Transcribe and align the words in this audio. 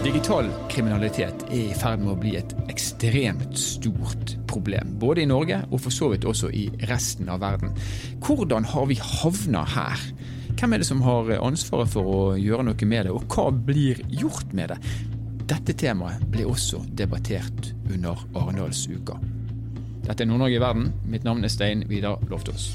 Digital 0.00 0.46
kriminalitet 0.72 1.42
er 1.50 1.58
i 1.58 1.74
ferd 1.76 2.00
med 2.00 2.14
å 2.14 2.20
bli 2.22 2.30
et 2.38 2.54
ekstremt 2.72 3.58
stort 3.60 4.32
problem. 4.48 4.94
Både 5.02 5.20
i 5.20 5.28
Norge 5.28 5.58
og 5.68 5.82
for 5.84 5.92
så 5.92 6.08
vidt 6.08 6.24
også 6.24 6.48
i 6.56 6.70
resten 6.88 7.28
av 7.28 7.42
verden. 7.42 7.74
Hvordan 8.24 8.64
har 8.72 8.88
vi 8.88 8.96
havna 8.96 9.66
her? 9.74 10.00
Hvem 10.56 10.72
er 10.72 10.80
det 10.80 10.88
som 10.88 11.04
har 11.04 11.28
ansvaret 11.36 11.92
for 11.92 12.08
å 12.08 12.18
gjøre 12.40 12.64
noe 12.70 12.88
med 12.88 13.10
det, 13.10 13.12
og 13.12 13.28
hva 13.28 13.50
blir 13.52 14.00
gjort 14.08 14.56
med 14.56 14.72
det? 14.72 14.80
Dette 15.52 15.76
temaet 15.76 16.24
ble 16.32 16.48
også 16.48 16.80
debattert 16.96 17.74
under 17.92 18.24
Arendalsuka. 18.32 19.20
Dette 20.06 20.24
er 20.24 20.32
Nord-Norge 20.32 20.56
i 20.56 20.64
verden. 20.64 20.92
Mitt 21.12 21.28
navn 21.28 21.44
er 21.44 21.52
Stein 21.52 21.84
Vidar 21.92 22.24
Loftaas. 22.32 22.70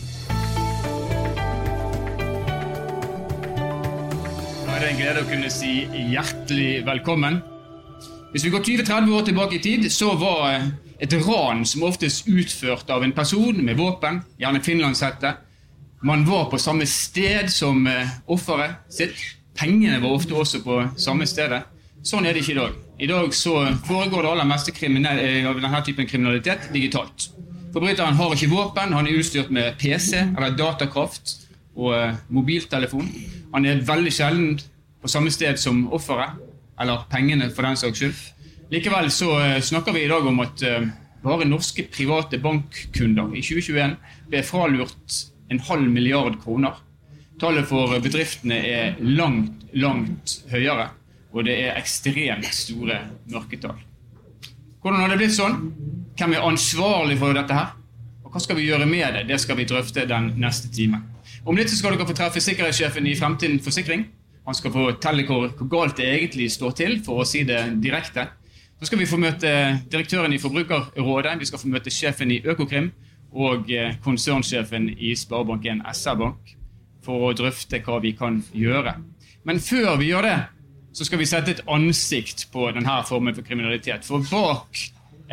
Det 4.85 4.91
en 4.93 4.99
glede 4.99 5.21
å 5.23 5.25
kunne 5.25 5.47
si 5.49 5.69
hjertelig 6.11 6.83
velkommen. 6.85 7.39
Hvis 8.29 8.43
vi 8.45 8.51
går 8.53 8.61
20-30 8.67 9.13
år 9.17 9.23
tilbake 9.25 9.55
i 9.57 9.61
tid, 9.63 9.85
så 9.89 10.11
var 10.19 10.59
et 11.01 11.15
ran 11.25 11.63
som 11.65 11.87
oftest 11.87 12.27
utført 12.29 12.91
av 12.93 13.01
en 13.01 13.13
person 13.15 13.57
med 13.65 13.79
våpen, 13.79 14.19
gjerne 14.37 14.61
finlandshette. 14.61 15.31
Man 16.05 16.25
var 16.27 16.51
på 16.51 16.59
samme 16.61 16.85
sted 16.85 17.49
som 17.49 17.87
eh, 17.89 18.11
offeret 18.29 18.83
sitt. 18.93 19.23
Pengene 19.57 19.97
var 20.03 20.19
ofte 20.19 20.37
også 20.37 20.61
på 20.61 20.77
samme 21.01 21.25
stedet. 21.25 21.63
Sånn 22.05 22.29
er 22.29 22.37
det 22.37 22.43
ikke 22.43 22.53
i 22.53 22.59
dag. 22.59 22.77
I 23.01 23.09
dag 23.09 23.33
så 23.33 23.55
foregår 23.87 24.21
det 24.21 24.33
aller 24.35 24.49
meste 24.51 24.75
eh, 24.75 25.49
av 25.49 25.57
denne 25.63 25.81
typen 25.87 26.11
kriminalitet 26.11 26.69
digitalt. 26.75 27.31
Forbryteren 27.73 28.21
har 28.21 28.37
ikke 28.37 28.53
våpen, 28.53 28.93
han 28.93 29.09
er 29.09 29.17
utstyrt 29.17 29.49
med 29.49 29.81
PC 29.81 30.13
eller 30.27 30.53
datakraft 30.53 31.39
og 31.73 31.91
eh, 31.97 32.23
mobiltelefon. 32.29 33.09
Han 33.55 33.65
er 33.65 33.81
veldig 33.87 34.13
sjelden 34.13 34.55
på 35.05 35.09
samme 35.11 35.29
sted 35.29 35.59
som 35.61 35.83
offeret, 35.93 36.39
eller 36.81 37.03
pengene 37.11 37.51
for 37.53 37.67
den 37.67 37.77
saks 37.77 37.99
skyld. 38.01 38.21
Likevel 38.73 39.11
så 39.13 39.35
eh, 39.37 39.59
snakker 39.61 39.93
vi 39.93 40.01
i 40.01 40.09
dag 40.09 40.25
om 40.25 40.39
at 40.41 40.63
eh, 40.65 40.87
bare 41.21 41.45
norske 41.45 41.85
private 41.93 42.39
bankkunder 42.41 43.35
i 43.37 43.43
2021 43.45 43.93
ble 44.31 44.41
fralurt 44.47 45.19
en 45.53 45.61
halv 45.67 45.85
milliard 45.93 46.39
kroner. 46.41 46.81
Tallet 47.37 47.69
for 47.69 47.93
bedriftene 48.01 48.57
er 48.65 48.97
langt, 49.05 49.67
langt 49.77 50.39
høyere, 50.49 50.89
og 51.35 51.45
det 51.45 51.59
er 51.67 51.77
ekstremt 51.77 52.49
store 52.49 52.97
mørketall. 53.29 53.77
Hvordan 54.81 55.03
har 55.03 55.13
det 55.13 55.21
blitt 55.21 55.37
sånn? 55.37 55.69
Hvem 56.17 56.33
er 56.33 56.49
ansvarlig 56.49 57.21
for 57.21 57.37
dette 57.37 57.61
her? 57.61 57.77
Og 58.25 58.33
hva 58.33 58.41
skal 58.41 58.57
vi 58.57 58.65
gjøre 58.71 58.89
med 58.89 59.19
det? 59.19 59.27
Det 59.29 59.41
skal 59.45 59.61
vi 59.61 59.69
drøfte 59.69 60.09
den 60.09 60.33
neste 60.41 60.73
timen. 60.73 61.05
Om 61.45 61.61
litt 61.61 61.69
skal 61.69 61.93
dere 61.93 62.09
få 62.09 62.17
treffe 62.17 62.41
sikkerhetssjefen 62.41 63.05
i 63.05 63.17
Fremtiden 63.19 63.61
Forsikring. 63.61 64.07
Han 64.45 64.57
skal 64.57 64.73
fortelle 64.73 65.25
hvor, 65.25 65.47
hvor 65.57 65.69
galt 65.71 65.97
det 65.97 66.07
egentlig 66.09 66.51
står 66.53 66.75
til, 66.77 66.99
for 67.05 67.23
å 67.23 67.27
si 67.27 67.43
det 67.47 67.61
direkte. 67.81 68.27
Så 68.79 68.89
skal 68.89 68.99
vi 68.99 69.07
få 69.09 69.17
møte 69.17 69.49
direktøren 69.91 70.33
i 70.35 70.39
Forbrukerrådet, 70.41 71.39
vi 71.39 71.47
skal 71.49 71.61
få 71.61 71.71
møte 71.71 71.93
sjefen 71.93 72.33
i 72.35 72.41
Økokrim 72.43 72.91
og 73.35 73.71
eh, 73.71 73.95
konsernsjefen 74.03 74.89
i 74.93 75.15
Sparebank1 75.17 75.81
SR-Bank 75.91 76.55
for 77.05 77.29
å 77.29 77.35
drøfte 77.37 77.81
hva 77.85 77.99
vi 78.03 78.13
kan 78.17 78.41
gjøre. 78.53 78.97
Men 79.45 79.61
før 79.61 79.95
vi 80.01 80.09
gjør 80.09 80.27
det, 80.27 80.37
så 80.95 81.05
skal 81.05 81.19
vi 81.19 81.27
sette 81.29 81.51
et 81.51 81.63
ansikt 81.71 82.47
på 82.53 82.69
denne 82.75 82.97
formen 83.07 83.35
for 83.35 83.45
kriminalitet. 83.45 84.05
For 84.07 84.23
bak 84.31 84.79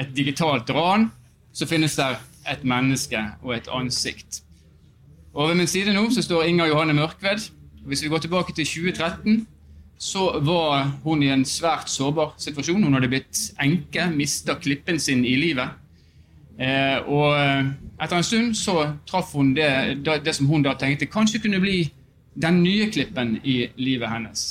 et 0.00 0.14
digitalt 0.16 0.70
ran 0.74 1.10
så 1.54 1.68
finnes 1.68 1.94
det 1.98 2.08
et 2.50 2.64
menneske 2.66 3.20
og 3.42 3.54
et 3.56 3.68
ansikt. 3.70 4.42
Og 5.32 5.48
Ved 5.48 5.60
min 5.62 5.70
side 5.70 5.94
nå 5.94 6.08
så 6.12 6.24
står 6.24 6.48
Inger 6.50 6.72
Johanne 6.72 6.96
Mørkved. 6.98 7.46
Hvis 7.86 8.02
vi 8.02 8.08
går 8.08 8.18
tilbake 8.18 8.52
til 8.54 8.66
2013, 8.66 9.46
så 9.98 10.40
var 10.42 10.90
hun 11.04 11.22
i 11.22 11.30
en 11.30 11.44
svært 11.44 11.90
sårbar 11.90 12.34
situasjon. 12.38 12.82
Hun 12.82 12.94
hadde 12.94 13.10
blitt 13.10 13.52
enke, 13.62 14.08
mista 14.10 14.54
klippen 14.58 14.98
sin 15.00 15.24
i 15.24 15.36
livet. 15.38 15.78
Eh, 16.58 16.98
og 17.06 17.38
etter 18.02 18.16
en 18.16 18.26
stund 18.26 18.54
så 18.58 18.92
traff 19.08 19.32
hun 19.32 19.54
det, 19.56 20.02
det, 20.04 20.34
som 20.34 20.46
hun 20.46 20.62
da 20.62 20.74
tenkte 20.78 21.06
kanskje 21.06 21.40
kunne 21.42 21.60
bli 21.62 21.84
den 22.42 22.62
nye 22.62 22.90
klippen 22.90 23.36
i 23.44 23.66
livet 23.76 24.10
hennes. 24.10 24.44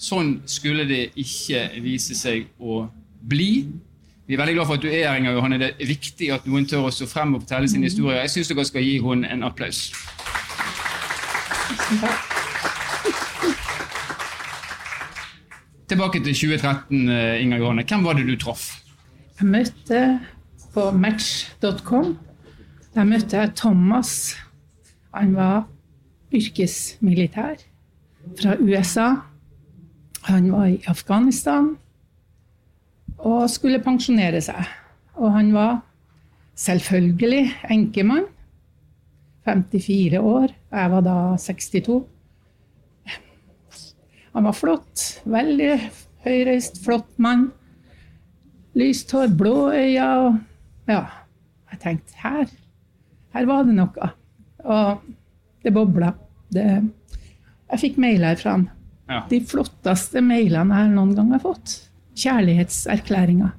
Sånn 0.00 0.38
skulle 0.46 0.84
det 0.88 1.02
ikke 1.16 1.68
vise 1.84 2.16
seg 2.18 2.48
å 2.58 2.84
bli. 3.24 3.66
Vi 4.26 4.36
er 4.36 4.40
veldig 4.40 4.56
glad 4.56 4.68
for 4.68 4.78
at 4.78 4.84
du 4.84 4.88
er 4.88 5.08
her, 5.10 5.18
Inger 5.20 5.36
Johanne. 5.36 5.60
Det 5.60 5.74
er 5.76 5.92
viktig 5.92 6.30
at 6.32 6.46
noen 6.48 6.68
tør 6.68 6.88
å 6.88 6.92
stå 6.92 7.08
frem 7.08 7.36
og 7.36 7.44
fortelle 7.44 7.68
sin 7.68 7.84
historie. 7.84 8.20
Jeg 8.24 8.32
syns 8.32 8.52
dere 8.52 8.68
skal 8.68 8.84
gi 8.84 8.96
henne 9.04 9.28
en 9.28 9.44
applaus. 9.44 9.90
Tilbake 15.88 16.20
til 16.24 16.32
2013, 16.34 17.00
Inga 17.00 17.36
Inger 17.36 17.58
Johanne. 17.58 17.84
Hvem 17.84 18.04
var 18.04 18.16
det 18.16 18.24
du 18.28 18.36
traff? 18.40 18.70
Jeg 19.40 19.48
møtte 19.52 20.20
på 20.72 20.90
match.com. 20.90 22.14
Der 22.94 23.04
møtte 23.04 23.36
jeg 23.36 23.52
Thomas. 23.56 24.36
Han 25.14 25.34
var 25.36 25.66
yrkesmilitær 26.32 27.60
fra 28.40 28.56
USA. 28.60 29.10
Han 30.24 30.52
var 30.52 30.72
i 30.72 30.80
Afghanistan 30.88 31.74
og 33.18 33.50
skulle 33.50 33.82
pensjonere 33.84 34.40
seg. 34.40 34.64
Og 35.20 35.32
han 35.36 35.52
var 35.52 35.82
selvfølgelig 36.56 37.52
enkemann. 37.70 38.24
54 39.44 40.18
år. 40.18 40.48
Jeg 40.72 40.90
var 40.90 41.04
da 41.04 41.36
62. 41.36 42.04
Han 44.34 44.48
var 44.48 44.56
flott. 44.56 45.04
Veldig 45.30 45.70
høyreist, 46.24 46.80
flott 46.84 47.10
mann. 47.22 47.48
Lyst 48.74 49.12
hår, 49.14 49.30
blå 49.38 49.70
øyne. 49.70 50.08
Og 50.26 50.90
ja, 50.90 51.04
jeg 51.72 51.80
tenkte 51.84 52.18
her, 52.24 52.50
her 53.34 53.46
var 53.50 53.66
det 53.68 53.76
noe. 53.78 54.10
Og 54.64 55.04
det 55.64 55.72
bobla. 55.74 56.12
Det, 56.54 56.64
jeg 57.70 57.82
fikk 57.82 58.00
mailer 58.02 58.38
fra 58.40 58.56
han. 58.58 58.68
Ja. 59.08 59.22
De 59.30 59.40
flotteste 59.44 60.22
mailene 60.24 60.80
jeg 60.80 60.94
noen 60.94 61.12
gang 61.16 61.34
har 61.34 61.42
fått 61.42 61.74
Kjærlighetserklæringer. 62.14 63.50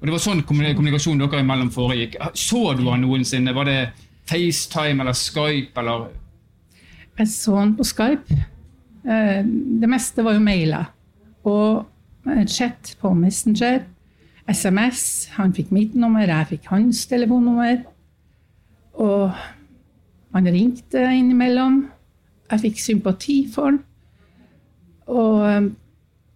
Og 0.00 0.08
Det 0.08 0.14
var 0.16 0.22
sånn 0.24 0.40
kommunikasjonen 0.42 1.20
dere 1.22 1.44
imellom 1.44 1.68
foregikk. 1.70 2.16
Så 2.34 2.72
du 2.74 2.88
han 2.88 3.04
noensinne? 3.04 3.52
Var 3.54 3.68
det 3.68 3.76
FaceTime 4.26 5.04
eller 5.04 5.14
Skype? 5.14 5.78
eller? 5.78 6.08
Jeg 7.20 7.28
så 7.30 7.54
han 7.60 7.76
på 7.78 7.86
Skype. 7.86 8.38
Eh, 9.02 9.40
det 9.82 9.90
meste 9.90 10.24
var 10.24 10.36
jo 10.36 10.44
mailer. 10.44 10.90
Og 11.48 11.86
chat 12.46 12.94
på 13.00 13.14
Messenger. 13.14 13.82
SMS. 14.48 15.28
Han 15.36 15.52
fikk 15.54 15.70
mitt 15.72 15.94
nummer, 15.94 16.26
jeg 16.26 16.50
fikk 16.50 16.68
hans 16.70 17.06
telefonnummer. 17.06 17.82
Og 18.94 19.30
han 20.34 20.46
ringte 20.46 21.02
innimellom. 21.12 21.86
Jeg 22.50 22.66
fikk 22.66 22.82
sympati 22.82 23.46
for 23.52 23.70
han. 23.70 23.80
Og 25.12 25.46
eh, 25.46 25.70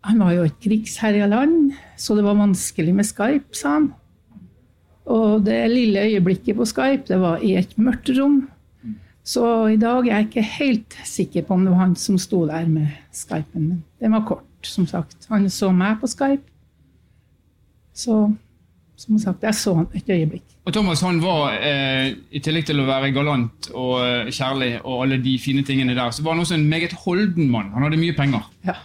han 0.07 0.23
var 0.23 0.35
jo 0.37 0.47
et 0.47 0.59
krigsherja 0.63 1.27
land, 1.27 1.73
så 1.99 2.15
det 2.15 2.23
var 2.23 2.39
vanskelig 2.39 2.93
med 2.95 3.09
Skype, 3.09 3.57
sa 3.59 3.73
han. 3.81 3.89
Og 5.07 5.43
det 5.47 5.57
lille 5.71 6.05
øyeblikket 6.07 6.59
på 6.59 6.67
Skype, 6.67 7.07
det 7.09 7.19
var 7.21 7.43
i 7.43 7.57
et 7.59 7.75
mørkt 7.79 8.11
rom. 8.15 8.45
Så 9.27 9.43
i 9.75 9.79
dag 9.81 10.07
er 10.07 10.13
jeg 10.13 10.29
ikke 10.29 10.49
helt 10.55 10.99
sikker 11.05 11.47
på 11.47 11.57
om 11.57 11.65
det 11.67 11.73
var 11.75 11.83
han 11.83 11.97
som 11.99 12.19
sto 12.19 12.45
der 12.47 12.67
med 12.71 12.93
Skypen. 13.15 13.69
Men 13.69 13.85
den 14.01 14.15
var 14.15 14.27
kort, 14.29 14.47
som 14.63 14.87
sagt. 14.87 15.27
Han 15.33 15.49
så 15.51 15.73
meg 15.75 15.99
på 16.01 16.11
Skype. 16.11 16.47
Så 17.97 18.21
som 18.97 19.19
sagt, 19.21 19.43
jeg 19.43 19.55
så 19.59 19.75
han 19.77 19.89
et 19.95 20.09
øyeblikk. 20.09 20.45
Og 20.65 20.73
Thomas 20.73 21.03
han 21.05 21.19
var, 21.21 21.59
eh, 21.59 22.15
i 22.31 22.41
tillegg 22.41 22.67
til 22.71 22.81
å 22.81 22.87
være 22.87 23.13
galant 23.13 23.71
og 23.75 23.99
eh, 24.07 24.31
kjærlig 24.33 24.71
og 24.85 25.03
alle 25.03 25.19
de 25.23 25.35
fine 25.43 25.65
tingene 25.67 25.95
der, 25.99 26.11
så 26.11 26.23
var 26.25 26.33
han 26.33 26.47
også 26.47 26.55
en 26.57 26.69
meget 26.71 26.95
holden 27.05 27.51
mann. 27.51 27.75
Han 27.75 27.85
hadde 27.85 28.01
mye 28.01 28.17
penger. 28.17 28.47
Ja 28.65 28.79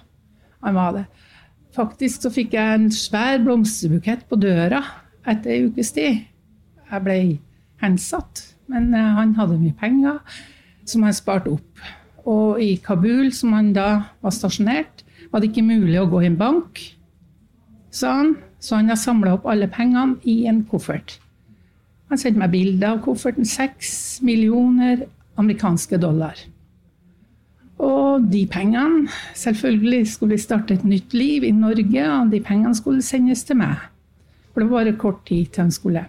han 0.62 0.76
var 0.76 0.94
det. 0.94 1.06
Faktisk 1.76 2.26
så 2.26 2.32
fikk 2.34 2.56
jeg 2.58 2.76
en 2.76 2.90
svær 2.94 3.40
blomsterbukett 3.44 4.28
på 4.30 4.40
døra 4.42 4.82
etter 5.30 5.54
ei 5.54 5.68
ukes 5.70 5.94
tid. 5.96 6.26
Jeg 6.92 7.06
ble 7.06 7.18
hensatt, 7.82 8.44
men 8.72 8.94
eh, 8.98 9.12
han 9.18 9.36
hadde 9.38 9.60
mye 9.60 9.78
penger 9.78 10.20
som 10.88 11.06
han 11.06 11.16
sparte 11.16 11.52
opp. 11.54 11.84
Og 12.30 12.62
i 12.62 12.76
Kabul, 12.84 13.32
som 13.34 13.54
han 13.58 13.72
da 13.76 13.90
var 14.22 14.34
stasjonert, 14.36 15.04
var 15.32 15.42
det 15.42 15.52
ikke 15.52 15.66
mulig 15.66 16.00
å 16.02 16.10
gå 16.10 16.24
i 16.24 16.30
en 16.30 16.40
bank, 16.40 16.82
sa 17.92 18.18
han. 18.22 18.36
Så 18.62 18.78
han 18.78 18.92
har 18.92 19.00
samla 19.00 19.34
opp 19.40 19.48
alle 19.50 19.66
pengene 19.74 20.20
i 20.30 20.44
en 20.50 20.62
koffert. 20.70 21.16
Han 22.12 22.20
sendte 22.20 22.44
meg 22.44 22.52
bilde 22.54 22.86
av 22.86 23.00
kofferten. 23.02 23.48
Seks 23.48 24.20
millioner 24.22 25.08
amerikanske 25.40 25.98
dollar. 25.98 26.38
Og 27.82 28.28
de 28.30 28.44
pengene 28.52 29.08
Selvfølgelig 29.34 30.12
skulle 30.12 30.36
vi 30.36 30.44
starte 30.44 30.76
et 30.76 30.86
nytt 30.86 31.16
liv 31.18 31.48
i 31.48 31.54
Norge, 31.56 32.06
og 32.06 32.30
de 32.30 32.42
pengene 32.46 32.78
skulle 32.78 33.02
sendes 33.02 33.42
til 33.48 33.58
meg. 33.64 33.80
For 34.52 34.62
det 34.62 34.70
var 34.70 34.84
bare 34.84 34.98
kort 35.00 35.24
tid 35.26 35.50
til 35.50 35.66
han 35.66 35.74
skulle 35.74 36.06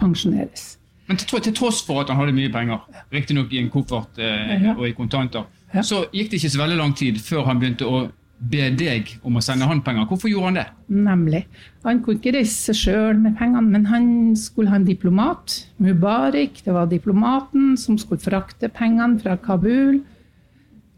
pensjoneres. 0.00 0.72
Men 1.12 1.18
til, 1.20 1.42
til 1.44 1.52
tross 1.52 1.82
for 1.84 2.00
at 2.00 2.08
han 2.08 2.16
hadde 2.16 2.32
mye 2.32 2.48
penger, 2.48 2.80
riktignok 3.12 3.50
i 3.52 3.58
en 3.60 3.68
koffert 3.68 4.16
eh, 4.16 4.62
og 4.72 4.86
i 4.88 4.94
kontanter, 4.96 5.44
så 5.84 6.06
gikk 6.08 6.30
det 6.32 6.38
ikke 6.38 6.50
så 6.54 6.60
veldig 6.62 6.78
lang 6.78 6.94
tid 6.96 7.18
før 7.20 7.44
han 7.50 7.58
begynte 7.60 7.84
å 7.84 8.06
be 8.52 8.70
deg 8.74 9.10
om 9.28 9.36
å 9.36 9.42
sende 9.44 9.68
han 9.68 9.82
penger. 9.84 10.06
Hvorfor 10.08 10.30
gjorde 10.32 10.48
han 10.48 10.56
det? 10.56 10.64
Nemlig. 10.88 11.42
Han 11.84 12.00
kunne 12.00 12.16
ikke 12.16 12.32
reise 12.38 12.72
seg 12.72 12.78
sjøl 12.80 13.20
med 13.20 13.36
pengene, 13.36 13.68
men 13.74 13.84
han 13.90 14.06
skulle 14.40 14.72
ha 14.72 14.78
en 14.80 14.86
diplomat. 14.88 15.58
Mubarak, 15.84 16.62
det 16.64 16.74
var 16.74 16.88
diplomaten 16.88 17.76
som 17.78 18.00
skulle 18.00 18.24
frakte 18.24 18.72
pengene 18.72 19.20
fra 19.20 19.36
Kabul 19.36 20.00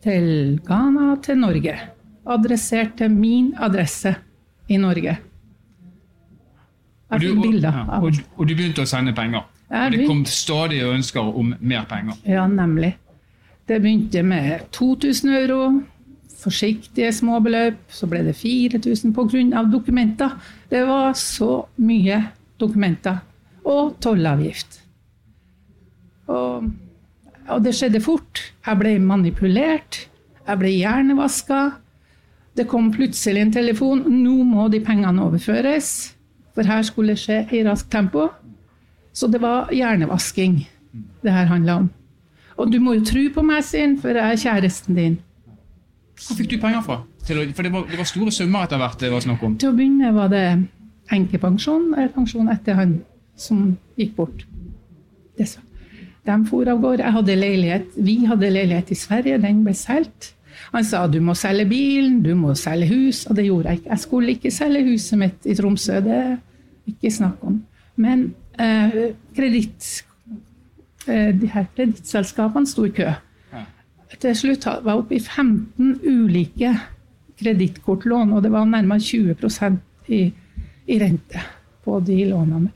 til 0.06 0.60
Ghana 0.68 1.16
til 1.26 1.42
Norge. 1.42 1.74
Adressert 2.30 2.94
til 3.02 3.10
min 3.12 3.50
adresse 3.58 4.14
i 4.70 4.78
Norge. 4.78 5.18
Jeg 7.10 7.26
fikk 7.26 7.42
bilder 7.42 7.82
av 7.82 8.06
og, 8.06 8.22
og 8.38 8.46
du 8.46 8.54
begynte 8.54 8.86
å 8.86 8.88
sende 8.88 9.12
penger. 9.16 9.42
Og 9.74 9.92
det 9.92 10.06
kom 10.06 10.22
stadig 10.28 10.82
ønsker 10.86 11.20
om 11.20 11.54
mer 11.60 11.86
penger. 11.90 12.18
Ja, 12.28 12.46
nemlig. 12.46 12.94
Det 13.68 13.80
begynte 13.82 14.22
med 14.22 14.70
2000 14.72 15.30
euro, 15.34 15.82
forsiktige 16.42 17.12
småbeløp. 17.12 17.80
Så 17.88 18.06
ble 18.06 18.22
det 18.26 18.36
4000 18.36 19.14
pga. 19.14 19.62
dokumenter. 19.72 20.38
Det 20.70 20.86
var 20.86 21.12
så 21.12 21.64
mye 21.76 22.22
dokumenter. 22.60 23.18
Og 23.64 23.96
tollavgift. 24.00 24.82
Og, 26.26 26.70
og 27.48 27.64
det 27.64 27.74
skjedde 27.74 28.00
fort. 28.00 28.52
Jeg 28.66 28.78
ble 28.78 28.98
manipulert. 28.98 30.08
Jeg 30.46 30.58
ble 30.60 30.68
hjernevaska. 30.68 31.70
Det 32.56 32.68
kom 32.68 32.92
plutselig 32.92 33.40
en 33.40 33.52
telefon. 33.52 34.04
Nå 34.06 34.42
må 34.44 34.68
de 34.68 34.80
pengene 34.84 35.24
overføres. 35.24 36.14
For 36.54 36.68
her 36.68 36.84
skulle 36.86 37.14
det 37.16 37.22
skje 37.24 37.40
i 37.50 37.64
raskt 37.66 37.90
tempo. 37.90 38.28
Så 39.14 39.28
det 39.30 39.40
var 39.42 39.70
hjernevasking 39.72 40.56
det 41.24 41.32
her 41.32 41.46
handla 41.50 41.76
om. 41.84 41.90
Og 42.58 42.70
du 42.70 42.78
må 42.82 42.94
jo 42.98 43.04
tro 43.06 43.22
på 43.34 43.42
meg, 43.46 43.64
sin, 43.66 43.96
for 43.98 44.14
jeg 44.14 44.34
er 44.34 44.40
kjæresten 44.42 44.94
din. 44.98 45.16
Hvor 46.20 46.36
fikk 46.38 46.50
du 46.52 46.58
penger 46.62 46.82
fra? 46.86 47.00
Å- 47.02 47.54
for 47.56 47.62
det 47.66 47.72
var, 47.72 47.86
det 47.90 47.98
var 47.98 48.06
store 48.06 48.30
summer 48.34 48.66
etter 48.66 48.78
hvert 48.78 49.00
det 49.00 49.10
var 49.10 49.24
snakk 49.24 49.42
om. 49.42 49.56
Til 49.58 49.72
å 49.72 49.76
begynne 49.76 50.04
med 50.06 50.14
var 50.14 50.28
det 50.30 50.44
enkepensjon, 51.14 51.92
eller 51.96 52.12
pensjon 52.14 52.50
etter 52.52 52.78
han 52.78 52.94
som 53.36 53.76
gikk 53.98 54.14
bort. 54.16 54.44
Det 55.38 55.48
så. 55.50 55.60
De 56.24 56.36
for 56.48 56.68
av 56.70 56.78
gårde. 56.80 57.04
Vi 57.96 58.14
hadde 58.24 58.50
leilighet 58.50 58.90
i 58.90 58.94
Sverige, 58.96 59.38
den 59.42 59.64
ble 59.64 59.74
solgt. 59.74 60.32
Han 60.72 60.84
sa 60.86 61.06
du 61.10 61.18
må 61.20 61.34
selge 61.36 61.66
bilen, 61.68 62.22
du 62.22 62.34
må 62.38 62.54
selge 62.56 62.86
hus, 62.88 63.26
og 63.26 63.36
det 63.36 63.46
gjorde 63.46 63.68
jeg 63.68 63.78
ikke. 63.80 63.90
Jeg 63.90 63.98
skulle 64.04 64.34
ikke 64.36 64.50
selge 64.54 64.84
huset 64.86 65.18
mitt 65.18 65.46
i 65.46 65.54
Tromsø, 65.58 66.00
det 66.00 66.14
er 66.14 66.36
ikke 66.88 67.10
snakk 67.12 67.42
om. 67.44 67.58
Men 67.96 68.34
eh, 68.58 68.96
eh, 71.06 71.30
de 71.40 71.50
her 71.52 71.66
kredittselskapene 71.76 72.66
sto 72.68 72.86
i 72.88 72.94
kø. 72.94 73.12
Til 74.20 74.36
slutt 74.38 74.66
var 74.66 74.92
jeg 74.92 75.00
oppe 75.02 75.16
i 75.16 75.22
15 75.22 75.96
ulike 76.06 76.70
kredittkortlån, 77.40 78.32
og 78.32 78.44
det 78.44 78.52
var 78.54 78.68
nærmere 78.68 79.02
20% 79.02 80.12
i, 80.14 80.20
i 80.86 80.98
rente 81.00 81.42
på 81.84 81.98
de 82.04 82.20
lånene. 82.30 82.70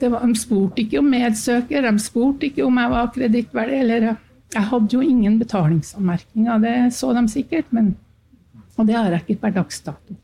Det 0.00 0.10
var, 0.10 0.24
de 0.26 0.36
spurte 0.36 0.82
ikke 0.82 0.98
om 1.00 1.12
medsøker, 1.12 1.86
de 1.86 2.02
spurte 2.02 2.48
ikke 2.48 2.66
om 2.66 2.80
jeg 2.80 2.90
var 2.90 3.12
kredittverdig. 3.14 3.78
eller 3.84 4.08
Jeg 4.54 4.62
hadde 4.70 4.94
jo 4.94 5.00
ingen 5.00 5.38
betalingsanmerkninger, 5.38 6.58
det 6.58 6.94
så 6.94 7.12
de 7.14 7.28
sikkert, 7.28 7.70
men, 7.70 7.94
og 8.76 8.86
det 8.86 8.96
har 8.96 9.10
jeg 9.10 9.24
ikke 9.24 9.40
per 9.40 9.54
dags 9.60 9.80
dato. 9.80 10.18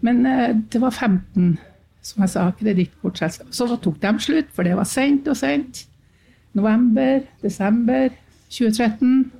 Men 0.00 0.26
eh, 0.26 0.56
det 0.72 0.80
var 0.80 0.90
15 0.90 1.58
som 2.06 2.22
jeg 2.24 2.32
sa, 2.32 2.46
kredittkortselskap. 2.58 3.52
Så 3.54 3.66
tok 3.82 3.98
de 4.02 4.12
slutt, 4.22 4.50
for 4.54 4.66
det 4.66 4.76
var 4.78 4.88
sendt 4.88 5.28
og 5.32 5.38
sendt. 5.38 5.84
November, 6.56 7.20
desember 7.42 8.08
2013. 8.48 9.32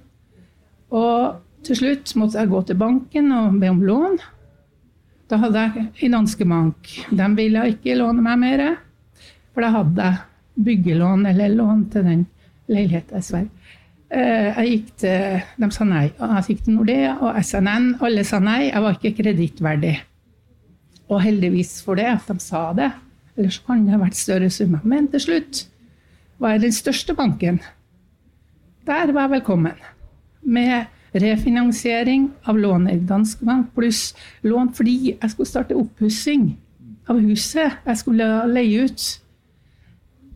Og 0.96 1.36
til 1.66 1.78
slutt 1.80 2.12
måtte 2.18 2.38
jeg 2.40 2.50
gå 2.52 2.62
til 2.68 2.78
banken 2.80 3.30
og 3.34 3.60
be 3.60 3.70
om 3.72 3.82
lån. 3.86 4.18
Da 5.30 5.38
hadde 5.42 5.62
jeg 5.64 5.86
i 6.06 6.10
Danske 6.12 6.46
Bank. 6.46 6.92
De 7.10 7.28
ville 7.38 7.64
ikke 7.72 7.96
låne 7.98 8.22
meg 8.22 8.38
mer. 8.42 8.64
For 9.54 9.64
da 9.64 9.72
hadde 9.74 10.06
jeg 10.10 10.66
byggelån 10.66 11.26
eller 11.26 11.54
lån 11.56 11.86
til 11.92 12.06
den 12.06 12.26
leiligheten 12.70 13.18
i 13.18 13.22
Sverige. 13.24 13.50
Eh, 14.10 14.54
Jeg 14.58 14.68
gikk 14.70 14.92
til, 15.02 15.40
De 15.58 15.70
sa 15.74 15.84
nei. 15.84 16.04
Jeg 16.20 16.44
gikk 16.48 16.64
til 16.64 16.76
Nordea 16.76 17.16
og 17.20 17.40
SNN. 17.42 17.96
Alle 18.00 18.24
sa 18.24 18.38
nei. 18.38 18.68
Jeg 18.70 18.82
var 18.82 18.98
ikke 19.00 19.16
kredittverdig. 19.22 19.96
Og 21.08 21.22
heldigvis 21.22 21.82
for 21.86 21.94
det, 21.98 22.06
at 22.16 22.26
de 22.28 22.38
sa 22.42 22.72
det. 22.74 22.90
Ellers 23.36 23.58
kan 23.66 23.84
det 23.84 23.92
ha 23.94 24.00
vært 24.00 24.16
større 24.18 24.50
summer. 24.50 24.80
Men 24.84 25.08
til 25.12 25.20
slutt 25.20 25.66
var 26.38 26.56
jeg 26.56 26.66
den 26.66 26.72
største 26.72 27.14
banken. 27.14 27.60
Der 28.86 29.12
var 29.12 29.26
jeg 29.28 29.30
velkommen. 29.30 29.76
Med 30.42 30.86
refinansiering 31.14 32.30
av 32.44 32.58
lånet 32.58 32.94
i 32.94 33.06
Danske 33.08 33.44
Bank, 33.46 33.70
pluss 33.74 34.14
lån 34.44 34.72
fordi 34.76 35.14
jeg 35.14 35.30
skulle 35.32 35.48
starte 35.48 35.76
oppussing 35.78 36.50
av 37.08 37.20
huset. 37.22 37.78
Jeg 37.86 37.98
skulle 38.02 38.26
leie 38.52 38.84
ut. 38.84 39.06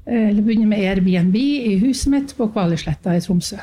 eh, 0.07 0.29
Eller 0.31 0.43
begynne 0.43 0.67
med 0.67 0.79
Airbnb 0.79 1.37
i 1.37 1.77
huset 1.79 2.11
mitt 2.11 2.37
på 2.37 2.49
Kvalesletta 2.53 3.17
i 3.17 3.21
Tromsø. 3.21 3.59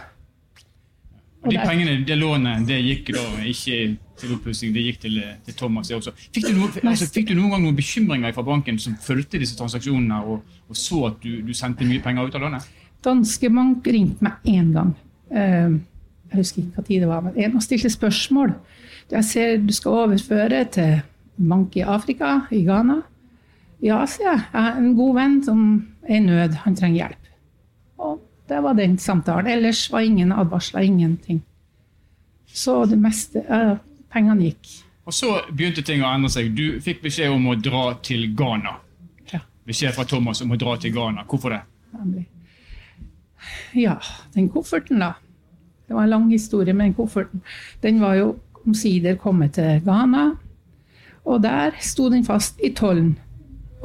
Og 1.43 1.51
de 1.51 1.57
pengene, 1.57 2.03
det 2.07 2.17
lånet, 2.17 2.67
det 2.67 2.77
gikk 2.83 3.13
da 3.15 3.23
ikke 3.45 3.97
til 4.17 4.33
oppussing, 4.35 4.73
det 4.75 4.83
gikk 4.85 4.99
til, 5.05 5.17
til 5.45 5.55
Thomas. 5.59 5.87
det 5.87 5.95
også. 5.99 6.13
Fikk 6.35 6.47
du, 6.49 6.53
noe, 6.57 6.69
altså, 6.83 7.07
fikk 7.13 7.29
du 7.29 7.35
noen 7.37 7.51
gang 7.55 7.63
noen 7.67 7.77
bekymringer 7.77 8.33
fra 8.35 8.43
banken 8.47 8.79
som 8.81 8.95
fulgte 9.01 9.39
disse 9.41 9.57
transaksjonene, 9.59 10.21
og, 10.25 10.41
og 10.69 10.75
så 10.79 11.03
at 11.11 11.19
du, 11.23 11.41
du 11.45 11.53
sendte 11.57 11.85
mye 11.87 12.01
penger 12.03 12.27
ut 12.29 12.35
av 12.39 12.41
lånet? 12.47 12.65
Danske 13.05 13.49
Bank 13.53 13.85
ringte 13.93 14.25
meg 14.25 14.49
én 14.49 14.71
gang. 14.75 14.95
Eh, 15.31 15.77
Jeg 16.27 16.41
husker 16.41 16.59
ikke 16.63 16.75
hva 16.81 16.83
tid 16.87 17.03
det 17.05 17.07
var, 17.07 17.21
men 17.23 17.37
en 17.39 17.53
og 17.55 17.63
stilte 17.63 17.89
spørsmål. 17.93 18.49
Jeg 19.13 19.23
ser 19.23 19.53
du 19.63 19.69
skal 19.71 19.93
overføre 20.07 20.65
til 20.75 20.97
bank 21.37 21.77
i 21.79 21.85
Afrika, 21.87 22.41
i 22.51 22.63
Ghana. 22.67 22.97
Ja, 23.79 24.01
sier 24.09 24.33
jeg. 24.33 24.41
Jeg 24.51 24.65
har 24.65 24.79
en 24.81 24.95
god 24.97 25.13
venn 25.15 25.37
som 25.45 25.61
er 26.03 26.17
i 26.17 26.23
nød. 26.25 26.57
Han 26.65 26.75
trenger 26.75 26.97
hjelp. 27.05 27.29
Og 28.03 28.17
det 28.49 28.59
var 28.65 28.73
den 28.75 28.97
samtalen. 28.99 29.47
Ellers 29.53 29.85
var 29.93 30.03
ingen 30.03 30.31
advarsler, 30.35 30.81
ingenting. 30.89 31.39
Så 32.47 32.81
det 32.89 32.97
meste 32.99 33.43
eh, 33.47 33.77
Pengene 34.17 34.49
gikk. 34.49 34.69
Og 35.07 35.13
så 35.13 35.29
begynte 35.53 35.83
ting 35.85 36.01
å 36.01 36.09
endre 36.09 36.31
seg. 36.33 36.49
Du 36.57 36.79
fikk 36.83 37.03
beskjed 37.05 37.31
om 37.31 37.45
å 37.51 37.55
dra 37.55 37.91
til 38.03 38.25
Ghana. 38.37 38.73
Ja, 39.29 39.43
Beskjed 39.67 39.93
fra 39.95 40.07
Thomas 40.09 40.41
om 40.43 40.55
å 40.55 40.57
dra 40.59 40.73
til 40.81 40.95
Ghana. 40.95 41.23
Hvorfor 41.29 41.53
det? 41.53 41.61
Ja, 43.77 43.99
den 44.33 44.49
kofferten, 44.51 44.99
da. 45.03 45.13
Det 45.87 45.95
var 45.95 46.03
en 46.03 46.11
lang 46.11 46.25
historie 46.31 46.73
med 46.73 46.89
den 46.89 46.97
kofferten. 46.97 47.43
Den 47.85 48.01
var 48.01 48.17
jo 48.17 48.33
omsider 48.65 49.15
kommet 49.21 49.55
til 49.55 49.79
Ghana. 49.85 50.25
Og 51.27 51.43
der 51.43 51.77
sto 51.83 52.09
den 52.09 52.25
fast 52.27 52.59
i 52.63 52.73
tollen. 52.75 53.13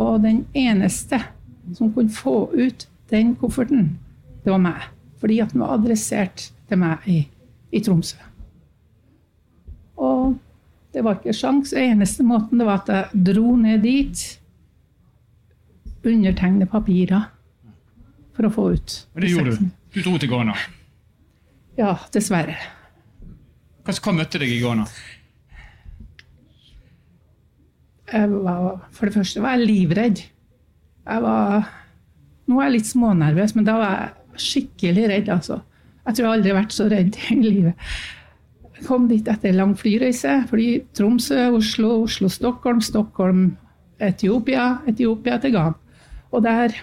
Og 0.00 0.22
den 0.24 0.46
eneste 0.54 1.20
som 1.76 1.92
kunne 1.94 2.10
få 2.10 2.48
ut 2.54 2.88
den 3.12 3.36
kofferten, 3.38 3.98
det 4.42 4.50
var 4.50 4.64
meg. 4.64 4.90
Fordi 5.22 5.38
at 5.44 5.52
den 5.52 5.62
var 5.62 5.76
adressert 5.76 6.48
til 6.68 6.82
meg 6.82 7.06
i, 7.06 7.20
i 7.70 7.84
Tromsø. 7.84 8.31
Det 10.92 11.02
var 11.04 11.18
ikke 11.18 11.34
sjans. 11.36 11.72
Eneste 11.76 12.24
måten 12.26 12.60
det 12.60 12.68
var 12.68 12.82
at 12.82 12.90
jeg 12.92 13.24
dro 13.30 13.54
ned 13.56 13.84
dit, 13.86 14.24
undertegne 16.02 16.66
papirer 16.68 17.30
for 18.36 18.48
å 18.48 18.52
få 18.52 18.68
ut. 18.74 18.94
Og 19.14 19.24
det 19.24 19.32
gjorde 19.32 19.56
du. 19.56 19.72
Du 19.92 20.00
dro 20.02 20.14
til 20.20 20.30
Ghana. 20.32 20.54
Ja, 21.78 21.96
dessverre. 22.12 22.56
Hva, 23.82 23.94
hva 23.94 24.14
møtte 24.16 24.40
deg 24.40 24.52
i 24.52 24.60
Ghana? 24.62 24.86
Var, 28.12 28.64
for 28.92 29.08
det 29.08 29.16
første 29.16 29.40
var 29.40 29.56
jeg 29.56 29.68
livredd. 29.70 30.20
Jeg 31.02 31.22
var 31.24 31.70
Nå 32.50 32.58
er 32.58 32.66
jeg 32.66 32.74
litt 32.74 32.88
smånervøs, 32.90 33.52
men 33.56 33.64
da 33.64 33.76
var 33.78 33.92
jeg 33.94 34.42
skikkelig 34.42 35.04
redd, 35.08 35.28
altså. 35.30 35.60
Jeg 36.02 36.16
tror 36.16 36.26
jeg 36.26 36.36
aldri 36.36 36.50
har 36.50 36.58
vært 36.58 36.74
så 36.74 36.88
redd 36.90 37.18
i 37.30 37.36
livet. 37.38 37.92
Kom 38.86 39.08
dit 39.10 39.28
etter 39.28 39.52
en 39.52 39.58
lang 39.60 39.74
flyreise. 39.78 40.38
Fly 40.50 40.68
Tromsø, 40.96 41.50
Oslo, 41.58 42.02
Oslo, 42.06 42.30
Stockholm, 42.32 42.80
Stockholm, 42.84 43.44
Etiopia, 44.02 44.78
Etiopia 44.88 45.38
til 45.42 45.54
Ghana. 45.54 45.78
Og 46.32 46.42
der 46.44 46.74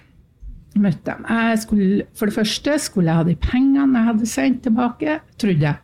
møtte 0.80 1.16
jeg. 1.16 1.26
Jeg 1.28 1.60
skulle, 1.64 2.06
for 2.16 2.30
det 2.30 2.36
første 2.36 2.78
skulle 2.80 3.10
jeg 3.10 3.18
ha 3.18 3.26
de 3.28 3.36
pengene 3.42 3.98
jeg 3.98 4.10
hadde 4.12 4.30
sendt 4.30 4.64
tilbake, 4.68 5.20
trodde 5.42 5.66
jeg. 5.66 5.76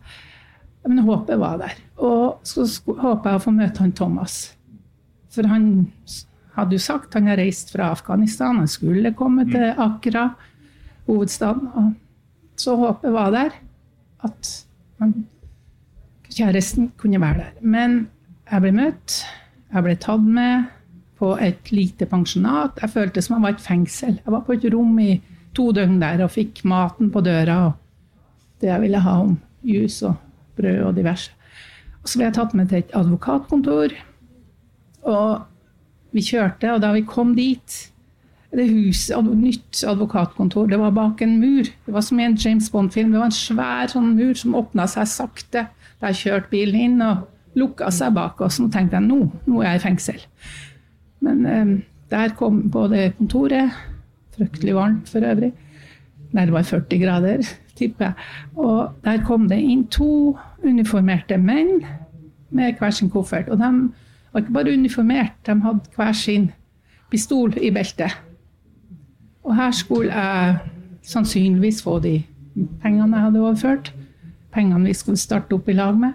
Men 0.86 1.02
håpet 1.08 1.40
var 1.42 1.58
der. 1.64 1.74
Og 1.98 2.46
så 2.46 2.66
håpet 2.86 3.32
jeg 3.32 3.40
å 3.40 3.44
få 3.44 3.54
møte 3.56 3.82
han 3.82 3.96
Thomas. 3.98 4.38
For 5.34 5.50
han 5.50 5.88
hadde 6.56 6.78
jo 6.78 6.84
sagt 6.84 7.16
han 7.18 7.28
har 7.28 7.40
reist 7.42 7.74
fra 7.74 7.90
Afghanistan, 7.96 8.62
han 8.62 8.72
skulle 8.72 9.16
komme 9.18 9.48
til 9.50 9.74
Akra, 9.82 10.30
hovedstaden. 11.10 11.72
Og 11.76 12.60
så 12.62 12.78
håpet 12.80 13.16
var 13.16 13.34
der 13.36 13.58
at 14.26 14.52
han, 15.02 15.26
kjæresten 16.36 16.92
kunne 17.00 17.22
være 17.22 17.38
der. 17.44 17.54
Men 17.62 18.08
jeg 18.51 18.62
ble 18.62 18.74
møtt, 18.75 19.22
jeg 19.74 19.86
ble 19.86 19.96
tatt 20.01 20.25
med 20.25 20.68
på 21.20 21.32
et 21.42 21.72
lite 21.72 22.08
pensjonat. 22.12 22.80
Jeg 22.82 22.92
følte 22.92 23.24
som 23.24 23.38
jeg 23.38 23.46
var 23.46 23.56
i 23.56 23.58
et 23.58 23.65
fengsel. 23.65 24.20
Jeg 24.20 24.34
var 24.34 24.44
på 24.46 24.56
et 24.58 24.68
rom 24.74 25.00
i 25.00 25.15
to 25.56 25.70
døgn 25.75 26.01
der 26.01 26.25
og 26.25 26.34
fikk 26.36 26.65
maten 26.68 27.12
på 27.12 27.24
døra 27.24 27.58
og 27.70 27.74
det 28.62 28.70
jeg 28.70 28.82
ville 28.84 29.01
ha 29.04 29.15
om 29.24 29.38
jus 29.65 30.01
og 30.08 30.15
brød 30.58 30.84
og 30.89 30.96
diverse. 30.96 31.32
Og 32.04 32.10
Så 32.10 32.20
ble 32.20 32.27
jeg 32.27 32.36
tatt 32.38 32.54
med 32.54 32.70
til 32.70 32.84
et 32.84 32.96
advokatkontor. 32.96 33.96
Og 35.04 35.42
vi 36.13 36.22
kjørte, 36.22 36.74
og 36.74 36.82
da 36.82 36.92
vi 36.94 37.01
kom 37.08 37.34
dit 37.36 37.92
det 38.56 38.70
huset, 38.70 39.25
nytt 39.36 39.82
advokatkontor, 39.84 40.70
det 40.72 40.80
var 40.80 40.94
bak 40.96 41.22
en 41.22 41.39
mur. 41.42 41.63
Det 41.86 41.94
var 41.94 42.01
som 42.06 42.20
i 42.20 42.24
en 42.24 42.38
James 42.39 42.70
Bond-film. 42.72 43.12
Det 43.12 43.20
var 43.20 43.32
en 43.32 43.36
svær 43.36 43.92
sånn 43.92 44.13
mur 44.15 44.38
som 44.39 44.56
åpna 44.56 44.86
seg 44.88 45.10
sakte. 45.12 45.65
Da 46.06 46.12
kjørte 46.14 46.52
bilen 46.52 46.76
inn 46.78 47.02
og 47.02 47.24
lukka 47.58 47.90
seg 47.90 48.14
bak 48.14 48.42
oss. 48.46 48.60
Nå 48.62 48.70
tenkte 48.70 49.00
jeg 49.00 49.08
nå, 49.08 49.24
nå 49.50 49.62
er 49.64 49.72
jeg 49.72 49.80
i 49.80 49.86
fengsel. 49.88 50.20
Men 51.26 51.46
eh, 51.50 51.72
der 52.14 52.36
kom 52.38 52.68
på 52.70 52.86
det 52.92 53.16
kontoret. 53.18 53.74
Fryktelig 54.36 54.76
varmt 54.78 55.10
for 55.10 55.26
øvrig. 55.26 55.50
Nærmere 56.36 56.46
det 56.46 56.54
var 56.54 56.68
40 56.68 57.00
grader, 57.02 57.50
tipper 57.80 58.06
jeg. 58.06 58.14
Og 58.60 58.92
der 59.06 59.24
kom 59.26 59.48
det 59.50 59.58
inn 59.64 59.88
to 59.90 60.36
uniformerte 60.66 61.40
menn 61.42 61.80
med 62.54 62.78
hver 62.78 62.94
sin 62.94 63.10
koffert. 63.10 63.50
Og 63.50 63.58
de 63.58 63.72
var 64.34 64.44
ikke 64.44 64.54
bare 64.60 64.78
uniformert, 64.78 65.34
de 65.48 65.58
hadde 65.64 65.96
hver 65.96 66.12
sin 66.12 66.52
pistol 67.10 67.56
i 67.58 67.72
beltet. 67.72 68.14
Og 69.44 69.56
her 69.56 69.72
skulle 69.72 70.14
jeg 70.14 70.58
sannsynligvis 71.02 71.82
få 71.84 72.00
de 72.04 72.20
pengene 72.84 73.16
jeg 73.16 73.26
hadde 73.30 73.42
overført. 73.42 73.95
Pengene 74.56 74.88
vi 74.90 74.96
skulle 74.98 75.20
starte 75.20 75.58
opp 75.58 75.68
i 75.70 75.76
lag 75.78 75.98
med. 76.00 76.14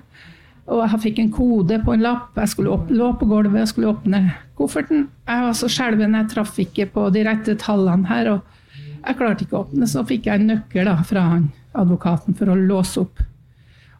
Og 0.71 0.85
jeg 0.85 1.01
fikk 1.03 1.19
en 1.19 1.33
kode 1.35 1.81
på 1.85 1.95
en 1.97 2.05
lapp. 2.05 2.37
Jeg 2.39 2.53
skulle 2.53 2.71
opp, 2.73 2.91
lå 2.95 3.11
på 3.19 3.27
gulvet 3.31 3.65
og 3.65 3.71
skulle 3.73 3.91
åpne 3.91 4.21
kofferten. 4.59 5.09
Jeg 5.27 5.47
var 5.47 5.57
så 5.59 5.71
skjelven, 5.73 6.15
jeg 6.15 6.31
traff 6.31 6.59
ikke 6.63 6.87
på 6.95 7.09
de 7.15 7.25
rette 7.27 7.57
tallene 7.59 8.07
her. 8.11 8.31
og 8.37 9.01
Jeg 9.07 9.19
klarte 9.19 9.45
ikke 9.47 9.59
å 9.59 9.65
åpne, 9.65 9.89
så 9.91 10.05
fikk 10.07 10.29
jeg 10.31 10.41
en 10.41 10.47
nøkkel 10.55 10.87
da, 10.87 10.97
fra 11.07 11.25
han, 11.33 11.49
advokaten 11.75 12.37
for 12.39 12.53
å 12.53 12.59
låse 12.59 13.03
opp. 13.03 13.23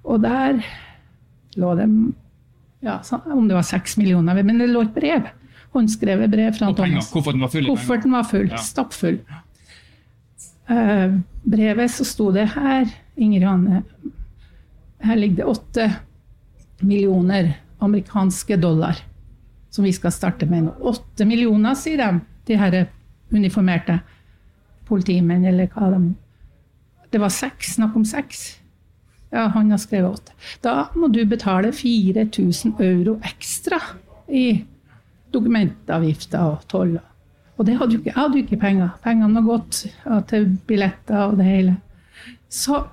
Og 0.05 0.23
der 0.23 0.63
lå 1.61 1.75
det 1.77 1.89
ja, 2.87 3.01
om 3.35 3.49
det 3.49 3.59
var 3.59 3.67
seks 3.67 3.99
millioner, 4.01 4.39
men 4.43 4.63
det 4.63 4.71
lå 4.71 4.87
et 4.87 4.95
brev. 4.95 5.27
Håndskrevet 5.75 6.31
brev 6.33 6.55
fra 6.57 6.71
Og 6.71 6.79
penger. 6.79 7.01
Thomas. 7.01 7.11
Kofferten 7.13 7.43
var 7.45 7.53
full. 7.53 7.67
Kofferten 7.69 8.15
var 8.17 8.25
full, 8.31 8.49
Ja. 8.51 8.57
stappfull. 8.63 9.19
Uh, 10.71 11.19
brevet 11.45 11.91
så 11.91 12.05
sto 12.07 12.31
det 12.33 12.47
her, 12.55 12.87
Inger 13.19 13.43
Johanne, 13.43 13.83
her 15.01 15.17
ligger 15.17 15.43
det 15.43 15.51
åtte 15.51 15.87
millioner 16.81 17.53
amerikanske 17.81 18.57
dollar 18.61 18.99
som 19.71 19.85
vi 19.85 19.93
skal 19.93 20.13
starte 20.13 20.47
med 20.51 20.67
nå. 20.67 20.73
Åtte 20.81 21.25
millioner, 21.29 21.77
sier 21.79 22.01
de, 22.01 22.21
de 22.49 22.57
her 22.59 22.77
uniformerte 23.31 24.01
politimenn, 24.89 25.47
eller 25.47 25.71
hva 25.75 25.93
de 25.95 26.15
Det 27.11 27.19
var 27.19 27.33
seks, 27.35 27.75
snakk 27.75 27.97
om 27.97 28.05
seks. 28.07 28.61
Ja, 29.33 29.49
han 29.51 29.71
har 29.71 29.79
skrevet 29.83 30.21
åtte. 30.21 30.33
Da 30.63 30.91
må 30.95 31.09
du 31.11 31.25
betale 31.27 31.73
4000 31.75 32.77
euro 32.79 33.17
ekstra 33.27 33.81
i 34.29 34.65
dokumentavgifter 35.35 36.53
og 36.53 36.69
toll. 36.71 36.99
Og 37.59 37.67
det 37.67 37.77
hadde 37.79 37.95
jo 37.95 37.99
ikke, 37.99 38.11
jeg 38.13 38.15
hadde 38.15 38.39
jo 38.39 38.45
ikke 38.45 38.61
penger. 38.63 38.93
Pengene 39.03 39.41
har 39.41 39.47
gått 39.47 39.81
til 40.31 40.47
billetter 40.67 41.33
og 41.33 41.37
det 41.39 41.49
hele. 41.49 41.77
Så 42.49 42.85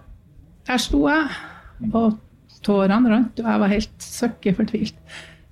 der 0.67 0.81
sto 0.81 1.05
jeg, 1.07 1.29
og 1.91 2.17
tårene 2.65 3.11
rant, 3.11 3.41
og 3.41 3.49
jeg 3.51 3.61
var 3.63 3.73
helt 3.73 4.03
søkkefortvilt. 4.03 4.95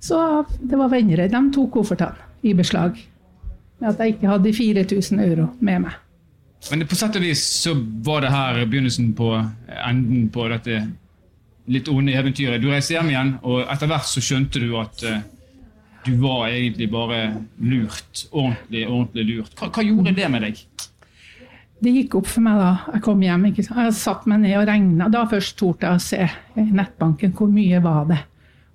Så 0.02 0.18
det 0.60 0.78
var 0.78 0.90
venner. 0.92 1.26
De 1.30 1.42
tok 1.54 1.70
koffertene 1.78 2.26
i 2.46 2.54
beslag. 2.56 2.98
Med 3.80 3.92
at 3.92 4.00
jeg 4.00 4.16
ikke 4.16 4.30
hadde 4.30 4.52
4000 4.56 5.22
euro 5.24 5.48
med 5.60 5.86
meg. 5.86 5.96
Men 6.70 6.86
på 6.88 6.98
sett 6.98 7.16
og 7.18 7.22
vis 7.22 7.42
så 7.62 7.74
var 8.04 8.24
det 8.24 8.32
her 8.32 8.62
begynnelsen 8.64 9.12
på 9.16 9.30
enden 9.76 10.30
på 10.34 10.46
dette 10.50 10.80
litt 11.70 11.88
onde 11.90 12.14
eventyret. 12.14 12.62
Du 12.62 12.70
reiste 12.70 12.94
hjem 12.94 13.10
igjen, 13.12 13.32
og 13.46 13.64
etter 13.66 13.90
hvert 13.90 14.08
så 14.08 14.22
skjønte 14.22 14.62
du 14.62 14.70
at 14.78 15.02
eh, 15.06 15.24
du 16.06 16.14
var 16.22 16.46
egentlig 16.48 16.88
bare 16.90 17.20
lurt. 17.58 18.26
Ordentlig, 18.30 18.86
ordentlig 18.86 19.26
lurt. 19.30 19.56
Hva, 19.58 19.70
hva 19.74 19.84
gjorde 19.86 20.14
det 20.16 20.30
med 20.30 20.46
deg? 20.46 20.62
Det 21.82 21.92
gikk 21.92 22.14
opp 22.16 22.28
for 22.30 22.44
meg 22.44 22.56
da 22.60 22.70
jeg 22.94 23.02
kom 23.04 23.20
hjem. 23.24 23.44
Ikke 23.50 23.64
sant? 23.66 23.82
Jeg 23.84 23.98
satte 23.98 24.30
meg 24.30 24.40
ned 24.44 24.56
og 24.60 24.66
regna. 24.70 25.10
Da 25.12 25.26
først 25.28 25.58
torde 25.60 25.86
jeg 25.86 25.98
å 25.98 26.02
se 26.02 26.22
i 26.56 26.64
nettbanken 26.70 27.34
hvor 27.36 27.50
mye 27.52 27.82
var 27.84 28.08
det. 28.08 28.22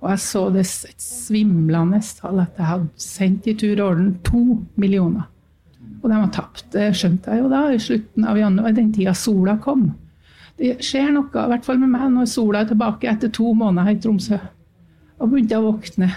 Og 0.01 0.09
jeg 0.09 0.21
så 0.23 0.43
det 0.53 0.65
et 0.65 1.03
svimlende 1.03 1.99
tall 2.17 2.41
at 2.41 2.57
jeg 2.57 2.69
hadde 2.69 3.03
sendt 3.03 3.49
i 3.49 3.55
tur 3.57 3.75
og 3.75 3.87
orden 3.91 4.13
to 4.25 4.41
millioner. 4.81 5.27
Og 6.01 6.07
de 6.09 6.17
var 6.17 6.31
tapt. 6.33 6.65
Det 6.73 6.87
skjønte 6.97 7.33
jeg 7.33 7.43
jo 7.43 7.49
da, 7.51 7.65
i 7.69 7.81
slutten 7.81 8.25
av 8.25 8.39
januar, 8.39 8.73
den 8.73 8.89
tida 8.93 9.13
sola 9.17 9.57
kom. 9.61 9.91
Det 10.57 10.79
skjer 10.85 11.11
noe, 11.13 11.29
i 11.29 11.51
hvert 11.53 11.65
fall 11.65 11.77
med 11.81 11.93
meg, 11.93 12.07
når 12.13 12.29
sola 12.29 12.63
er 12.63 12.71
tilbake 12.71 13.09
etter 13.09 13.29
to 13.33 13.53
måneder 13.57 13.93
i 13.93 14.01
Tromsø. 14.01 14.39
Og 15.21 15.29
begynte 15.29 15.53
jeg 15.53 15.61
å 15.61 15.69
våkne 15.69 16.09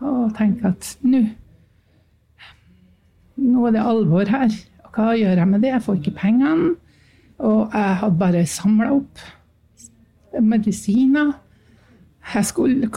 og 0.00 0.34
tenke 0.36 0.72
at 0.72 0.94
nå 1.04 1.24
nå 3.40 3.62
er 3.66 3.72
det 3.72 3.84
alvor 3.88 4.28
her. 4.28 4.52
Hva 4.94 5.12
gjør 5.14 5.38
jeg 5.38 5.48
med 5.48 5.62
det? 5.62 5.74
Jeg 5.74 5.84
får 5.84 6.00
ikke 6.00 6.16
pengene. 6.18 6.74
Og 7.40 7.70
jeg 7.72 8.00
hadde 8.02 8.20
bare 8.20 8.46
samla 8.46 8.90
opp 8.92 9.22
medisiner. 10.44 11.32
Jeg 12.34 12.46
skulle 12.46 12.90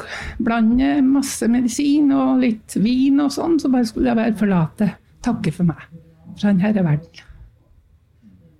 blande 0.44 1.02
masse 1.06 1.48
medisin 1.50 2.12
og 2.14 2.42
litt 2.44 2.76
vin 2.84 3.22
og 3.24 3.32
sånn, 3.34 3.56
så 3.60 3.72
bare 3.72 3.88
skulle 3.88 4.12
jeg 4.12 4.20
bare 4.20 4.36
forlate. 4.38 4.90
Takke 5.24 5.54
for 5.56 5.70
meg 5.70 5.86
fra 6.36 6.52
denne 6.52 6.84
verden. 6.84 7.24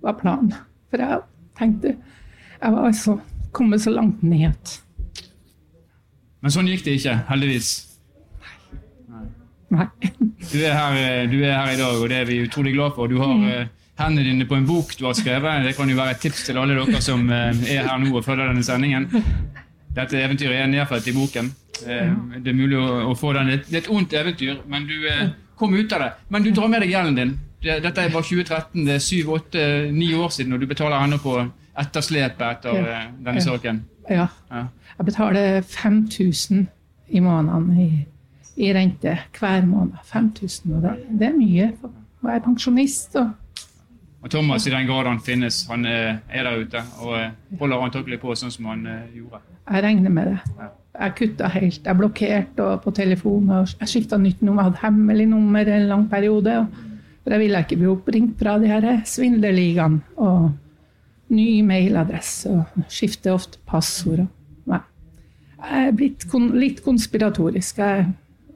Var 0.04 0.16
planen. 0.20 0.54
For 0.90 1.02
jeg 1.02 1.22
tenkte 1.58 1.96
Jeg 2.64 2.72
var 2.72 2.86
altså 2.86 3.18
kommet 3.52 3.82
så 3.82 3.90
langt 3.92 4.22
ned. 4.22 4.78
Men 6.40 6.52
sånn 6.52 6.68
gikk 6.70 6.84
det 6.86 6.94
ikke, 6.98 7.18
heldigvis. 7.28 7.93
Nei. 9.72 9.86
Du 10.52 10.58
er, 10.60 10.74
her, 10.76 10.98
eh, 10.98 11.24
du 11.30 11.38
er 11.42 11.56
her 11.56 11.72
i 11.72 11.78
dag, 11.78 11.96
og 12.00 12.08
det 12.10 12.20
er 12.20 12.28
vi 12.28 12.42
utrolig 12.44 12.74
glad 12.74 12.94
for. 12.96 13.10
Du 13.10 13.18
har 13.22 13.32
mm. 13.34 13.70
hendene 14.00 14.26
dine 14.26 14.46
på 14.48 14.58
en 14.58 14.66
bok 14.68 14.92
du 14.98 15.06
har 15.06 15.16
skrevet. 15.18 15.64
Det 15.64 15.76
kan 15.76 15.90
jo 15.90 15.96
være 15.98 16.16
et 16.16 16.22
tips 16.24 16.44
til 16.48 16.60
alle 16.60 16.76
dere 16.78 17.02
som 17.04 17.24
eh, 17.30 17.64
er 17.76 17.88
her 17.88 18.02
nå 18.02 18.12
og 18.12 18.24
følger 18.26 18.52
denne 18.52 18.66
sendingen. 18.66 19.08
Dette 19.94 20.20
eventyret 20.20 20.60
er 20.60 20.70
nedfelt 20.70 21.08
i 21.08 21.16
boken. 21.16 21.50
Det 21.84 22.50
er 22.50 22.56
mulig 22.56 22.78
å, 22.78 23.14
få 23.18 23.32
den. 23.34 23.50
Det 23.64 23.74
er 23.74 23.82
et 23.82 23.90
ondt 23.90 24.14
eventyr, 24.14 24.60
men 24.70 24.86
du 24.86 24.94
kom 25.58 25.74
ut 25.74 25.92
av 25.92 26.02
det. 26.02 26.12
Men 26.30 26.46
du 26.46 26.50
drar 26.54 26.70
med 26.70 26.82
deg 26.82 26.94
gjelden 26.94 27.18
din. 27.18 27.34
Dette 27.64 27.82
Dette 27.86 28.06
var 28.12 28.22
2013, 28.26 28.84
det 28.84 28.94
er 28.94 29.02
syv, 29.02 29.30
åtte, 29.38 29.64
ni 29.94 30.10
år 30.14 30.30
siden, 30.34 30.54
og 30.54 30.62
du 30.62 30.66
betaler 30.70 31.02
ennå 31.02 31.18
på 31.22 31.36
etterslepet 31.80 32.46
etter 32.50 32.88
denne 33.24 33.42
saken. 33.42 33.82
Ja. 34.10 34.26
Ja. 34.50 34.66
Jeg 34.98 35.06
betaler 35.08 35.62
5000 35.62 36.66
i 37.08 37.20
måneden 37.20 37.78
i, 37.78 37.88
i 38.56 38.70
rente 38.74 39.16
hver 39.38 39.64
måned. 39.66 39.98
5000, 40.04 40.74
og 40.76 40.84
det, 40.84 41.26
er 41.28 41.34
mye 41.36 41.72
Og 41.84 42.30
jeg 42.30 42.36
er 42.36 42.44
pensjonist. 42.44 43.16
Og, 43.16 43.30
Og 44.22 44.30
Thomas, 44.30 44.66
i 44.66 44.70
den 44.72 44.86
grad 44.88 45.06
han 45.06 45.20
finnes, 45.20 45.66
han 45.68 45.84
eh, 45.84 46.16
er 46.32 46.46
der 46.46 46.62
ute 46.62 46.80
og 47.02 47.18
eh, 47.18 47.34
holder 47.60 47.82
antakelig 47.84 48.20
på 48.22 48.32
sånn 48.38 48.54
som 48.54 48.70
han 48.72 48.86
eh, 48.88 49.18
gjorde. 49.18 49.42
jeg 49.68 49.84
regner 49.84 50.10
med 50.10 50.30
det. 50.32 50.70
Jeg 50.94 51.14
kutta 51.18 51.50
helt. 51.50 51.80
Jeg 51.84 51.98
blokkerte 51.98 52.66
på 52.84 52.90
telefon. 52.94 53.50
og 53.50 53.68
Jeg 53.80 53.90
skifta 53.90 54.16
nytt 54.16 54.42
nummer. 54.42 54.62
Jeg 54.62 54.70
hadde 54.70 54.86
hemmelig 54.86 55.26
nummer 55.26 55.68
en 55.68 55.88
lang 55.90 56.08
periode. 56.08 56.66
For 57.24 57.34
jeg 57.34 57.40
ville 57.40 57.62
ikke 57.64 57.78
bli 57.80 57.88
oppringt 57.90 58.38
fra 58.38 58.58
de 58.62 58.70
her 58.70 58.86
svindlerligaene. 59.04 60.00
Og 60.16 60.52
ny 61.34 61.62
mailadresse. 61.66 62.52
Og 62.52 62.84
skifter 62.88 63.34
ofte 63.34 63.58
passord. 63.66 64.26
Nei. 64.70 64.80
Jeg 65.58 65.88
er 65.88 65.96
blitt 65.98 66.28
kon 66.30 66.52
litt 66.60 66.84
konspiratorisk. 66.84 67.82
Jeg 67.82 68.06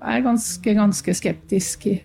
er 0.03 0.23
ganske, 0.25 0.75
ganske 0.75 1.15
skeptisk. 1.15 1.87
i 1.87 1.99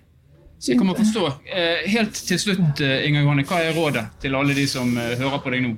jeg 0.68 0.78
kan 0.80 0.94
forstå. 0.96 1.26
Eh, 1.52 1.90
Helt 1.92 2.14
til 2.14 2.40
slutt, 2.40 2.80
Inga 2.80 3.20
Johanne, 3.20 3.44
hva 3.44 3.60
er 3.60 3.76
rådet 3.76 4.06
til 4.24 4.36
alle 4.36 4.56
de 4.56 4.64
som 4.68 4.94
eh, 4.98 5.18
hører 5.20 5.42
på 5.44 5.52
deg 5.52 5.66
nå? 5.66 5.74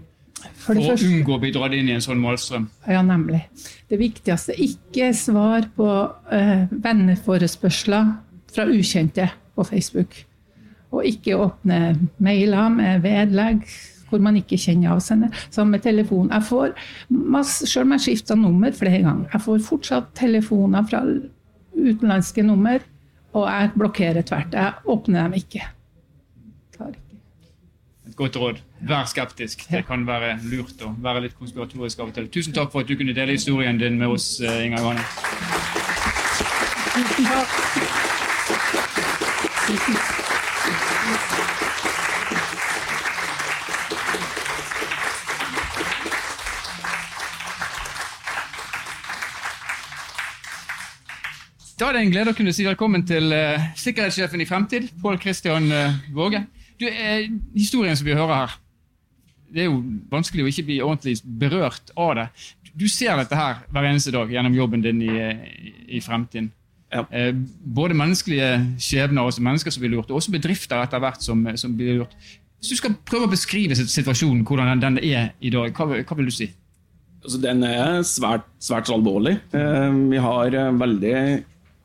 For 0.53 0.67
For 0.67 0.77
det 0.77 0.83
å 0.83 0.91
første 0.91 1.07
unngå 1.09 1.33
å 1.35 1.41
bli 1.41 1.51
dratt 1.55 1.73
inn 1.73 1.89
i 1.89 1.95
en 1.95 2.03
sånn 2.05 2.21
målstrøm? 2.21 2.67
Ja, 2.85 3.01
nemlig. 3.05 3.41
Det 3.89 3.97
viktigste 3.97 4.53
ikke 4.61 5.09
svar 5.17 5.65
på 5.73 5.87
uh, 6.05 6.67
venneforespørsler 6.69 8.11
fra 8.53 8.67
ukjente 8.69 9.25
på 9.55 9.65
Facebook. 9.65 10.13
Og 10.93 11.07
ikke 11.09 11.39
åpne 11.47 11.79
mailer 12.23 12.69
med 12.73 13.03
vedlegg 13.05 13.65
hvor 14.09 14.21
man 14.21 14.37
ikke 14.37 14.59
kjenner 14.61 14.93
avsender. 14.93 15.33
Samme 15.49 15.79
telefon. 15.81 16.29
Jeg 16.29 16.45
får 16.45 16.75
masse, 17.09 17.65
Selv 17.67 17.87
om 17.87 17.95
jeg 17.95 18.05
skifter 18.05 18.37
nummer 18.37 18.71
flere 18.71 19.01
ganger, 19.01 19.25
jeg 19.33 19.41
får 19.41 19.63
fortsatt 19.65 20.13
telefoner 20.15 20.85
fra 20.85 21.01
utenlandske 21.75 22.43
nummer, 22.43 22.79
og 23.35 23.47
jeg 23.49 23.71
blokkerer 23.75 24.21
tvert. 24.21 24.53
Jeg 24.53 24.73
åpner 24.85 25.23
dem 25.23 25.33
ikke. 25.33 25.67
Et 28.05 28.15
godt 28.15 28.37
råd. 28.37 28.61
Vær 28.81 29.05
skeptisk. 29.09 29.65
Det 29.71 29.85
kan 29.87 30.07
være 30.07 30.37
lurt 30.51 30.81
å 30.85 30.93
være 31.01 31.25
litt 31.25 31.37
konspiratorisk 31.39 31.99
av 31.99 32.11
og 32.11 32.17
til. 32.17 32.29
Tusen 32.31 32.53
takk 32.53 32.71
for 32.71 32.85
at 32.85 32.89
du 32.91 32.95
kunne 32.99 33.15
dele 33.17 33.37
historien 33.37 33.79
din 33.81 33.97
med 33.99 34.07
oss, 34.07 34.39
eh, 34.41 34.65
Inger 34.65 34.83
Johanne. 34.83 35.05
Tusen 36.95 37.25
takk. 37.25 37.64
Da 51.75 51.89
er 51.89 51.97
det 51.97 52.05
en 52.05 52.11
glede 52.13 52.31
å 52.31 52.35
kunne 52.37 52.53
si 52.55 52.63
velkommen 52.63 53.01
til 53.03 53.33
uh, 53.35 53.63
sikkerhetssjefen 53.75 54.39
i 54.39 54.45
Fremtid, 54.47 54.85
Pål 55.01 55.17
Christian 55.19 55.65
uh, 55.67 55.97
Våge. 56.15 56.39
Du, 56.79 56.85
uh, 56.87 57.25
historien 57.51 57.97
som 57.99 58.07
vi 58.07 58.13
hører 58.15 58.45
her, 58.45 58.53
det 59.51 59.65
er 59.65 59.67
jo 59.67 59.81
vanskelig 60.07 60.45
å 60.45 60.51
ikke 60.53 60.63
bli 60.69 60.77
ordentlig 60.79 61.17
berørt 61.41 61.91
av 61.99 62.13
det. 62.15 62.23
Du 62.79 62.85
ser 62.91 63.19
dette 63.19 63.35
her 63.35 63.59
hver 63.67 63.87
eneste 63.89 64.13
dag 64.15 64.31
gjennom 64.31 64.55
jobben 64.55 64.85
din 64.85 65.01
i, 65.03 65.17
i 65.97 65.99
Fremtiden. 66.03 66.53
Ja. 66.95 67.01
både 67.75 67.95
menneskelige 67.97 68.49
skjebner, 68.79 69.25
også 69.27 69.41
mennesker 69.43 69.73
som 69.73 69.81
blir 69.83 69.91
lurt, 69.91 70.11
og 70.13 70.21
også 70.21 70.31
bedrifter 70.31 70.79
etter 70.79 71.01
hvert 71.03 71.25
som, 71.25 71.41
som 71.59 71.73
blir 71.75 71.97
lurt. 71.97 72.13
Hvis 72.61 72.71
du 72.71 72.79
skal 72.79 72.93
prøve 73.09 73.27
å 73.27 73.31
beskrive 73.33 73.75
situasjonen, 73.75 74.45
hvordan 74.47 74.79
den 74.79 75.01
er 75.01 75.33
i 75.43 75.51
dag, 75.51 75.75
hva, 75.75 75.97
hva 75.97 76.17
vil 76.21 76.29
du 76.29 76.35
si? 76.35 76.47
Altså, 77.25 77.41
den 77.43 77.65
er 77.67 77.99
svært, 78.07 78.47
svært 78.63 78.93
alvorlig. 78.95 79.33
Vi 79.51 80.23
har 80.23 80.55
veldig 80.79 81.17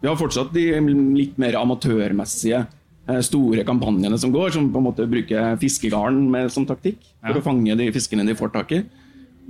vi 0.01 0.09
har 0.09 0.17
fortsatt 0.17 0.53
de 0.55 0.67
litt 1.15 1.37
mer 1.41 1.59
amatørmessige 1.61 2.63
eh, 2.65 3.21
store 3.25 3.65
kampanjene 3.69 4.19
som 4.19 4.33
går, 4.33 4.53
som 4.55 4.71
på 4.73 4.81
en 4.81 4.89
måte 4.89 5.07
bruker 5.09 5.57
fiskegarn 5.61 6.23
med, 6.33 6.49
som 6.53 6.67
taktikk 6.69 7.03
for 7.21 7.37
ja. 7.37 7.43
å 7.43 7.45
fange 7.45 7.77
de 7.77 7.91
fiskene 7.93 8.25
de 8.29 8.37
får 8.39 8.55
tak 8.57 8.73
i. 8.79 8.83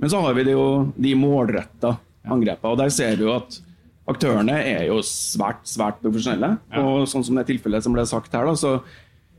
Men 0.01 0.11
så 0.11 0.19
har 0.25 0.35
vi 0.35 0.49
jo 0.51 0.91
de 0.97 1.13
målretta 1.15 1.95
angrepene, 2.27 2.73
og 2.73 2.81
der 2.81 2.91
ser 2.93 3.15
vi 3.15 3.27
jo 3.27 3.35
at 3.37 3.61
aktørene 4.11 4.57
er 4.59 4.87
jo 4.89 4.99
svært 5.05 5.63
svært 5.69 6.01
profesjonelle. 6.03 6.55
Ja. 6.73 6.83
Og 6.83 7.07
sånn 7.07 7.23
som 7.23 7.37
det 7.39 7.47
tilfellet 7.47 7.85
som 7.85 7.95
ble 7.95 8.03
sagt 8.09 8.35
her, 8.35 8.49
da, 8.49 8.57
så 8.57 8.79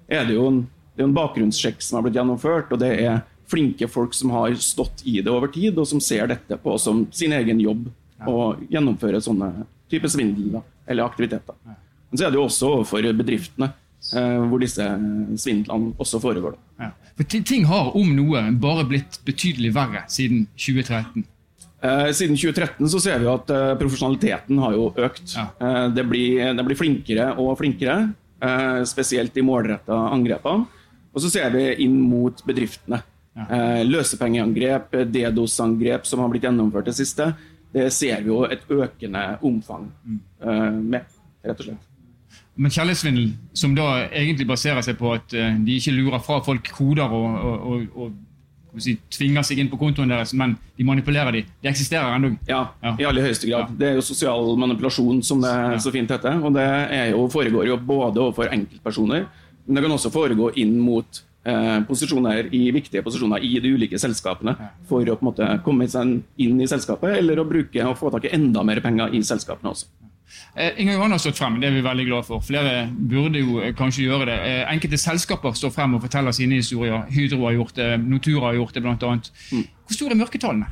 er 0.09 0.25
det 0.29 0.39
jo 0.39 0.49
en, 0.49 0.63
det 0.97 1.05
en 1.05 1.17
bakgrunnssjekk 1.17 1.83
som 1.85 1.99
har 1.99 2.07
blitt 2.07 2.17
gjennomført. 2.17 2.73
og 2.73 2.81
det 2.81 2.93
er 3.03 3.23
flinke 3.53 3.85
folk 3.91 4.15
som 4.17 4.33
har 4.33 4.55
stått 4.57 5.03
i 5.05 5.19
det 5.21 5.29
over 5.29 5.51
tid, 5.53 5.77
og 5.77 5.85
som 5.91 6.01
ser 6.01 6.31
dette 6.31 6.57
på 6.63 6.79
som 6.81 7.05
sin 7.13 7.35
egen 7.37 7.61
jobb. 7.61 7.91
Ja. 8.23 8.31
Og 8.33 8.63
gjennomfører 8.73 9.21
sånne 9.21 9.67
type 9.93 10.09
svindel. 10.09 10.55
da 10.55 10.63
eller 10.87 11.07
aktiviteter. 11.07 11.57
Men 11.65 12.19
så 12.19 12.27
er 12.27 12.33
det 12.33 12.41
jo 12.41 12.47
også 12.49 12.71
overfor 12.77 13.07
bedriftene 13.17 13.71
eh, 14.13 14.41
hvor 14.49 14.63
disse 14.63 14.87
svindlene 15.41 15.93
også 16.03 16.21
foregår. 16.23 16.57
Ja. 16.81 16.91
For 17.17 17.29
Ting 17.29 17.67
har 17.69 17.93
om 17.97 18.15
noe 18.17 18.47
bare 18.61 18.87
blitt 18.89 19.21
betydelig 19.27 19.73
verre 19.77 20.05
siden 20.13 20.47
2013. 20.57 21.25
Eh, 21.83 22.09
siden 22.15 22.37
2013 22.39 22.91
så 22.93 23.01
ser 23.03 23.23
vi 23.23 23.31
at 23.31 23.49
eh, 23.51 23.73
profesjonaliteten 23.81 24.61
har 24.63 24.77
jo 24.77 24.91
økt. 24.93 25.35
Ja. 25.35 25.49
Eh, 25.59 25.87
det, 25.97 26.05
blir, 26.11 26.53
det, 26.55 26.67
blir, 26.69 26.79
flinkere 26.79 27.33
og 27.43 27.57
flinkere, 27.59 27.97
eh, 28.43 28.83
spesielt 28.89 29.37
i 29.39 29.47
målretta 29.47 29.97
angrepene. 30.13 30.69
Og 31.13 31.25
så 31.25 31.29
ser 31.33 31.51
vi 31.53 31.65
inn 31.85 31.99
mot 32.09 32.39
bedriftene. 32.47 33.03
Ja. 33.33 33.47
Eh, 33.49 33.83
løsepengeangrep, 33.89 34.95
DDoS-angrep 35.13 36.07
som 36.09 36.23
har 36.23 36.31
blitt 36.33 36.47
gjennomført 36.47 36.89
det 36.89 36.97
siste 36.97 37.33
det 37.73 37.89
ser 37.95 38.21
vi 38.23 38.33
jo 38.33 38.43
et 38.45 38.67
økende 38.71 39.23
omfang 39.45 39.89
uh, 40.45 40.73
med, 40.77 41.09
rett 41.45 41.63
og 41.63 41.71
slett. 41.71 41.89
Men 42.55 42.73
kjærlighetssvindel, 42.73 43.31
som 43.57 43.73
da 43.77 43.87
egentlig 44.11 44.47
baserer 44.49 44.85
seg 44.85 44.99
på 45.01 45.15
at 45.15 45.33
uh, 45.33 45.55
de 45.65 45.79
ikke 45.79 45.95
lurer 45.97 46.21
fra 46.25 46.43
folk 46.45 46.69
koder 46.77 47.09
og, 47.09 47.39
og, 47.49 47.97
og, 47.97 48.13
og 48.73 48.85
si, 48.85 48.99
tvinger 49.13 49.47
seg 49.47 49.63
inn 49.63 49.73
på 49.73 49.81
kontoen 49.81 50.13
deres, 50.13 50.35
men 50.37 50.59
de 50.77 50.87
manipulerer 50.89 51.39
de. 51.39 51.45
De 51.65 51.73
eksisterer 51.73 52.13
ennå. 52.17 52.35
Ja, 52.49 52.67
ja, 52.85 52.95
i 53.01 53.09
aller 53.09 53.29
høyeste 53.29 53.49
grad. 53.49 53.73
Ja. 53.73 53.81
Det 53.81 53.91
er 53.91 53.99
jo 54.01 54.05
sosial 54.05 54.53
manipulasjon, 54.61 55.25
som 55.25 55.41
det 55.45 55.53
ja. 55.53 55.81
så 55.81 55.95
fint 55.95 56.13
heter. 56.13 56.41
Og 56.45 56.53
det 56.57 56.69
jo, 57.15 57.27
foregår 57.33 57.73
jo 57.73 57.81
både 57.81 58.27
overfor 58.27 58.53
enkeltpersoner, 58.53 59.29
men 59.67 59.79
det 59.79 59.85
kan 59.85 59.95
også 59.95 60.11
foregå 60.13 60.51
inn 60.59 60.77
mot 60.83 61.23
Eh, 61.23 61.32
posisjoner 61.89 62.53
i 62.55 62.69
viktige 62.71 63.03
posisjoner 63.03 63.43
i 63.43 63.57
de 63.59 63.73
ulike 63.75 63.99
selskapene 63.99 64.53
for 64.87 65.03
å 65.03 65.17
på 65.19 65.25
en 65.25 65.29
måte 65.33 65.49
komme 65.67 65.89
seg 65.91 66.21
inn 66.39 66.61
i 66.63 66.69
selskapet, 66.71 67.17
eller 67.19 67.41
å 67.43 67.49
bruke 67.49 67.83
og 67.89 67.97
få 67.99 68.13
tak 68.15 68.29
i 68.29 68.35
enda 68.37 68.63
mer 68.63 68.79
penger 68.85 69.11
i 69.17 69.25
selskapene 69.27 69.73
også. 69.75 69.91
Eh, 70.55 70.81
Inger 70.81 70.95
Johan 70.99 71.15
har 71.15 71.21
stått 71.21 71.39
frem, 71.41 71.59
det 71.61 71.69
er 71.69 71.77
vi 71.77 71.83
veldig 71.85 72.05
glad 72.09 72.27
for. 72.29 72.43
Flere 72.45 72.87
burde 72.93 73.41
jo 73.41 73.59
eh, 73.63 73.73
kanskje 73.77 74.07
gjøre 74.07 74.29
det. 74.29 74.37
Eh, 74.49 74.63
enkelte 74.73 75.01
selskaper 75.01 75.57
står 75.57 75.73
frem 75.75 75.97
og 75.97 76.05
forteller 76.05 76.35
sine 76.37 76.61
historier. 76.61 77.07
Hydro 77.13 77.47
har 77.47 77.57
gjort 77.57 77.75
det, 77.79 77.89
Notura 78.05 78.51
har 78.51 78.59
gjort 78.61 78.77
det 78.77 78.85
bl.a. 78.85 79.13
Mm. 79.53 79.67
Hvor 79.87 79.99
store 79.99 80.17
er 80.17 80.21
mørketallene? 80.21 80.71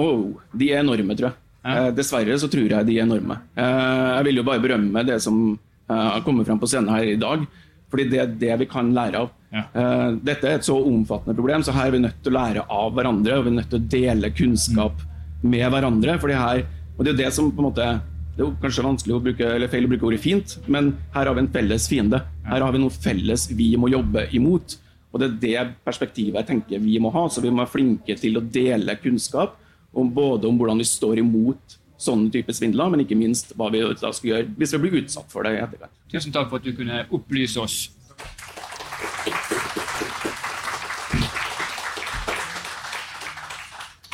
Oh, 0.00 0.36
de 0.52 0.70
er 0.72 0.82
enorme, 0.84 1.16
tror 1.16 1.30
jeg. 1.30 1.38
Ja. 1.66 1.76
Eh, 1.86 1.92
dessverre 1.96 2.36
så 2.40 2.50
tror 2.52 2.76
jeg 2.76 2.88
de 2.88 2.98
er 2.98 3.06
enorme. 3.06 3.40
Eh, 3.56 4.10
jeg 4.18 4.28
vil 4.28 4.42
jo 4.42 4.48
bare 4.48 4.64
berømme 4.64 5.06
det 5.08 5.20
som 5.24 5.46
har 5.86 6.18
kommet 6.26 6.48
frem 6.48 6.58
på 6.58 6.66
scenen 6.66 6.90
her 6.90 7.06
i 7.06 7.18
dag. 7.20 7.44
Fordi 7.92 8.08
det 8.10 8.20
er 8.22 8.34
det 8.40 8.56
vi 8.62 8.68
kan 8.70 8.90
lære 8.94 9.22
av. 9.22 9.30
Ja. 9.54 9.62
Uh, 9.72 10.08
dette 10.26 10.48
er 10.48 10.58
et 10.58 10.66
så 10.66 10.76
omfattende 10.76 11.36
problem, 11.38 11.62
så 11.64 11.74
her 11.76 11.88
er 11.88 11.94
vi 11.94 12.02
nødt 12.02 12.18
til 12.24 12.34
å 12.34 12.38
lære 12.38 12.66
av 12.66 12.96
hverandre. 12.96 13.38
Og 13.38 13.46
vi 13.46 13.52
er 13.52 13.58
nødt 13.60 13.70
til 13.72 13.80
å 13.80 13.88
dele 13.96 14.34
kunnskap 14.34 15.00
mm. 15.04 15.46
med 15.54 15.66
hverandre. 15.74 16.18
Fordi 16.22 16.38
her, 16.40 16.66
og 16.96 17.06
det 17.06 17.14
er 17.14 17.22
det 17.24 17.32
som 17.36 17.52
på 17.52 17.62
en 17.62 17.70
måte 17.70 17.88
det 18.36 18.44
er 18.44 18.56
kanskje 18.60 18.82
vanskelig 18.84 19.14
å 19.16 19.20
bruke, 19.24 19.46
eller 19.48 19.70
feil 19.72 19.86
å 19.86 19.88
bruke 19.88 20.04
ordet 20.04 20.20
fint, 20.20 20.58
men 20.68 20.90
her 21.14 21.24
har 21.24 21.36
vi 21.38 21.40
en 21.40 21.52
felles 21.54 21.86
fiende. 21.88 22.18
Her 22.44 22.60
har 22.60 22.74
vi 22.74 22.82
noe 22.82 22.92
felles 22.92 23.46
vi 23.48 23.70
må 23.80 23.88
jobbe 23.88 24.26
imot. 24.36 24.76
Og 25.08 25.22
det 25.22 25.28
er 25.30 25.38
det 25.40 25.62
perspektivet 25.86 26.42
jeg 26.42 26.48
tenker 26.50 26.82
vi 26.82 26.98
må 27.00 27.08
ha. 27.14 27.22
Så 27.32 27.40
vi 27.40 27.48
må 27.48 27.62
være 27.62 27.72
flinke 27.72 28.18
til 28.20 28.36
å 28.36 28.44
dele 28.44 28.98
kunnskap 29.00 29.56
om 29.96 30.10
både 30.12 30.50
om 30.50 30.58
hvordan 30.60 30.82
vi 30.82 30.88
står 30.88 31.22
imot 31.22 31.78
sånne 31.98 32.30
type 32.32 32.52
svindler, 32.54 32.90
men 32.92 33.02
ikke 33.04 33.18
minst 33.18 33.54
hva 33.56 33.70
vi 33.72 33.80
da 33.80 34.12
skal 34.12 34.30
gjøre 34.30 34.50
hvis 34.58 34.74
vi 34.76 34.82
blir 34.82 34.98
utsatt 35.02 35.30
for 35.32 35.46
det 35.46 35.56
i 35.56 35.62
etterkant. 35.62 35.94
Tusen 36.12 36.34
takk 36.34 36.50
for 36.50 36.60
at 36.60 36.66
du 36.66 36.74
kunne 36.76 37.04
opplyse 37.10 37.62
oss. 37.62 37.78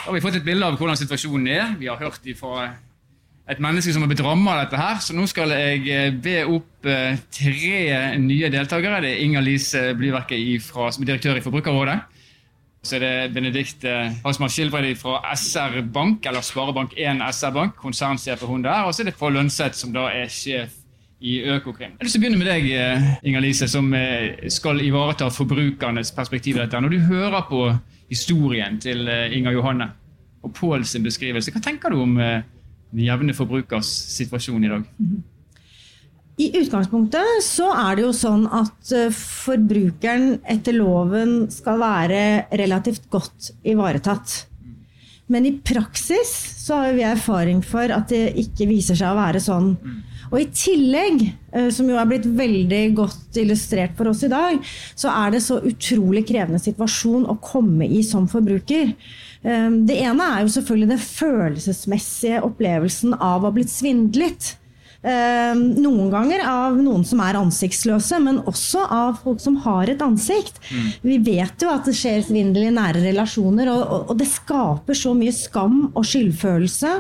Da 0.02 0.08
har 0.10 0.16
vi 0.16 0.22
fått 0.24 0.40
et 0.40 0.46
bilde 0.46 0.66
av 0.66 0.78
hvordan 0.80 0.98
situasjonen 0.98 1.46
er. 1.52 1.76
Vi 1.78 1.86
har 1.86 2.00
hørt 2.00 2.24
fra 2.38 2.72
et 3.50 3.60
menneske 3.62 3.92
som 3.94 4.02
har 4.02 4.10
blitt 4.10 4.22
rammet 4.24 4.50
av 4.50 4.64
dette. 4.64 4.78
her, 4.78 4.98
Så 4.98 5.14
nå 5.14 5.26
skal 5.30 5.50
jeg 5.54 5.86
eh, 5.90 6.10
be 6.14 6.42
opp 6.46 6.86
eh, 6.86 7.18
tre 7.30 8.18
nye 8.18 8.50
deltakere. 8.50 9.00
Det 9.02 9.12
er 9.12 9.22
Inger 9.22 9.42
Lise 9.46 9.94
Blyverket 9.98 10.62
som 10.62 11.02
er 11.02 11.06
direktør 11.06 11.38
i 11.38 11.44
Forbrukerrådet. 11.44 11.98
Så 12.82 12.96
er 12.96 13.00
det 13.00 13.34
Benedicte 13.34 13.90
Hasmar 14.24 14.50
Skilbreid 14.50 14.96
fra 14.98 15.20
SR 15.38 15.84
Bank, 15.94 16.26
eller 16.26 16.42
Sparebank1 16.42 17.20
SR 17.30 17.52
Bank, 17.54 17.76
konsernsjef 17.78 18.42
hun 18.42 18.64
der. 18.64 18.88
Og 18.88 18.94
så 18.94 19.02
er 19.02 19.12
det 19.12 19.18
Pål 19.20 19.36
Lønseth, 19.38 19.78
som 19.78 19.92
da 19.94 20.08
er 20.10 20.26
sjef 20.26 20.74
i 21.22 21.36
Økokrim. 21.46 21.92
Jeg 21.92 22.00
har 22.00 22.08
lyst 22.08 22.18
begynne 22.18 22.40
med 22.40 22.48
deg, 22.50 22.66
eh, 22.74 23.04
Inger 23.22 23.44
Lise, 23.44 23.68
som 23.70 23.92
eh, 23.94 24.48
skal 24.50 24.82
ivareta 24.82 25.28
forbrukernes 25.30 26.10
perspektiv 26.16 26.58
dette. 26.58 26.80
Når 26.80 26.90
du 26.90 26.98
hører 27.06 27.46
på 27.46 27.68
historien 28.10 28.80
til 28.82 29.06
eh, 29.08 29.36
Inger 29.38 29.54
Johanne 29.54 29.92
og 30.42 30.54
Pål 30.58 30.82
sin 30.84 31.06
beskrivelse, 31.06 31.54
hva 31.54 31.62
tenker 31.62 31.94
du 31.94 32.00
om 32.02 32.16
den 32.18 33.04
jevne 33.04 33.34
forbrukers 33.34 33.86
situasjon 34.18 34.64
i 34.66 34.72
dag? 34.72 34.88
I 36.40 36.48
utgangspunktet 36.56 37.42
så 37.44 37.68
er 37.76 37.98
det 37.98 38.06
jo 38.06 38.12
sånn 38.16 38.46
at 38.48 38.92
eh, 38.96 39.12
forbrukeren 39.12 40.38
etter 40.48 40.78
loven 40.78 41.50
skal 41.52 41.82
være 41.82 42.22
relativt 42.56 43.10
godt 43.12 43.52
ivaretatt. 43.68 44.38
Men 45.32 45.46
i 45.48 45.52
praksis 45.64 46.32
så 46.62 46.80
har 46.80 46.96
vi 46.96 47.04
erfaring 47.06 47.60
for 47.64 47.92
at 47.94 48.08
det 48.12 48.32
ikke 48.40 48.68
viser 48.70 48.98
seg 48.98 49.12
å 49.12 49.20
være 49.20 49.42
sånn. 49.44 49.74
Og 50.32 50.38
i 50.40 50.48
tillegg, 50.56 51.26
eh, 51.52 51.68
som 51.74 51.88
jo 51.92 51.98
er 52.00 52.08
blitt 52.08 52.24
veldig 52.24 52.82
godt 52.96 53.36
illustrert 53.42 53.92
for 53.98 54.08
oss 54.08 54.24
i 54.24 54.32
dag, 54.32 54.56
så 54.96 55.12
er 55.12 55.34
det 55.34 55.42
så 55.44 55.60
utrolig 55.60 56.24
krevende 56.30 56.60
situasjon 56.62 57.28
å 57.28 57.36
komme 57.44 57.84
i 57.84 58.00
som 58.06 58.24
forbruker. 58.30 58.94
Eh, 59.44 59.68
det 59.84 60.00
ene 60.00 60.30
er 60.32 60.46
jo 60.46 60.54
selvfølgelig 60.56 60.94
den 60.94 61.04
følelsesmessige 61.04 62.40
opplevelsen 62.48 63.18
av 63.20 63.42
å 63.42 63.50
ha 63.50 63.54
blitt 63.54 63.72
svindlet. 63.72 64.54
Ehm, 65.02 65.62
noen 65.82 66.10
ganger 66.12 66.44
av 66.46 66.76
noen 66.78 67.02
som 67.06 67.20
er 67.24 67.38
ansiktsløse, 67.40 68.20
men 68.22 68.38
også 68.46 68.84
av 68.86 69.18
folk 69.24 69.42
som 69.42 69.58
har 69.64 69.90
et 69.90 70.02
ansikt. 70.04 70.60
Mm. 70.70 70.88
Vi 71.02 71.18
vet 71.32 71.64
jo 71.64 71.72
at 71.72 71.88
det 71.88 71.96
skjer 71.98 72.22
svindel 72.26 72.68
i 72.68 72.74
nære 72.74 73.02
relasjoner, 73.08 73.72
og, 73.74 74.10
og 74.12 74.18
det 74.20 74.30
skaper 74.30 74.98
så 74.98 75.14
mye 75.18 75.34
skam 75.34 75.88
og 75.90 76.06
skyldfølelse. 76.06 76.92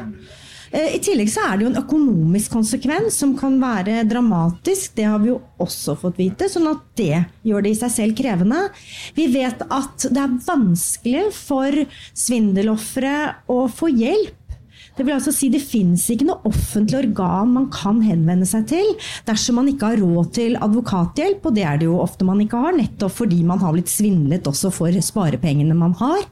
Eh, 0.72 0.96
I 0.96 1.00
tillegg 1.04 1.30
så 1.30 1.44
er 1.46 1.58
det 1.58 1.66
jo 1.66 1.70
en 1.70 1.80
økonomisk 1.82 2.54
konsekvens 2.56 3.20
som 3.22 3.36
kan 3.38 3.58
være 3.62 4.02
dramatisk. 4.08 4.96
Det 4.98 5.06
har 5.06 5.22
vi 5.22 5.30
jo 5.30 5.38
også 5.62 5.94
fått 6.00 6.18
vite, 6.18 6.48
sånn 6.50 6.70
at 6.72 6.82
det 6.98 7.22
gjør 7.46 7.62
det 7.62 7.74
i 7.74 7.80
seg 7.84 7.92
selv 8.00 8.18
krevende. 8.18 8.64
Vi 9.14 9.28
vet 9.30 9.62
at 9.68 10.08
det 10.10 10.26
er 10.26 10.38
vanskelig 10.48 11.28
for 11.36 11.84
svindelofre 12.18 13.16
å 13.52 13.66
få 13.70 13.92
hjelp 13.92 14.41
det 14.96 15.06
vil 15.06 15.14
altså 15.16 15.32
si 15.34 15.48
det 15.52 15.62
fins 15.64 16.04
ikke 16.12 16.26
noe 16.28 16.44
offentlig 16.48 16.98
organ 16.98 17.54
man 17.54 17.70
kan 17.72 18.02
henvende 18.04 18.48
seg 18.48 18.66
til 18.72 18.92
dersom 19.28 19.60
man 19.60 19.70
ikke 19.72 19.92
har 19.92 20.02
råd 20.02 20.34
til 20.36 20.58
advokathjelp, 20.60 21.48
og 21.48 21.56
det 21.56 21.64
er 21.68 21.80
det 21.80 21.88
jo 21.88 21.96
ofte 22.02 22.28
man 22.28 22.42
ikke 22.44 22.60
har, 22.60 22.76
nettopp 22.76 23.16
fordi 23.22 23.40
man 23.48 23.62
har 23.62 23.74
blitt 23.76 23.92
svindlet 23.92 24.48
også 24.48 24.72
for 24.74 25.02
sparepengene 25.08 25.76
man 25.78 25.96
har. 26.02 26.22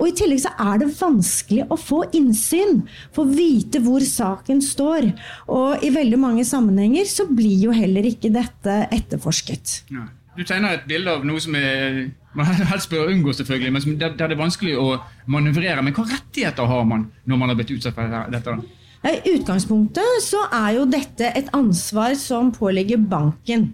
Og 0.00 0.08
I 0.08 0.14
tillegg 0.16 0.40
så 0.44 0.52
er 0.62 0.80
det 0.80 0.88
vanskelig 0.96 1.66
å 1.68 1.76
få 1.76 2.00
innsyn, 2.16 2.80
få 3.12 3.26
vite 3.28 3.82
hvor 3.84 4.02
saken 4.06 4.62
står. 4.64 5.10
Og 5.52 5.84
i 5.84 5.92
veldig 5.92 6.18
mange 6.20 6.46
sammenhenger 6.48 7.04
så 7.08 7.26
blir 7.28 7.68
jo 7.68 7.76
heller 7.76 8.08
ikke 8.08 8.32
dette 8.32 8.78
etterforsket. 8.88 9.82
Ja. 9.92 10.08
Du 10.32 10.46
tegner 10.48 10.78
et 10.78 10.86
bilde 10.88 11.12
av 11.12 11.26
noe 11.28 11.40
som 11.44 11.52
er, 11.58 12.06
man 12.38 12.46
helst 12.72 12.90
bør 12.90 13.10
unngå, 13.12 13.32
selvfølgelig, 13.36 13.72
men 13.72 13.98
der, 14.00 14.14
der 14.16 14.30
det 14.30 14.36
er 14.36 14.42
vanskelig 14.42 14.76
å 14.80 14.86
manøvrere. 15.30 15.82
Men 15.84 15.96
hva 15.96 16.06
rettigheter 16.08 16.70
har 16.70 16.86
man 16.88 17.10
når 17.28 17.42
man 17.42 17.52
har 17.52 17.58
blitt 17.60 17.74
utsatt 17.76 17.98
for 17.98 18.32
dette? 18.32 18.56
I 19.02 19.34
utgangspunktet 19.34 20.22
så 20.22 20.44
er 20.54 20.76
jo 20.78 20.86
dette 20.86 21.32
et 21.34 21.48
ansvar 21.56 22.14
som 22.18 22.52
pålegger 22.54 23.00
banken. 23.10 23.72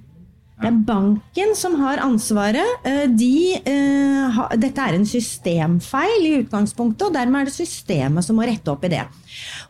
Det 0.59 0.67
er 0.67 0.79
banken 0.89 1.53
som 1.55 1.77
har 1.79 2.01
ansvaret. 2.03 2.87
Eh, 2.87 3.05
de, 3.15 3.61
uh, 3.63 4.41
dette 4.59 4.83
er 4.83 4.97
en 4.97 5.07
systemfeil 5.07 6.27
i 6.27 6.33
utgangspunktet, 6.41 7.05
og 7.07 7.15
dermed 7.15 7.45
er 7.45 7.51
det 7.51 7.55
systemet 7.55 8.27
som 8.27 8.41
må 8.41 8.47
rette 8.49 8.73
opp 8.73 8.83
i 8.89 8.91
det. 8.97 9.05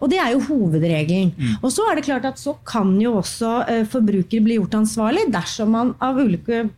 Og 0.01 0.09
Det 0.09 0.17
er 0.23 0.33
jo 0.33 0.47
hovedregelen. 0.47 1.35
Mm. 1.37 1.59
Og 1.61 1.73
Så 1.75 1.85
er 1.85 1.99
det 1.99 2.07
klart 2.09 2.25
at 2.25 2.41
så 2.41 2.57
kan 2.65 2.97
jo 3.03 3.19
også 3.21 3.53
uh, 3.69 3.85
forbruker 3.85 4.41
bli 4.41 4.57
gjort 4.57 4.81
ansvarlig 4.81 5.29
dersom 5.35 5.77
man 5.77 5.95
av 6.01 6.17
ulike 6.17 6.71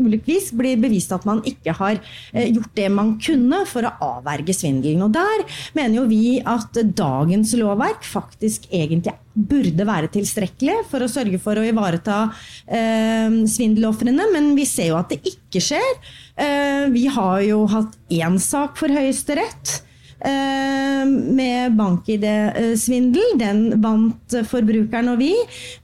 ulikvis 0.00 0.50
blir 0.56 0.80
bevist 0.80 1.12
at 1.14 1.26
man 1.28 1.42
ikke 1.48 1.74
har 1.76 1.98
eh, 2.32 2.48
gjort 2.52 2.72
det 2.78 2.88
man 2.92 3.14
kunne 3.22 3.62
for 3.68 3.86
å 3.86 3.92
avverge 4.18 4.54
svindelen. 4.56 5.04
Og 5.06 5.12
der 5.14 5.44
mener 5.76 6.00
jo 6.00 6.06
vi 6.10 6.38
at 6.40 6.78
dagens 6.96 7.54
lovverk 7.58 8.06
faktisk 8.06 8.68
egentlig 8.72 9.16
burde 9.32 9.86
være 9.88 10.10
tilstrekkelig 10.12 10.82
for 10.90 11.04
å 11.04 11.10
sørge 11.10 11.40
for 11.40 11.56
å 11.56 11.64
ivareta 11.64 12.24
eh, 12.66 13.38
svindelofrene, 13.48 14.28
men 14.34 14.52
vi 14.58 14.66
ser 14.68 14.92
jo 14.92 14.98
at 15.00 15.12
det 15.12 15.22
ikke 15.34 15.62
skjer. 15.64 15.94
Eh, 16.36 16.90
vi 16.92 17.06
har 17.12 17.40
jo 17.46 17.64
hatt 17.72 17.96
én 18.12 18.38
sak 18.42 18.76
for 18.80 18.92
Høyesterett 18.92 19.80
med 20.22 21.74
bank-ID-svindel. 21.78 23.34
Den 23.40 23.62
vant 23.82 24.36
forbrukeren 24.48 25.10
og 25.12 25.20
vi. 25.22 25.32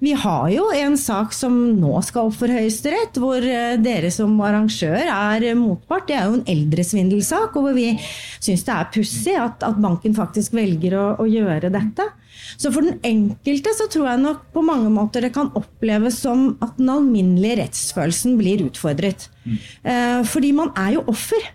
Vi 0.05 0.15
har 0.15 0.49
jo 0.53 0.69
en 0.75 0.97
sak 1.01 1.35
som 1.37 1.57
nå 1.79 1.99
skal 2.07 2.29
opp 2.29 2.39
for 2.39 2.53
Høyesterett, 2.53 3.19
hvor 3.21 3.43
eh, 3.43 3.79
dere 3.83 4.13
som 4.15 4.37
arrangør 4.45 5.11
er 5.11 5.49
motpart. 5.59 6.09
Det 6.09 6.19
er 6.19 6.29
jo 6.29 6.39
en 6.39 6.47
eldresvindelsak, 6.49 7.57
og 7.57 7.69
hvor 7.69 7.77
vi 7.77 7.91
syns 8.39 8.65
det 8.67 8.75
er 8.75 8.93
pussig 8.95 9.37
at, 9.39 9.67
at, 9.67 9.83
banken 9.83 10.17
faktisk 10.17 10.57
velger 10.57 10.97
å, 10.99 11.07
å 11.23 11.29
gjøre 11.29 11.73
dette. 11.75 12.09
Så 12.59 12.71
for 12.75 12.87
den 12.87 12.99
enkelte 13.07 13.75
så 13.77 13.89
tror 13.91 14.09
jeg 14.13 14.23
nok 14.23 14.49
på 14.55 14.63
mange 14.65 14.91
måter 14.93 15.25
det 15.25 15.35
kan 15.35 15.51
oppleves 15.59 16.21
som 16.23 16.53
at 16.65 16.79
den 16.79 16.91
alminnelige 16.93 17.61
rettsfølelsen 17.65 18.39
blir 18.41 18.65
utfordret. 18.69 19.29
Mm. 19.45 19.59
Eh, 19.93 20.21
fordi 20.29 20.55
man 20.57 20.73
er 20.79 20.99
jo 20.99 21.07
offer. 21.11 21.55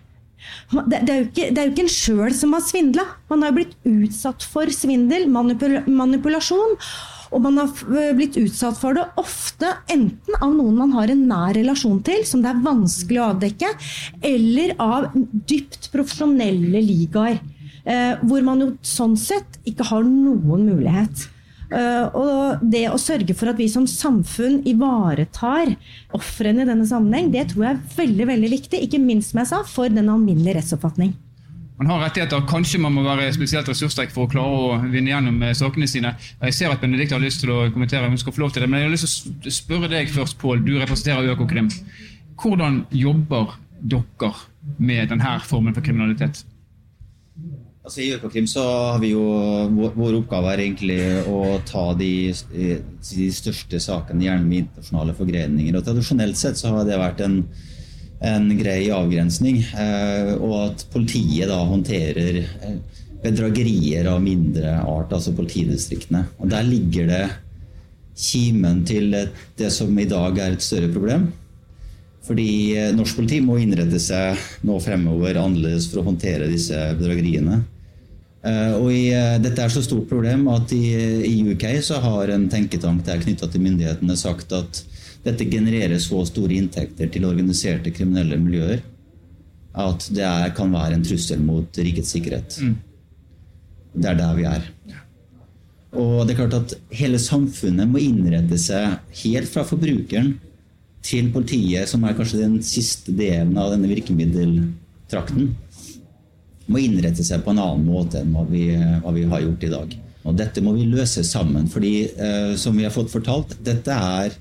Det, 0.72 1.00
det, 1.00 1.10
er 1.10 1.18
jo 1.18 1.26
ikke, 1.28 1.48
er 1.50 1.66
jo 1.66 1.72
ikke 1.72 1.84
en 1.86 1.92
sjøl 1.92 2.36
som 2.36 2.54
har 2.56 2.64
svindla. 2.64 3.04
Man 3.30 3.44
har 3.44 3.52
jo 3.52 3.58
blitt 3.60 3.74
utsatt 3.88 4.46
for 4.46 4.70
svindel, 4.74 5.26
manipul 5.32 5.80
manipulasjon. 5.86 6.78
Og 7.34 7.42
man 7.42 7.58
har 7.58 8.14
blitt 8.14 8.36
utsatt 8.38 8.78
for 8.78 8.94
det 8.94 9.04
ofte 9.18 9.72
enten 9.90 10.38
av 10.38 10.52
noen 10.54 10.76
man 10.78 10.92
har 10.94 11.10
en 11.10 11.24
nær 11.26 11.56
relasjon 11.56 11.98
til, 12.06 12.22
som 12.28 12.44
det 12.44 12.52
er 12.52 12.62
vanskelig 12.62 13.20
å 13.20 13.30
avdekke, 13.32 13.72
eller 14.22 14.76
av 14.82 15.08
dypt 15.14 15.90
profesjonelle 15.94 16.82
ligaer. 16.84 17.40
Eh, 17.84 18.14
hvor 18.24 18.40
man 18.46 18.62
jo 18.62 18.70
sånn 18.86 19.16
sett 19.20 19.58
ikke 19.68 19.84
har 19.90 20.06
noen 20.06 20.62
mulighet. 20.70 21.26
Eh, 21.74 22.06
og 22.14 22.62
det 22.70 22.84
å 22.92 23.00
sørge 23.00 23.34
for 23.34 23.50
at 23.50 23.58
vi 23.58 23.66
som 23.70 23.86
samfunn 23.90 24.60
ivaretar 24.68 25.74
ofrene 26.14 26.62
i 26.62 26.68
denne 26.68 26.86
sammenheng, 26.86 27.32
det 27.34 27.48
tror 27.50 27.66
jeg 27.66 27.76
er 27.76 27.96
veldig 27.98 28.28
veldig 28.30 28.50
viktig. 28.52 28.82
Ikke 28.86 29.02
minst, 29.02 29.32
som 29.32 29.42
jeg 29.42 29.50
sa, 29.50 29.62
for 29.66 29.90
den 29.90 30.10
alminnelige 30.12 30.60
rettsoppfatning. 30.60 31.14
Man 31.80 31.90
har 31.90 32.04
rettigheter. 32.04 32.44
Kanskje 32.46 32.78
man 32.78 32.94
må 32.94 33.02
være 33.02 33.26
spesielt 33.34 33.66
ressurssterk 33.66 34.12
for 34.14 34.28
å 34.28 34.30
klare 34.30 34.60
å 34.62 34.78
vinne 34.92 35.10
gjennom 35.10 35.42
eh, 35.42 35.56
sakene 35.58 35.90
sine. 35.90 36.14
Jeg 36.38 36.58
ser 36.60 36.70
at 36.74 36.84
Benedicte 36.84 37.18
har 37.18 37.24
lyst 37.24 37.42
til 37.42 37.50
å 37.50 37.64
kommentere, 37.74 38.10
hun 38.12 38.20
skal 38.22 38.36
få 38.36 38.44
lov 38.44 38.54
til 38.54 38.62
det, 38.62 38.70
men 38.70 38.84
jeg 38.84 38.90
har 38.90 38.94
lyst 38.94 39.26
til 39.26 39.50
å 39.50 39.58
spørre 39.58 39.90
deg 39.90 40.14
først, 40.14 40.38
Pål. 40.38 40.62
Du 40.62 40.76
representerer 40.78 41.34
Økokrim. 41.34 41.72
Hvordan 42.38 42.84
jobber 42.94 43.56
dere 43.82 44.34
med 44.78 45.10
denne 45.10 45.38
formen 45.44 45.74
for 45.74 45.84
kriminalitet? 45.84 46.44
Altså 47.84 48.00
I 48.00 48.14
Økokrim 48.16 48.46
så 48.48 48.62
har 48.64 49.00
vi 49.02 49.10
jo 49.10 49.22
vår, 49.76 50.14
oppgave 50.16 50.54
er 50.54 50.62
egentlig 50.64 50.96
å 51.28 51.58
ta 51.68 51.90
de, 51.98 52.32
de 52.32 53.26
største 53.28 53.76
sakene, 53.82 54.24
gjerne 54.24 54.48
med 54.48 54.62
internasjonale 54.62 55.12
forgreninger. 55.18 55.76
Og 55.76 55.84
Tradisjonelt 55.84 56.40
sett 56.40 56.56
så 56.56 56.72
har 56.72 56.86
det 56.88 56.96
vært 56.96 57.20
en, 57.26 57.42
en 58.24 58.46
grei 58.56 58.86
avgrensning. 58.88 59.60
Eh, 59.76 60.30
og 60.38 60.54
at 60.62 60.86
politiet 60.94 61.52
da 61.52 61.58
håndterer 61.68 62.38
eh, 62.40 62.78
bedragerier 63.20 64.08
av 64.08 64.24
mindre 64.24 64.78
art, 64.80 65.12
altså 65.12 65.36
politidistriktene. 65.36 66.24
Og 66.40 66.48
Der 66.56 66.64
ligger 66.64 67.12
det 67.12 67.22
kimen 68.16 68.80
til 68.88 69.12
det 69.60 69.70
som 69.76 69.92
i 70.00 70.08
dag 70.08 70.40
er 70.40 70.56
et 70.56 70.64
større 70.64 70.88
problem. 70.88 71.28
Fordi 72.24 72.48
eh, 72.80 72.96
norsk 72.96 73.20
politi 73.20 73.44
må 73.44 73.60
innrette 73.60 74.00
seg 74.00 74.40
nå 74.64 74.80
fremover 74.80 75.36
annerledes 75.36 75.92
for 75.92 76.00
å 76.00 76.08
håndtere 76.08 76.48
disse 76.48 76.80
bedrageriene. 76.96 77.60
Eh, 78.44 78.72
og 78.76 78.90
i, 78.92 79.08
eh, 79.16 79.38
dette 79.40 79.62
er 79.64 79.72
så 79.72 79.80
stort 79.84 80.08
problem 80.10 80.48
at 80.52 80.72
i, 80.76 80.82
i 81.30 81.36
UK 81.54 81.64
så 81.84 82.00
har 82.04 82.32
en 82.34 82.48
tenketank 82.52 83.04
der 83.06 83.22
knytta 83.22 83.48
til 83.48 83.64
myndighetene 83.64 84.16
sagt 84.20 84.52
at 84.52 84.82
dette 85.24 85.46
genererer 85.48 85.96
så 86.02 86.20
store 86.28 86.58
inntekter 86.58 87.08
til 87.08 87.24
organiserte 87.24 87.92
kriminelle 87.94 88.36
miljøer 88.36 88.82
at 89.74 90.08
det 90.14 90.22
er, 90.22 90.52
kan 90.54 90.70
være 90.70 90.98
en 90.98 91.06
trussel 91.06 91.40
mot 91.42 91.80
rikets 91.80 92.12
sikkerhet. 92.14 92.58
Mm. 92.62 92.76
Det 93.94 94.10
er 94.10 94.18
der 94.20 94.36
vi 94.36 94.44
er. 94.46 94.68
Og 95.94 96.26
det 96.26 96.34
er 96.34 96.40
klart 96.42 96.56
at 96.58 96.74
hele 96.94 97.18
samfunnet 97.22 97.88
må 97.90 98.02
innrette 98.02 98.58
seg 98.60 98.98
helt 99.24 99.50
fra 99.50 99.64
forbrukeren 99.66 100.34
til 101.04 101.30
politiet, 101.34 101.88
som 101.90 102.04
er 102.04 102.14
kanskje 102.16 102.42
den 102.42 102.60
siste 102.66 103.14
delen 103.16 103.56
av 103.60 103.72
denne 103.74 103.90
virkemiddeltrakten 103.90 105.52
må 106.70 106.80
innrette 106.80 107.24
seg 107.26 107.44
på 107.44 107.52
en 107.52 107.60
annen 107.62 107.84
måte 107.86 108.22
enn 108.22 108.32
hva 108.34 108.44
vi, 108.48 108.66
hva 109.02 109.12
vi 109.14 109.26
har 109.28 109.44
gjort 109.44 109.66
i 109.66 109.72
dag. 109.72 109.96
Og 110.24 110.36
dette 110.38 110.62
må 110.64 110.72
vi 110.76 110.86
løse 110.88 111.24
sammen. 111.26 111.68
fordi 111.68 111.94
eh, 112.08 112.54
som 112.56 112.76
vi 112.76 112.86
har 112.86 112.94
fått 112.94 113.12
fortalt, 113.12 113.56
dette 113.64 113.92
er 113.92 114.32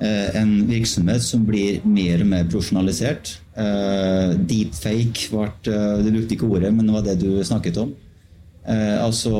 eh, 0.00 0.36
en 0.40 0.66
virksomhet 0.68 1.24
som 1.24 1.46
blir 1.48 1.80
mer 1.88 2.24
og 2.24 2.28
mer 2.34 2.50
profesjonalisert. 2.50 3.38
Eh, 3.56 4.36
deepfake 4.50 5.30
ble 5.32 5.48
eh, 5.72 6.04
Du 6.04 6.12
brukte 6.12 6.36
ikke 6.36 6.50
ordet, 6.50 6.74
men 6.74 6.86
det 6.86 6.98
var 6.98 7.08
det 7.08 7.16
du 7.22 7.30
snakket 7.44 7.80
om. 7.80 7.96
Eh, 8.68 8.98
altså 9.00 9.32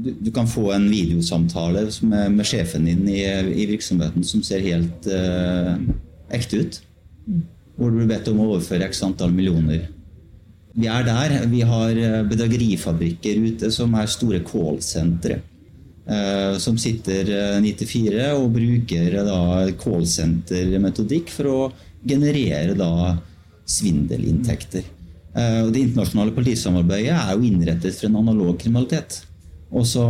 du, 0.00 0.14
du, 0.24 0.30
kan 0.32 0.48
få 0.48 0.70
en 0.72 0.88
videosamtale 0.88 1.84
med, 2.08 2.32
med 2.32 2.46
sjefen 2.48 2.88
din 2.88 3.04
i, 3.12 3.20
i, 3.28 3.66
virksomheten 3.68 4.24
som 4.24 4.40
ser 4.46 4.64
helt 4.64 5.04
eh, 5.04 5.74
ekte 6.32 6.64
ut. 6.64 6.80
Hvor 7.76 7.92
du 7.92 8.00
blir 8.00 8.08
bedt 8.08 8.32
om 8.32 8.40
å 8.40 8.54
overføre 8.54 8.88
x 8.88 9.04
antall 9.04 9.36
millioner 9.36 9.90
vi 10.72 10.86
er 10.86 11.06
der. 11.06 11.36
Vi 11.50 11.62
har 11.66 11.96
eh, 11.98 12.20
bedragerifabrikker 12.28 13.40
ute 13.46 13.70
som 13.74 13.94
er 13.98 14.10
store 14.10 14.42
callsentre. 14.46 15.40
Eh, 16.10 16.58
som 16.62 16.78
sitter 16.80 17.28
94 17.62 18.14
eh, 18.14 18.36
og 18.36 18.52
bruker 18.54 19.18
callsentermetodikk 19.80 21.32
for 21.34 21.50
å 21.50 21.58
generere 22.06 22.76
da 22.78 23.16
svindelinntekter. 23.70 24.86
Og 25.30 25.68
Det 25.70 25.82
internasjonale 25.84 26.32
politisamarbeidet 26.34 27.12
er 27.14 27.36
jo 27.36 27.44
innrettet 27.46 27.94
for 27.94 28.08
en 28.08 28.16
analog 28.18 28.56
kriminalitet. 28.58 29.20
Og 29.70 29.84
så 29.86 30.02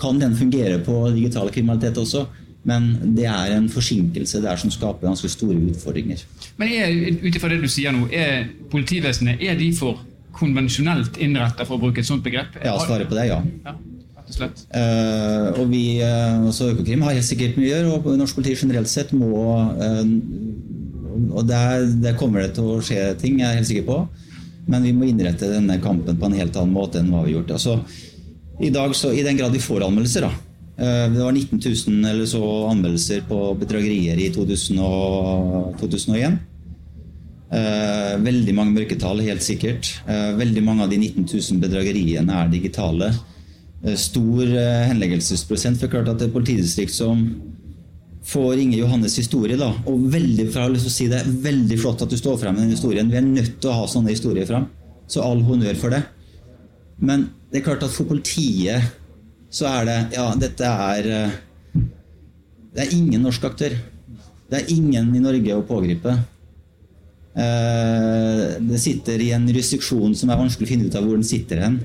kan 0.00 0.18
den 0.18 0.34
fungere 0.34 0.80
på 0.82 0.96
digital 1.14 1.52
kriminalitet 1.54 2.00
også. 2.02 2.24
Men 2.68 2.88
det 3.16 3.26
er 3.30 3.54
en 3.56 3.68
forsinkelse 3.72 4.42
der 4.44 4.60
som 4.60 4.72
skaper 4.74 5.08
ganske 5.08 5.30
store 5.32 5.56
utfordringer. 5.72 6.24
Men 6.60 6.72
ut 7.24 7.34
ifra 7.34 7.50
det 7.52 7.62
du 7.62 7.68
sier 7.72 7.94
nå, 7.94 8.08
er 8.12 8.48
politivesenet 8.72 9.40
er 9.40 9.56
de 9.58 9.70
for 9.76 10.02
konvensjonelt 10.38 11.16
innretta, 11.22 11.64
for 11.66 11.78
å 11.78 11.82
bruke 11.88 12.02
et 12.02 12.08
sånt 12.08 12.22
begrep? 12.22 12.60
Ja, 12.62 12.76
svaret 12.84 13.08
på 13.10 13.16
det 13.18 13.30
ja. 13.30 13.40
ja 13.64 13.78
slett. 14.34 14.64
Uh, 14.74 15.56
og 15.60 15.70
vi, 15.72 16.00
uh, 16.04 16.46
også 16.48 16.72
Økokrim 16.74 17.04
har 17.06 17.16
helt 17.16 17.26
sikkert 17.26 17.58
mye 17.58 17.70
å 17.70 17.70
gjøre, 17.70 17.94
og 17.96 18.18
norsk 18.20 18.38
politi 18.38 18.56
generelt 18.60 18.90
sett 18.90 19.14
må 19.16 19.30
uh, 19.56 20.02
Og 21.34 21.46
der, 21.48 21.86
der, 22.02 22.16
kommer 22.18 22.44
det 22.44 22.54
til 22.58 22.68
å 22.74 22.80
skje 22.84 23.12
ting, 23.20 23.40
jeg 23.40 23.48
er 23.48 23.58
helt 23.58 23.70
sikker 23.70 23.86
på. 23.88 23.96
Men 24.68 24.84
vi 24.84 24.92
må 24.94 25.08
innrette 25.08 25.48
denne 25.50 25.78
kampen 25.82 26.18
på 26.20 26.28
en 26.28 26.36
helt 26.38 26.56
annen 26.60 26.76
måte 26.76 27.00
enn 27.00 27.08
hva 27.10 27.24
vi 27.24 27.32
har 27.32 27.40
gjort. 27.40 27.56
Altså, 27.56 27.78
i 28.62 28.70
dag, 28.74 28.94
så, 28.94 29.10
I 29.16 29.24
den 29.26 29.40
grad 29.40 29.56
vi 29.56 29.62
får 29.64 29.86
anmeldelser, 29.86 30.28
da, 30.28 30.30
Eh, 30.30 30.47
det 30.78 31.18
var 31.18 31.34
19 31.34 31.58
000 31.58 32.06
eller 32.06 32.22
så 32.30 32.38
anmeldelser 32.70 33.24
på 33.26 33.34
bedragerier 33.58 34.14
i 34.22 34.28
2001. 34.30 36.38
Eh, 37.48 38.14
veldig 38.20 38.52
mange 38.52 38.76
mørketall, 38.76 39.22
helt 39.24 39.42
sikkert. 39.42 39.94
Eh, 40.06 40.34
veldig 40.36 40.62
mange 40.64 40.84
av 40.84 40.90
de 40.92 40.98
19 41.00 41.24
000 41.24 41.62
bedrageriene 41.62 42.42
er 42.42 42.50
digitale. 42.52 43.12
Stor 43.94 44.50
henleggelsesprosent. 44.90 45.78
For 45.78 45.90
klart 45.90 46.10
at 46.10 46.18
det 46.18 46.28
er 46.28 46.34
politidistrikt 46.34 46.92
som 46.92 47.22
får 48.26 48.58
Inge 48.58 48.80
Johannes' 48.80 49.16
historie. 49.16 49.56
da, 49.56 49.70
og 49.86 50.10
veldig, 50.12 50.50
for 50.50 50.60
jeg 50.60 50.66
har 50.66 50.74
lyst 50.74 50.88
til 50.88 50.92
å 50.92 50.98
si 50.98 51.08
det, 51.08 51.22
veldig 51.44 51.78
flott 51.80 52.02
at 52.02 52.10
du 52.10 52.18
står 52.18 52.40
frem 52.42 52.54
med 52.54 52.66
den 52.66 52.74
historien. 52.74 53.10
Vi 53.10 53.16
er 53.16 53.24
nødt 53.24 53.60
til 53.60 53.70
å 53.70 53.78
ha 53.80 53.86
sånne 53.86 54.10
historier 54.10 54.46
frem. 54.46 54.66
Så 55.08 55.22
all 55.22 55.40
honnør 55.42 55.78
for 55.78 55.94
det. 55.94 56.02
Men 57.00 57.30
det 57.50 57.60
er 57.60 57.68
klart 57.70 57.86
at 57.86 57.94
for 57.94 58.04
politiet 58.04 58.97
så 59.50 59.68
er 59.70 59.86
det 59.88 59.98
Ja, 60.16 60.30
dette 60.36 60.64
er 60.64 61.12
eh, 61.18 61.36
Det 62.74 62.84
er 62.84 62.94
ingen 62.94 63.24
norsk 63.24 63.44
aktør. 63.48 63.74
Det 64.48 64.58
er 64.58 64.72
ingen 64.72 65.08
i 65.16 65.22
Norge 65.22 65.56
å 65.56 65.64
pågripe. 65.66 66.12
Eh, 67.34 68.42
det 68.64 68.80
sitter 68.80 69.24
i 69.24 69.32
en 69.34 69.48
jurisdiksjon 69.48 70.14
som 70.16 70.30
er 70.30 70.38
vanskelig 70.38 70.68
å 70.68 70.70
finne 70.70 70.88
ut 70.88 70.98
av 70.98 71.06
hvor 71.06 71.16
den 71.18 71.26
sitter 71.26 71.64
hen. 71.64 71.80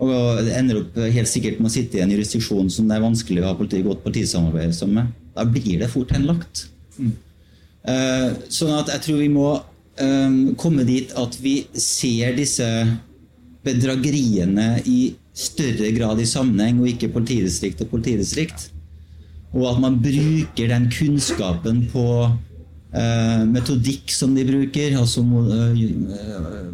og 0.00 0.46
ender 0.56 0.78
opp 0.78 0.94
helt 0.96 1.28
sikkert 1.28 1.58
med 1.60 1.68
å 1.68 1.74
sitte 1.74 1.98
i 1.98 2.00
en 2.00 2.12
jurisdiksjon 2.14 2.70
som 2.72 2.86
det 2.88 2.94
er 2.96 3.02
vanskelig 3.04 3.42
å 3.42 3.50
ha 3.50 3.56
politi, 3.58 3.82
godt 3.84 4.00
politisamarbeid 4.00 4.72
med, 4.88 5.10
da 5.34 5.44
blir 5.44 5.82
det 5.82 5.90
fort 5.92 6.14
henlagt. 6.16 6.62
Mm. 6.96 7.10
Uh, 7.84 8.30
sånn 8.48 8.72
at 8.78 8.88
jeg 8.94 9.04
tror 9.04 9.20
vi 9.20 9.28
må 9.32 9.50
komme 10.56 10.86
dit 10.88 11.10
at 11.20 11.34
vi 11.42 11.66
ser 11.76 12.32
disse 12.32 12.64
bedrageriene 13.66 14.78
i 14.88 15.10
større 15.36 15.90
grad 15.96 16.20
i 16.20 16.28
sammenheng, 16.28 16.80
og 16.80 16.90
ikke 16.90 17.12
politidistrikt 17.14 17.82
og 17.84 17.90
politidistrikt. 17.92 18.68
Og 19.54 19.66
at 19.72 19.80
man 19.82 19.98
bruker 20.02 20.70
den 20.70 20.86
kunnskapen 20.94 21.84
på 21.90 22.06
eh, 22.94 23.42
metodikk 23.50 24.12
som 24.14 24.34
de 24.36 24.44
bruker, 24.46 24.94
altså 24.98 25.24
uh, 25.24 25.80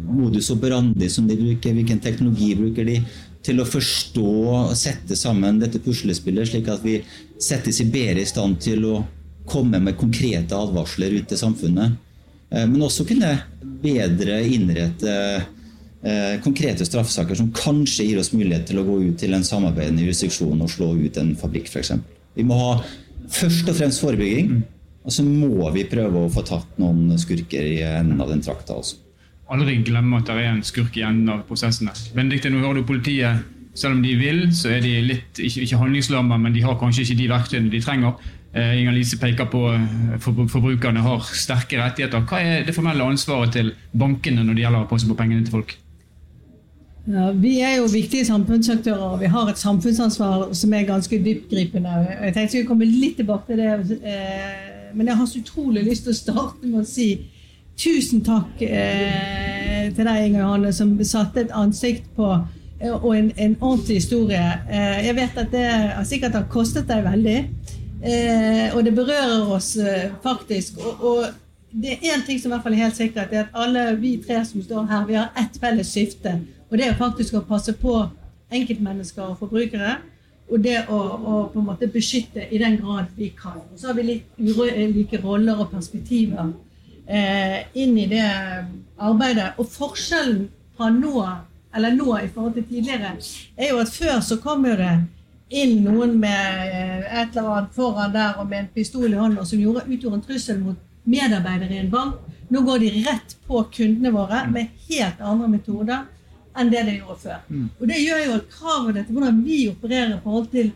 modus 0.05 0.51
operandi 0.53 1.09
som 1.09 1.29
de 1.29 1.37
bruker, 1.39 1.73
hvilken 1.73 2.01
teknologi 2.03 2.51
bruker 2.59 2.85
de, 2.85 2.99
til 3.47 3.61
å 3.61 3.67
forstå 3.67 4.27
og 4.51 4.73
sette 4.77 5.15
sammen 5.17 5.61
dette 5.61 5.81
puslespillet, 5.81 6.49
slik 6.49 6.69
at 6.69 6.83
vi 6.85 6.99
settes 7.41 7.79
i 7.81 7.87
bedre 7.89 8.25
i 8.25 8.29
stand 8.29 8.59
til 8.61 8.85
å 8.89 8.97
komme 9.47 9.79
med 9.79 9.97
konkrete 9.97 10.57
advarsler 10.57 11.15
ut 11.21 11.29
til 11.31 11.39
samfunnet. 11.39 11.95
Eh, 12.51 12.65
men 12.67 12.83
også 12.83 13.07
kunne 13.07 13.33
bedre 13.81 14.41
innrette 14.45 15.13
konkrete 16.43 16.85
straffesaker 16.85 17.35
som 17.35 17.49
kanskje 17.57 18.05
gir 18.05 18.19
oss 18.21 18.29
mulighet 18.31 18.67
til 18.69 18.77
å 18.79 18.85
gå 18.85 18.99
ut 19.09 19.17
til 19.19 19.33
en 19.33 19.43
samarbeidende 19.43 20.05
jurisdiksjon 20.05 20.61
og 20.61 20.69
slå 20.69 20.91
ut 20.93 21.17
en 21.17 21.31
fabrikk, 21.39 21.71
f.eks. 21.73 21.95
Vi 22.37 22.45
må 22.45 22.59
ha 22.59 22.71
først 23.33 23.69
og 23.71 23.79
fremst 23.79 24.03
forebygging. 24.03 24.59
Og 25.07 25.13
så 25.15 25.23
må 25.23 25.69
vi 25.71 25.85
prøve 25.87 26.25
å 26.25 26.31
få 26.31 26.43
tatt 26.43 26.79
noen 26.81 27.13
skurker 27.19 27.63
i 27.63 27.77
enden 27.87 28.19
av 28.19 28.27
den 28.33 28.41
trakta. 28.43 28.75
også. 28.75 28.97
Aldri 29.47 29.77
glemme 29.87 30.19
at 30.19 30.27
det 30.27 30.35
er 30.35 30.49
en 30.51 30.65
skurk 30.67 30.97
i 30.99 31.05
enden 31.07 31.31
av 31.31 31.45
prosessene. 31.47 31.93
Benedikte, 32.15 32.51
nå 32.51 32.59
hører 32.59 32.81
du 32.81 32.89
politiet. 32.89 33.45
Selv 33.77 33.95
om 33.95 34.01
de 34.03 34.15
vil, 34.19 34.41
så 34.57 34.73
er 34.73 34.81
de 34.83 34.95
litt, 35.05 35.39
ikke, 35.39 35.63
ikke 35.63 35.79
handlingslamma, 35.79 36.39
men 36.41 36.55
de 36.55 36.65
har 36.65 36.79
kanskje 36.81 37.05
ikke 37.05 37.19
de 37.21 37.29
verktøyene 37.31 37.71
de 37.71 37.81
trenger. 37.85 38.17
Eh, 38.51 38.81
Inger 38.81 38.97
Lise 38.97 39.19
peker 39.21 39.47
på 39.51 39.63
at 39.69 40.19
for, 40.23 40.43
forbrukerne 40.51 41.03
har 41.05 41.27
sterke 41.29 41.79
rettigheter. 41.79 42.25
Hva 42.27 42.41
er 42.41 42.67
det 42.67 42.75
formelle 42.75 43.05
ansvaret 43.05 43.53
til 43.55 43.71
bankene 43.95 44.43
når 44.43 44.57
det 44.57 44.65
gjelder 44.65 44.87
å 44.87 44.89
passe 44.91 45.07
på 45.07 45.15
pengene 45.15 45.45
til 45.45 45.59
folk? 45.59 45.77
Ja, 47.07 47.29
vi 47.31 47.59
er 47.63 47.77
jo 47.77 47.85
viktige 47.87 48.25
samfunnsaktører, 48.27 49.13
og 49.13 49.19
vi 49.21 49.29
har 49.31 49.47
et 49.47 49.57
samfunnsansvar 49.57 50.49
som 50.53 50.73
er 50.73 50.83
ganske 50.83 51.19
dyptgripende. 51.23 51.89
Jeg 51.89 52.33
tenkte 52.33 52.41
jeg 52.41 52.49
skulle 52.49 52.67
komme 52.67 52.87
litt 52.89 53.15
tilbake 53.15 53.47
til 53.47 53.61
det, 53.61 53.99
eh, 54.03 54.89
men 54.93 55.07
jeg 55.07 55.15
har 55.15 55.25
så 55.25 55.39
utrolig 55.39 55.85
lyst 55.85 56.03
til 56.03 56.11
å 56.11 56.17
starte 56.17 56.67
med 56.67 56.81
å 56.81 56.87
si 56.87 57.07
tusen 57.79 58.25
takk 58.27 58.59
eh, 58.59 59.87
til 59.95 60.03
deg, 60.03 60.25
Inger 60.25 60.41
Johanne, 60.41 60.73
som 60.75 60.91
satte 61.07 61.45
et 61.45 61.55
ansikt 61.55 62.09
på 62.17 62.27
eh, 62.81 62.91
og 62.91 63.07
en, 63.15 63.31
en 63.37 63.55
ordentlig 63.61 64.01
historie. 64.01 64.43
Jeg 64.67 65.15
vet 65.15 65.39
at 65.45 65.55
det 65.55 65.71
sikkert 66.11 66.35
har 66.35 66.51
kostet 66.51 66.91
deg 66.91 67.07
veldig, 67.07 67.39
og 68.75 68.83
det 68.83 68.95
berører 68.99 69.47
oss 69.55 69.77
faktisk. 70.23 70.83
og, 70.83 71.07
og 71.07 71.25
det 71.71 71.95
er 71.95 72.13
én 72.13 72.27
ting 72.27 72.39
som 72.39 72.51
i 72.51 72.55
hvert 72.55 72.67
fall 72.67 72.75
er 72.75 72.83
helt 72.83 72.99
sikkert, 72.99 73.31
det 73.31 73.39
er 73.39 73.47
at 73.47 73.57
alle 73.63 73.89
vi 73.99 74.17
tre 74.27 74.43
som 74.45 74.61
står 74.63 74.85
her, 74.91 75.07
vi 75.07 75.19
har 75.19 75.31
ett 75.39 75.59
felles 75.61 75.95
skifte. 75.95 76.35
Og 76.69 76.77
det 76.77 76.87
er 76.87 76.99
faktisk 76.99 77.37
å 77.37 77.45
passe 77.47 77.73
på 77.79 77.95
enkeltmennesker 78.53 79.23
og 79.23 79.39
forbrukere. 79.41 79.97
Og 80.47 80.61
det 80.63 80.77
å, 80.87 80.97
å, 80.97 81.39
på 81.51 81.59
en 81.59 81.67
måte 81.67 81.89
beskytte 81.91 82.45
i 82.51 82.59
den 82.61 82.77
grad 82.79 83.11
vi 83.17 83.33
kan. 83.35 83.59
Og 83.71 83.79
så 83.79 83.89
har 83.89 83.97
vi 83.97 84.07
litt 84.07 84.39
ulike 84.39 85.19
roller 85.23 85.59
og 85.59 85.73
perspektiver 85.73 86.53
eh, 87.07 87.65
inn 87.75 87.97
i 87.99 88.07
det 88.11 88.23
arbeidet. 88.95 89.53
Og 89.59 89.67
forskjellen 89.71 90.47
fra 90.77 90.89
nå, 90.93 91.25
eller 91.75 91.95
nå 91.97 92.15
i 92.21 92.31
forhold 92.31 92.55
til 92.55 92.67
tidligere, 92.69 93.17
er 93.57 93.73
jo 93.73 93.83
at 93.83 93.91
før 93.91 94.19
så 94.23 94.39
kom 94.43 94.65
jo 94.67 94.77
det 94.79 94.95
inn 95.47 95.81
noen 95.83 96.15
med 96.19 96.63
eh, 96.67 97.05
et 97.21 97.35
eller 97.35 97.53
annet 97.53 97.75
foran 97.75 98.15
der 98.15 98.39
og 98.39 98.47
med 98.47 98.65
en 98.65 98.73
pistol 98.75 99.07
i 99.11 99.19
hånda 99.19 99.43
som 99.47 99.59
gjorde, 99.59 99.87
utgjorde 99.87 100.21
en 100.21 100.27
trussel 100.27 100.59
mot 100.63 100.79
medarbeidere 101.07 101.75
i 101.75 101.83
en 101.83 101.91
bank. 101.91 102.23
Nå 102.51 102.63
går 102.63 102.83
de 102.83 102.91
rett 103.03 103.35
på 103.47 103.65
kundene 103.75 104.13
våre 104.15 104.45
med 104.51 104.71
helt 104.87 105.19
andre 105.19 105.49
metoder 105.51 106.05
enn 106.59 106.71
det 106.73 106.83
de 106.87 106.97
gjorde 106.97 107.19
før. 107.21 107.39
Mm. 107.47 107.69
Og 107.79 107.87
Det 107.87 108.01
gjør 108.01 108.23
jo 108.25 108.35
at 108.37 108.49
kravene 108.51 109.03
til 109.03 109.17
hvordan 109.17 109.41
vi 109.45 109.57
opererer 109.69 110.15
i 110.15 110.21
forhold 110.23 110.47
til 110.53 110.71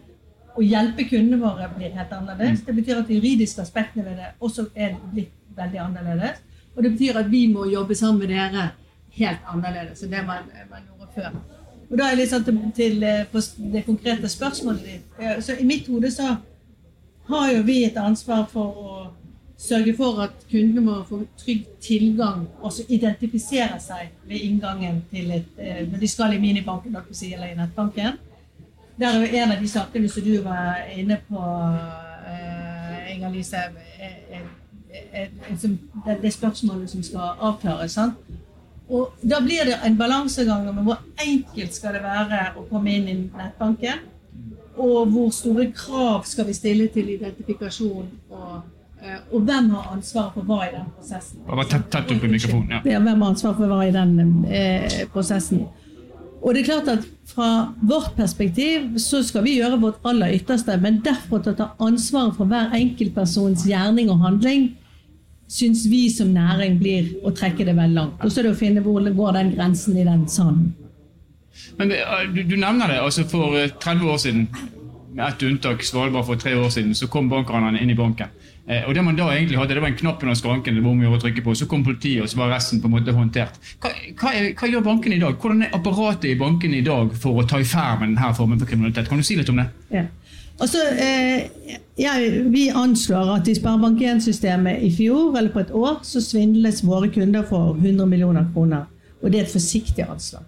å 0.57 0.63
hjelpe 0.65 1.07
kundene 1.07 1.39
våre, 1.39 1.69
blir 1.77 1.95
helt 1.95 2.11
annerledes. 2.15 2.59
Mm. 2.61 2.65
Det 2.65 2.75
betyr 2.75 2.99
at 2.99 3.07
de 3.07 3.19
juridiske 3.19 3.61
aspektene 3.63 4.05
ved 4.05 4.19
det 4.19 4.33
også 4.39 4.67
er 4.75 4.97
blitt 5.13 5.33
veldig 5.55 5.79
annerledes. 5.85 6.43
Og 6.75 6.83
det 6.83 6.91
betyr 6.91 7.19
at 7.19 7.31
vi 7.31 7.45
må 7.51 7.65
jobbe 7.71 7.95
sammen 7.95 8.19
med 8.19 8.31
dere 8.31 8.69
helt 9.17 9.49
annerledes 9.53 10.03
enn 10.03 10.13
det 10.13 10.21
man, 10.27 10.45
man 10.71 10.85
gjorde 10.87 11.11
før. 11.15 11.41
Og 11.91 11.97
da 11.99 12.07
er 12.07 12.19
litt 12.19 12.31
sånn 12.31 12.45
til, 12.47 12.59
til 12.75 13.03
eh, 13.03 13.41
det 13.73 13.83
konkrete 13.87 14.29
spørsmålet 14.31 14.85
ditt. 14.87 15.17
Så 15.43 15.57
I 15.59 15.67
mitt 15.67 15.89
hode 15.91 16.11
så 16.11 16.37
har 17.31 17.51
jo 17.51 17.63
vi 17.67 17.81
et 17.85 17.99
ansvar 17.99 18.45
for 18.51 18.79
å 18.79 18.93
sørge 19.61 19.93
for 19.97 20.21
at 20.23 20.33
kundene 20.51 20.81
må 20.81 20.95
få 21.09 21.21
trygg 21.37 21.65
tilgang, 21.81 22.47
og 22.61 22.73
så 22.73 22.85
identifisere 22.89 23.77
seg 23.79 24.09
ved 24.27 24.41
inngangen 24.47 25.03
til 25.11 25.31
et 25.31 25.59
eh, 25.59 25.87
Når 25.91 25.99
de 25.99 26.07
skal 26.07 26.33
i 26.33 26.39
minibanken 26.39 26.95
eller 26.95 27.47
i 27.47 27.55
nettbanken. 27.55 28.17
Der 28.99 29.07
er 29.07 29.19
jo 29.19 29.37
en 29.37 29.51
av 29.51 29.61
de 29.61 29.67
sakene 29.67 30.09
som 30.09 30.23
du 30.23 30.41
var 30.41 30.81
inne 30.97 31.17
på, 31.29 31.37
uh, 31.37 33.13
Inger 33.13 33.29
Lise, 33.29 33.57
det 36.21 36.33
spørsmålet 36.33 36.89
som 36.89 37.03
skal 37.03 37.37
avklares. 37.39 37.97
Og 38.89 39.13
Da 39.29 39.39
blir 39.39 39.65
det 39.65 39.79
en 39.85 39.97
balansegang 39.97 40.69
om 40.69 40.75
hvor 40.75 40.99
enkelt 41.25 41.73
skal 41.73 41.93
det 41.93 42.03
være 42.03 42.51
å 42.57 42.65
komme 42.69 42.93
inn 42.95 43.07
i 43.07 43.13
nettbanken, 43.13 44.05
og 44.75 45.07
hvor 45.07 45.29
store 45.29 45.71
krav 45.71 46.25
skal 46.25 46.47
vi 46.47 46.53
stille 46.53 46.87
til 46.87 47.09
identifikasjon 47.09 48.09
og 48.29 48.61
Eh, 48.61 48.80
og 49.31 49.45
hvem 49.47 49.69
har 49.73 49.93
ansvaret 49.95 50.35
for 50.35 50.45
hva 50.45 50.57
i 50.67 50.73
den 50.75 50.89
prosessen? 50.97 51.45
Tett, 51.69 51.87
tett 51.93 52.11
opp 52.13 52.25
i 52.25 52.29
mikrofonen, 52.29 52.73
ja. 52.75 52.81
ja. 52.85 52.99
Hvem 53.01 53.23
har 53.23 53.31
ansvaret 53.33 53.61
for 53.61 53.71
hva 53.71 53.85
i 53.87 53.93
den 53.95 54.43
eh, 54.45 54.99
prosessen? 55.13 55.63
Og 56.41 56.53
det 56.53 56.61
er 56.61 56.69
klart 56.71 56.89
at 56.89 57.09
Fra 57.31 57.47
vårt 57.87 58.15
perspektiv 58.17 58.97
så 58.99 59.21
skal 59.23 59.45
vi 59.45 59.53
gjøre 59.55 59.77
vårt 59.79 60.01
aller 60.09 60.33
ytterste, 60.35 60.75
men 60.83 60.97
derfor 61.05 61.39
til 61.39 61.53
å 61.53 61.59
ta 61.61 61.67
ansvaret 61.79 62.35
for 62.35 62.49
hver 62.49 62.73
enkeltpersons 62.75 63.63
gjerning 63.69 64.09
og 64.11 64.19
handling, 64.25 64.65
syns 65.47 65.85
vi 65.87 66.01
som 66.11 66.33
næring 66.35 66.75
blir 66.81 67.07
å 67.23 67.31
trekke 67.31 67.63
det 67.69 67.77
veldig 67.77 67.95
langt. 67.95 68.25
Og 68.25 68.33
så 68.33 68.41
er 68.41 68.49
det 68.49 68.51
å 68.57 68.59
finne 68.59 68.83
hvor 68.83 68.99
går 68.99 69.37
den 69.37 69.53
grensen 69.55 69.95
i 69.95 70.03
den 70.03 70.27
sanden. 70.27 70.73
Men 71.79 71.95
eh, 71.95 72.27
du, 72.35 72.43
du 72.43 72.57
nevner 72.57 72.91
det. 72.91 72.99
altså 72.99 73.23
For 73.31 73.55
30 73.55 73.89
eh, 73.91 74.11
år 74.11 74.19
siden, 74.25 74.45
med 75.11 75.25
ett 75.27 75.43
unntak, 75.43 75.83
Svalbard 75.83 76.25
for 76.25 76.35
tre 76.35 76.55
år 76.55 76.69
siden, 76.69 76.95
så 76.95 77.07
kom 77.07 77.29
bankranerne 77.31 77.79
inn 77.79 77.91
i 77.91 77.97
banken. 77.97 78.31
Eh, 78.67 78.83
og 78.87 78.95
Det 78.95 79.03
man 79.03 79.17
da 79.17 79.29
egentlig 79.33 79.57
hadde, 79.57 79.73
det 79.73 79.81
var 79.81 79.89
en 79.89 79.97
knapp 79.97 80.23
under 80.23 80.35
skranken 80.37 80.75
det 80.75 80.83
var 80.83 80.91
om 80.91 81.15
å 81.15 81.19
trykke 81.21 81.43
på, 81.43 81.55
så 81.57 81.67
kom 81.67 81.83
politiet, 81.83 82.21
og 82.21 82.29
så 82.29 82.37
var 82.37 82.53
resten 82.53 82.81
på 82.81 82.87
en 82.87 82.95
måte 82.95 83.15
håndtert. 83.15 83.57
Hva, 83.81 83.89
hva, 84.21 84.33
hva 84.59 84.69
gjør 84.69 84.85
bankene 84.85 85.17
i 85.17 85.23
dag? 85.23 85.37
Hvordan 85.41 85.65
er 85.65 85.75
apparatet 85.75 86.29
i 86.31 86.37
bankene 86.39 86.77
i 86.77 86.85
dag 86.85 87.15
for 87.17 87.41
å 87.41 87.47
ta 87.47 87.59
i 87.59 87.67
ferd 87.67 87.99
med 87.99 88.13
denne 88.13 88.33
formen 88.37 88.61
for 88.61 88.69
kriminalitet? 88.69 89.09
Kan 89.09 89.21
du 89.21 89.25
si 89.25 89.39
litt 89.39 89.49
om 89.49 89.61
det? 89.63 89.67
Ja. 89.91 90.05
Altså, 90.61 90.77
eh, 90.93 91.49
ja, 91.97 92.13
Vi 92.53 92.69
anslår 92.69 93.35
at 93.39 93.47
i 93.49 93.57
Sparebank1-systemet 93.57 94.83
i 94.85 94.91
fjor 94.93 95.37
eller 95.37 95.49
på 95.49 95.63
et 95.63 95.73
år 95.73 96.03
så 96.05 96.21
svindles 96.21 96.83
våre 96.85 97.09
kunder 97.09 97.43
for 97.49 97.73
100 97.79 98.05
millioner 98.05 98.45
kroner. 98.53 98.85
Og 99.21 99.31
det 99.31 99.39
er 99.39 99.47
et 99.47 99.53
forsiktig 99.53 100.05
anslag. 100.05 100.45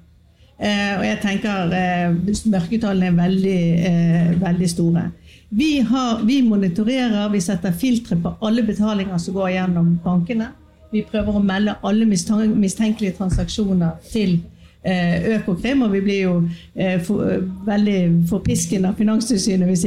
Eh, 0.61 0.93
og 0.99 1.03
jeg 1.05 1.17
tenker 1.23 1.73
eh, 1.75 2.13
mørketallene 2.53 3.09
er 3.09 3.17
veldig, 3.17 3.61
eh, 3.89 4.29
veldig 4.41 4.69
store. 4.69 5.07
Vi, 5.55 5.79
har, 5.79 6.23
vi, 6.23 6.41
monitorerer, 6.41 7.29
vi 7.29 7.41
setter 7.41 7.71
filtre 7.71 8.15
på 8.17 8.31
alle 8.41 8.63
betalinger 8.63 9.17
som 9.17 9.33
går 9.33 9.49
gjennom 9.49 9.99
bankene. 10.03 10.47
Vi 10.91 11.03
prøver 11.05 11.35
å 11.37 11.43
melde 11.45 11.75
alle 11.85 12.07
mistenkelige 12.09 13.13
transaksjoner 13.19 13.99
til 14.09 14.39
eh, 14.81 15.27
Økokrim, 15.35 15.83
og 15.85 15.93
vi 15.93 16.01
blir 16.07 16.19
jo 16.23 16.33
eh, 16.73 16.97
for, 17.05 17.45
veldig 17.69 17.99
forpisken 18.33 18.89
av 18.89 18.97
Finanstilsynet 18.97 19.69
hvis 19.69 19.85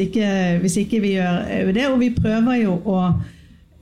hvis 0.63 0.79
ikke 0.85 1.03
vi 1.03 1.17
gjør 1.17 1.43
eh, 1.51 1.75
det. 1.75 1.89
Og 1.91 1.99
vi 2.05 2.13
prøver 2.15 2.63
jo 2.63 2.79
å 2.87 3.01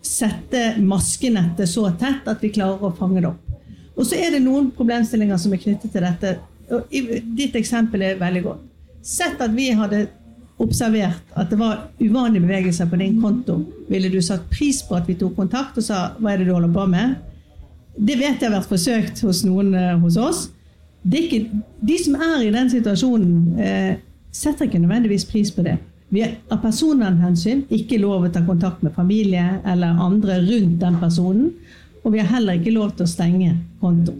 sette 0.00 0.66
maskenettet 0.80 1.68
så 1.68 1.90
tett 2.00 2.24
at 2.32 2.40
vi 2.40 2.54
klarer 2.56 2.80
å 2.80 2.94
fange 2.96 3.20
det 3.20 3.28
opp. 3.34 3.56
Og 3.92 4.08
så 4.08 4.16
er 4.16 4.32
det 4.32 4.44
noen 4.48 4.72
problemstillinger 4.72 5.36
som 5.36 5.52
er 5.52 5.60
knyttet 5.68 5.92
til 5.92 6.08
dette. 6.08 6.36
Og 6.72 6.88
ditt 7.36 7.60
eksempel 7.60 8.08
er 8.08 8.20
veldig 8.24 8.48
godt. 8.48 8.68
Sett 9.04 9.36
at 9.44 9.52
vi 9.52 9.68
hadde 9.76 10.06
observert 10.62 11.34
at 11.34 11.50
det 11.50 11.58
var 11.58 11.88
uvanlige 11.98 12.44
bevegelser 12.44 12.86
på 12.90 12.98
din 13.00 13.20
konto, 13.22 13.58
ville 13.88 14.10
du 14.10 14.20
satt 14.22 14.46
pris 14.50 14.82
på 14.86 14.96
at 14.98 15.08
vi 15.08 15.16
tok 15.18 15.34
kontakt 15.36 15.78
og 15.78 15.84
sa 15.84 16.12
'hva 16.18 16.32
er 16.32 16.38
det 16.38 16.46
du 16.46 16.52
holder 16.52 16.72
på 16.72 16.86
med'? 16.86 17.14
Det 17.98 18.18
vet 18.18 18.40
jeg 18.40 18.50
har 18.50 18.60
vært 18.60 18.68
forsøkt 18.68 19.20
hos 19.22 19.44
noen 19.44 19.74
eh, 19.74 19.98
hos 19.98 20.16
oss. 20.16 20.50
Ikke, 21.12 21.50
de 21.80 21.98
som 21.98 22.14
er 22.14 22.42
i 22.42 22.50
den 22.50 22.70
situasjonen, 22.70 23.58
eh, 23.60 23.96
setter 24.32 24.64
ikke 24.66 24.78
nødvendigvis 24.78 25.24
pris 25.24 25.50
på 25.50 25.62
det. 25.62 25.78
Vi 26.08 26.20
har 26.20 26.36
av 26.50 26.62
personvernhensyn 26.62 27.64
ikke 27.70 27.98
lov 27.98 28.24
å 28.24 28.32
ta 28.32 28.42
kontakt 28.46 28.82
med 28.82 28.94
familie 28.94 29.60
eller 29.66 29.98
andre 30.00 30.38
rundt 30.40 30.80
den 30.80 30.96
personen. 31.00 31.52
Og 32.04 32.12
vi 32.12 32.18
har 32.18 32.28
heller 32.36 32.58
ikke 32.58 32.74
lov 32.74 32.96
til 32.96 33.06
å 33.06 33.10
stenge 33.10 33.56
konto. 33.80 34.12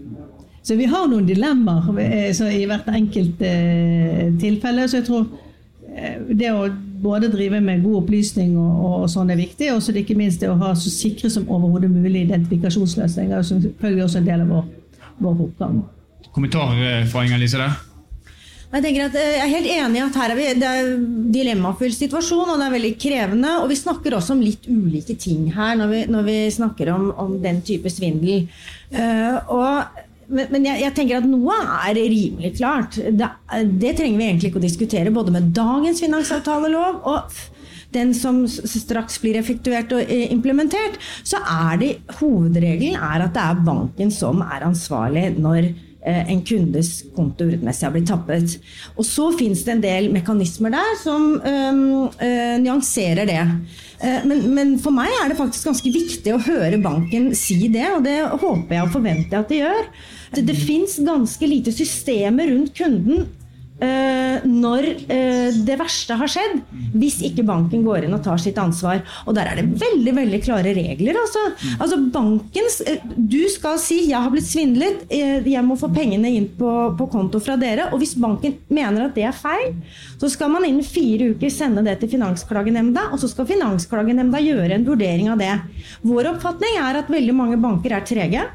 Så 0.65 0.75
vi 0.75 0.87
har 0.89 1.05
noen 1.07 1.27
dilemmaer 1.27 1.99
eh, 2.01 2.55
i 2.57 2.65
hvert 2.65 2.87
enkelt 2.89 3.41
eh, 3.45 4.31
tilfelle. 4.41 4.87
Så 4.89 4.97
jeg 4.99 5.07
tror 5.09 5.27
det 5.95 6.49
å 6.51 6.67
både 7.05 7.29
drive 7.31 7.61
med 7.63 7.83
god 7.83 8.01
opplysning 8.01 8.55
og, 8.59 8.79
og 8.83 9.09
sånn 9.11 9.31
er 9.31 9.39
viktig, 9.39 9.69
og 9.71 9.81
så 9.83 9.95
ikke 9.95 10.17
minst 10.19 10.41
det 10.43 10.49
å 10.51 10.57
ha 10.59 10.73
så 10.75 10.91
sikre 10.91 11.31
som 11.31 11.47
overhodet 11.47 11.91
mulig 11.91 12.25
identifikasjonsløsninger. 12.25 13.37
er 13.39 13.47
selvfølgelig 13.47 14.07
også 14.07 14.21
en 14.21 14.29
del 14.29 14.43
av 14.43 14.53
vår, 14.55 14.69
vår 15.23 15.43
oppgave. 15.47 15.83
Kommentar 16.35 16.73
eh, 16.83 17.03
fra 17.07 17.23
Inger-Lise 17.23 17.61
der? 17.61 17.77
Jeg 18.75 18.97
at 19.05 19.13
eh, 19.15 19.35
jeg 19.37 19.43
er 19.43 19.51
helt 19.53 19.69
enig 19.71 19.99
i 19.99 20.03
at 20.03 20.17
her 20.19 20.33
er 20.33 20.39
vi, 20.39 20.47
Det 20.59 20.67
er 20.67 20.89
en 20.89 21.05
dilemmafull 21.31 21.93
situasjon, 21.95 22.49
og 22.49 22.59
det 22.59 22.65
er 22.65 22.73
veldig 22.75 22.93
krevende. 22.99 23.53
Og 23.61 23.69
vi 23.71 23.77
snakker 23.79 24.17
også 24.17 24.35
om 24.35 24.43
litt 24.43 24.67
ulike 24.67 25.15
ting 25.21 25.47
her 25.55 25.77
når 25.79 25.93
vi, 25.93 26.01
når 26.11 26.27
vi 26.27 26.39
snakker 26.57 26.91
om, 26.95 27.07
om, 27.21 27.37
den 27.43 27.61
type 27.65 27.91
svindel. 27.93 28.49
Uh, 28.91 29.37
og, 29.53 30.01
men, 30.27 30.47
men 30.53 30.67
jeg, 30.69 30.81
jeg, 30.83 30.95
tenker 30.97 31.19
at 31.19 31.27
noe 31.29 31.57
er 31.87 31.97
rimelig 31.97 32.55
klart. 32.57 32.97
Det, 32.97 33.29
det, 33.81 33.95
trenger 33.97 34.21
vi 34.21 34.29
egentlig 34.29 34.51
ikke 34.51 34.61
å 34.61 34.67
diskutere, 34.67 35.13
både 35.15 35.35
med 35.35 35.51
dagens 35.55 36.01
finansavtalelov 36.03 37.01
og 37.05 37.41
den 37.95 38.11
som 38.17 38.43
straks 38.49 39.21
blir 39.23 39.37
effektuert 39.39 39.93
og 39.95 40.11
eh, 40.11 40.27
implementert. 40.33 40.99
Så 41.23 41.39
er 41.39 41.81
det 41.81 41.91
hovedregelen 42.19 42.97
er 42.99 43.27
at 43.27 43.35
det 43.37 43.43
er 43.45 43.65
banken 43.67 44.11
som 44.11 44.43
er 44.43 44.67
ansvarlig 44.67 45.29
når 45.37 45.71
Eh, 46.05 46.31
en 46.31 46.41
kundes 46.45 46.99
konto 47.15 47.47
urettmessig 47.47 47.87
har 47.87 47.93
blitt 47.95 48.11
tappet. 48.11 48.59
Og 48.93 49.07
så 49.07 49.31
fins 49.39 49.63
det 49.65 49.73
en 49.73 49.81
del 49.81 50.11
mekanismer 50.13 50.75
der 50.75 50.91
som 51.01 51.39
øh, 51.39 51.79
øh, 52.13 52.57
nyanserer 52.61 53.25
det. 53.25 53.41
Uh, 54.01 54.21
men, 54.27 54.43
men, 54.55 54.75
for 54.81 54.95
meg 54.95 55.13
er 55.21 55.31
det 55.31 55.39
faktisk 55.39 55.69
ganske 55.69 55.93
viktig 55.93 56.33
å 56.35 56.43
høre 56.47 56.81
banken 56.83 57.31
si 57.37 57.69
det, 57.71 57.87
og 57.95 58.03
det 58.07 58.19
håper 58.33 58.77
jeg 58.77 58.87
og 58.87 58.93
forventer 58.97 59.37
jeg 59.37 59.45
at 59.45 59.53
de 59.53 59.61
gjør. 59.61 59.89
Det, 60.35 60.45
det 60.49 60.57
fins 60.59 60.99
ganske 61.05 61.49
lite 61.49 61.73
systemer 61.75 62.51
rundt 62.51 62.75
kunden 62.77 63.27
når 64.45 64.85
uh, 65.09 65.49
det 65.67 65.75
verste 65.79 66.15
har 66.15 66.31
skjedd, 66.31 66.61
hvis 66.95 67.17
ikke 67.27 67.43
banken 67.47 67.83
går 67.85 68.05
inn 68.05 68.15
og 68.15 68.23
tar 68.23 68.39
sitt 68.41 68.57
ansvar. 68.61 69.01
Og 69.27 69.35
der 69.35 69.49
er 69.51 69.59
det 69.59 69.67
veldig 69.81 70.13
veldig 70.15 70.39
klare 70.45 70.71
regler. 70.77 71.19
Altså, 71.19 71.43
altså 71.75 71.99
bankens 72.13 72.79
uh, 72.87 73.03
Du 73.15 73.41
skal 73.51 73.79
si 73.81 74.05
'jeg 74.07 74.21
har 74.21 74.31
blitt 74.31 74.47
svindlet, 74.47 75.05
jeg 75.09 75.63
må 75.65 75.75
få 75.75 75.89
pengene 75.93 76.31
inn 76.31 76.47
på, 76.57 76.71
på, 76.97 77.09
konto 77.11 77.39
fra 77.39 77.57
dere'. 77.59 77.91
Og 77.91 77.99
hvis 77.99 78.15
banken 78.15 78.55
mener 78.69 79.05
at 79.05 79.15
det 79.15 79.27
er 79.27 79.35
feil, 79.35 79.73
så 80.19 80.29
skal 80.29 80.49
man 80.49 80.65
innen 80.65 80.83
fire 80.83 81.33
uker 81.35 81.49
sende 81.49 81.83
det 81.83 81.99
til 81.99 82.09
Finansklagenemnda, 82.15 83.09
og 83.11 83.19
så 83.19 83.27
skal 83.27 83.49
Finansklagenemnda 83.49 84.39
gjøre 84.39 84.75
en 84.75 84.87
vurdering 84.87 85.29
av 85.29 85.41
det. 85.41 85.53
Vår 86.05 86.31
oppfatning 86.35 86.79
er 86.79 87.01
at 87.01 87.11
veldig 87.11 87.35
mange 87.35 87.59
banker 87.59 87.91
er 87.91 88.07
trege. 88.07 88.45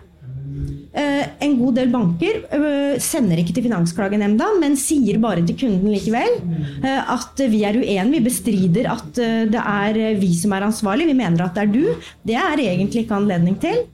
Eh, 0.91 1.23
en 1.47 1.53
god 1.55 1.77
del 1.79 1.91
banker 1.93 2.41
eh, 2.51 2.97
sender 2.99 3.39
ikke 3.39 3.55
til 3.55 3.69
Finansklagenemnda, 3.69 4.49
men 4.59 4.75
sier 4.79 5.21
bare 5.23 5.45
til 5.47 5.55
kunden 5.61 5.93
likevel 5.93 6.41
eh, 6.83 7.13
at 7.15 7.43
vi 7.53 7.63
er 7.67 7.79
uenige. 7.79 8.09
Vi 8.17 8.25
bestrider 8.25 8.89
at 8.91 9.21
det 9.53 9.61
er 9.61 10.01
vi 10.19 10.33
som 10.35 10.57
er 10.57 10.67
ansvarlig. 10.67 11.07
Vi 11.13 11.17
mener 11.21 11.47
at 11.47 11.55
det 11.55 11.63
er 11.63 11.73
du. 11.77 12.11
Det 12.27 12.37
er 12.39 12.65
egentlig 12.67 13.05
ikke 13.05 13.21
anledning 13.21 13.59
til. 13.63 13.85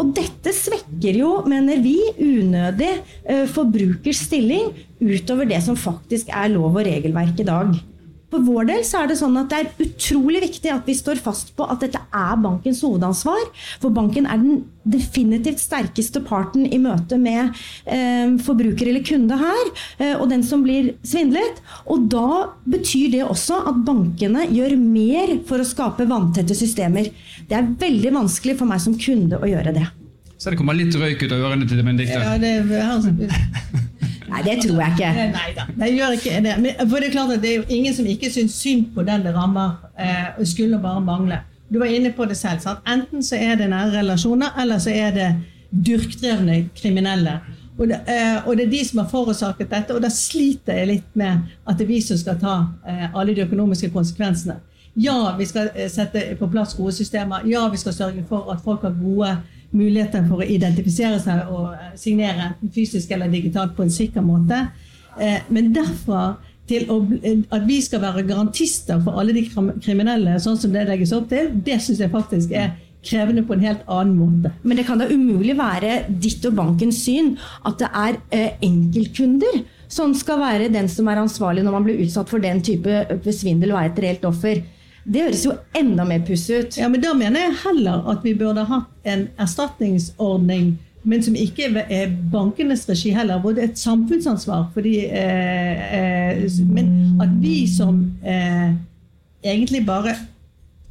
Og 0.00 0.08
dette 0.16 0.50
svekker 0.52 1.16
jo, 1.16 1.30
mener 1.48 1.78
vi, 1.80 1.94
unødig 2.18 2.90
forbrukers 3.54 4.24
stilling 4.26 4.72
utover 4.98 5.46
det 5.48 5.60
som 5.64 5.78
faktisk 5.78 6.32
er 6.34 6.50
lov 6.52 6.72
og 6.72 6.82
regelverk 6.88 7.38
i 7.40 7.46
dag. 7.46 7.70
For 8.34 8.42
vår 8.42 8.66
del 8.66 8.80
så 8.82 9.04
er 9.04 9.10
det 9.12 9.16
sånn 9.20 9.36
at 9.38 9.52
det 9.52 9.58
er 9.60 9.84
utrolig 9.84 10.40
viktig 10.42 10.70
at 10.74 10.88
vi 10.88 10.96
står 10.98 11.20
fast 11.22 11.52
på 11.54 11.68
at 11.70 11.84
dette 11.84 12.00
er 12.02 12.40
bankens 12.42 12.80
hovedansvar. 12.82 13.44
For 13.78 13.94
banken 13.94 14.26
er 14.26 14.40
den 14.42 14.64
definitivt 14.82 15.62
sterkeste 15.62 16.18
parten 16.26 16.66
i 16.66 16.80
møte 16.82 17.14
med 17.20 17.54
eh, 17.86 18.34
forbruker 18.42 18.90
eller 18.90 19.06
kunde 19.06 19.38
her, 19.38 19.70
eh, 20.00 20.16
og 20.18 20.26
den 20.32 20.42
som 20.42 20.66
blir 20.66 20.90
svindlet. 21.06 21.62
Og 21.86 22.08
da 22.10 22.50
betyr 22.66 23.14
det 23.14 23.22
også 23.22 23.60
at 23.70 23.78
bankene 23.86 24.48
gjør 24.50 24.74
mer 24.82 25.36
for 25.46 25.62
å 25.62 25.68
skape 25.68 26.10
vanntette 26.10 26.58
systemer. 26.58 27.12
Det 27.46 27.60
er 27.60 27.70
veldig 27.86 28.16
vanskelig 28.18 28.58
for 28.58 28.70
meg 28.70 28.82
som 28.82 28.98
kunde 28.98 29.38
å 29.38 29.54
gjøre 29.54 29.78
det. 29.78 29.86
Så 30.42 30.50
det 30.50 30.58
kommer 30.58 30.74
litt 30.74 30.98
røyk 30.98 31.22
ut 31.22 31.32
av 31.32 31.46
ørene 31.52 31.70
til 31.70 31.86
Benedicte? 31.86 32.18
Ja, 32.18 32.34
det 32.42 32.56
er, 32.66 33.83
Nei, 34.34 34.42
det 34.46 34.58
tror 34.64 34.82
jeg 34.82 34.94
ikke. 34.96 35.26
Nei 35.34 35.48
da, 35.56 35.66
det 35.78 35.90
gjør 35.94 36.14
ikke 36.18 36.44
det. 36.44 36.54
Men, 36.60 36.84
for 36.90 36.98
det 36.98 37.08
er 37.08 37.16
klart 37.16 37.34
at 37.36 37.42
det 37.42 37.50
er 37.50 37.58
jo 37.62 37.66
ingen 37.78 37.96
som 37.96 38.06
ikke 38.10 38.30
syns 38.34 38.58
synd 38.58 38.86
på 38.94 39.06
den 39.06 39.24
det 39.26 39.34
rammer. 39.36 39.76
Eh, 39.98 40.44
skulle 40.50 40.80
bare 40.82 41.02
mangle. 41.04 41.40
Du 41.72 41.78
var 41.78 41.90
inne 41.90 42.12
på 42.12 42.26
det 42.28 42.36
selv. 42.36 42.60
Sant? 42.60 42.82
Enten 42.88 43.22
så 43.22 43.38
er 43.40 43.56
det 43.60 43.70
nære 43.70 43.98
relasjoner, 43.98 44.54
eller 44.60 44.82
så 44.82 44.92
er 44.94 45.14
det 45.14 45.28
dyrkdrevne 45.86 46.68
kriminelle. 46.76 47.38
Og 47.78 47.88
det, 47.88 48.00
eh, 48.08 48.46
og 48.46 48.56
det, 48.56 48.66
er 48.66 48.70
de 48.70 48.84
som 48.86 49.00
har 49.02 49.08
forårsaket 49.10 49.70
dette, 49.70 49.94
og 49.94 50.02
da 50.02 50.10
sliter 50.12 50.78
jeg 50.78 50.90
litt 50.92 51.16
med 51.18 51.48
at 51.66 51.78
det 51.78 51.88
er 51.88 51.90
vi 51.90 52.00
som 52.04 52.18
skal 52.18 52.38
ta 52.38 52.54
eh, 52.86 53.08
alle 53.10 53.34
de 53.34 53.42
økonomiske 53.42 53.90
konsekvensene. 53.90 54.60
Ja, 54.94 55.34
vi 55.38 55.46
skal 55.50 55.72
eh, 55.74 55.90
sette 55.90 56.22
på 56.38 56.48
plass 56.52 56.76
gode 56.78 56.94
systemer. 56.94 57.42
Ja, 57.50 57.66
vi 57.68 57.80
skal 57.82 57.96
sørge 57.96 58.22
for 58.28 58.52
at 58.52 58.62
folk 58.64 58.86
har 58.86 58.94
gode 59.00 59.32
muligheter 59.74 60.24
for 60.28 60.42
å 60.42 60.48
identifisere 60.48 61.20
seg 61.22 61.50
og 61.52 61.74
eh, 61.74 61.92
signere, 62.00 62.54
fysisk 62.74 63.12
eller 63.14 63.32
digitalt, 63.32 63.74
på 63.76 63.86
en 63.86 63.94
sikker 63.94 64.24
måte. 64.24 64.66
Eh, 65.20 65.40
men 65.54 65.72
derfra 65.74 66.34
til 66.68 66.88
å, 66.88 67.02
at 67.52 67.66
vi 67.68 67.76
skal 67.84 68.00
være 68.00 68.24
garantister 68.28 69.02
for 69.04 69.20
alle 69.20 69.34
de 69.36 69.44
kriminelle, 69.84 70.38
sånn 70.40 70.56
som 70.60 70.72
det 70.72 70.86
legges 70.88 71.12
opp 71.12 71.28
til, 71.32 71.50
det 71.66 71.76
syns 71.84 72.00
jeg 72.00 72.12
faktisk 72.12 72.54
er 72.56 72.72
krevende 73.04 73.44
på 73.44 73.52
en 73.56 73.64
helt 73.64 73.82
annen 73.90 74.16
måte. 74.16 74.52
Men 74.62 74.78
det 74.78 74.86
kan 74.88 75.00
da 75.00 75.10
umulig 75.10 75.56
være 75.58 76.04
ditt 76.08 76.44
og 76.48 76.56
bankens 76.56 77.02
syn 77.04 77.34
at 77.68 77.76
det 77.82 77.90
er 77.90 78.20
eh, 78.32 78.54
enkeltkunder 78.64 79.60
som 79.92 80.14
skal 80.16 80.40
være 80.40 80.70
den 80.72 80.88
som 80.90 81.08
er 81.10 81.20
ansvarlig 81.20 81.64
når 81.64 81.76
man 81.76 81.84
blir 81.86 82.00
utsatt 82.06 82.30
for 82.32 82.42
den 82.42 82.62
type 82.64 83.04
svindel 83.28 83.74
og 83.74 83.82
er 83.82 83.92
et 83.92 84.00
reelt 84.06 84.24
offer. 84.28 84.62
Det 85.04 85.20
høres 85.20 85.44
jo 85.44 85.52
enda 85.76 86.04
mer 86.08 86.24
pussig 86.24 86.62
ut. 86.62 86.78
Ja, 86.80 86.88
men 86.88 87.02
Da 87.02 87.12
mener 87.16 87.40
jeg 87.40 87.60
heller 87.64 88.08
at 88.10 88.24
vi 88.24 88.34
burde 88.34 88.64
hatt 88.64 89.08
en 89.08 89.28
erstatningsordning, 89.38 90.78
men 91.04 91.22
som 91.22 91.36
ikke 91.36 91.68
er 91.82 92.12
bankenes 92.32 92.86
regi 92.88 93.12
heller. 93.12 93.40
Hvor 93.40 93.52
det 93.52 93.64
er 93.64 93.72
et 93.72 93.78
samfunnsansvar 93.78 94.70
fordi, 94.72 95.04
eh, 95.04 95.94
eh, 95.98 96.50
Men 96.66 97.20
at 97.20 97.28
vi 97.42 97.66
som 97.66 98.16
eh, 98.24 98.72
egentlig 99.44 99.86
bare 99.86 100.16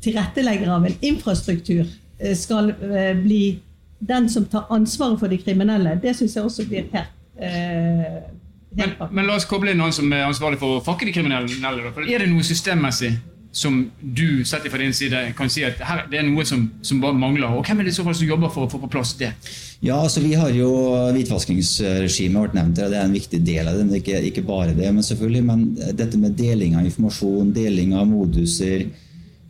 tilrettelegger 0.01 0.69
av 0.69 0.85
en 0.85 0.95
infrastruktur, 1.01 1.85
eh, 2.19 2.35
skal 2.35 2.69
eh, 2.69 3.17
bli 3.17 3.59
den 3.99 4.29
som 4.29 4.45
tar 4.45 4.67
ansvaret 4.69 5.19
for 5.19 5.27
de 5.27 5.37
kriminelle, 5.37 5.99
det 6.01 6.15
syns 6.15 6.35
jeg 6.35 6.43
også 6.43 6.65
blir 6.67 6.89
helt 6.91 7.07
eh, 7.39 8.21
men, 8.75 8.95
men, 9.11 9.25
la 9.25 9.35
oss 9.37 9.45
koble 9.45 9.71
inn 9.71 9.77
noen 9.77 9.93
som 9.93 10.11
er 10.11 10.25
ansvarlig 10.25 10.57
for 10.59 10.79
å 10.79 10.83
fakke 10.83 11.05
de 11.05 11.13
kriminelle. 11.13 11.45
Er 12.09 12.23
det 12.23 12.29
noe 12.31 12.43
systemmessig 12.43 13.13
som 13.53 13.75
du 14.01 14.41
setter 14.49 14.71
fra 14.73 14.81
din 14.81 14.95
side 14.97 15.19
kan 15.37 15.51
si 15.53 15.61
at 15.61 15.77
her, 15.85 16.07
det 16.09 16.17
er 16.17 16.25
noe 16.25 16.41
som, 16.47 16.63
som, 16.81 16.97
bare 17.03 17.13
mangler? 17.13 17.53
Og 17.53 17.61
hvem 17.67 17.83
er 17.83 17.87
det 17.87 17.93
så 17.93 18.05
fall 18.05 18.15
som 18.17 18.25
jobber 18.25 18.49
for 18.49 18.65
å 18.65 18.71
få 18.71 18.79
på 18.81 18.89
plass 18.95 19.13
det? 19.19 19.29
Ja, 19.85 19.99
altså 19.99 20.23
Vi 20.23 20.33
har 20.33 20.49
jo 20.57 20.71
hvitvaskingsregimet 21.13 22.47
vært 22.47 22.57
nevnt. 22.57 22.81
Det 22.81 22.89
er 22.89 23.05
en 23.05 23.13
viktig 23.13 23.43
del 23.45 23.69
av 23.69 23.77
det. 23.77 24.01
ikke, 24.01 24.23
ikke 24.31 24.45
bare 24.47 24.73
det, 24.73 24.89
men 24.89 25.05
selvfølgelig, 25.05 25.45
men 25.45 25.63
dette 25.93 26.17
med 26.17 26.33
deling 26.39 26.79
av 26.79 26.89
informasjon, 26.89 27.53
deling 27.53 27.93
av 27.93 28.09
moduser, 28.09 28.87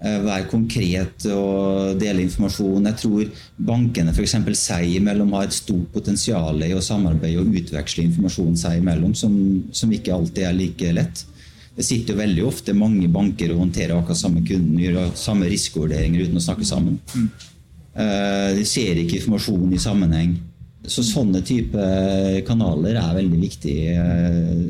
eh, 0.03 0.19
være 0.27 0.49
konkret 0.51 1.29
og 1.31 1.95
dele 2.01 2.27
informasjon. 2.27 2.91
Jeg 2.91 3.01
tror 3.05 3.43
bankene 3.71 4.11
f.eks. 4.11 4.35
seg 4.59 4.97
imellom 4.99 5.31
har 5.37 5.47
et 5.47 5.55
stort 5.55 5.93
potensial 5.95 6.59
i 6.67 6.73
å 6.75 6.83
samarbeide 6.83 7.39
og 7.39 7.55
utveksle 7.55 8.09
informasjon 8.09 8.59
seg 8.65 8.83
imellom, 8.83 9.15
som, 9.15 9.37
som 9.71 9.95
ikke 9.95 10.11
alltid 10.11 10.49
er 10.49 10.59
like 10.59 10.97
lett. 10.99 11.29
Det 11.73 11.86
sitter 11.86 12.13
jo 12.13 12.21
veldig 12.21 12.43
ofte 12.45 12.75
mange 12.77 13.07
banker 13.09 13.53
og 13.53 13.63
håndterer 13.63 13.95
akkurat 13.97 14.19
samme 14.19 14.43
kunden, 14.45 14.77
gjør 14.77 15.13
samme 15.17 15.49
risikovurderinger 15.49 16.27
uten 16.27 16.38
å 16.38 16.43
snakke 16.43 16.67
sammen. 16.69 16.99
Mm. 17.17 17.29
De 18.57 18.65
ser 18.65 18.97
ikke 19.01 19.19
informasjon 19.19 19.73
i 19.73 19.81
sammenheng. 19.81 20.35
Så 20.85 21.06
sånne 21.08 21.41
type 21.45 21.83
kanaler 22.48 22.98
er 23.00 23.15
veldig 23.15 23.39
viktig 23.39 23.75
eh, 23.93 24.65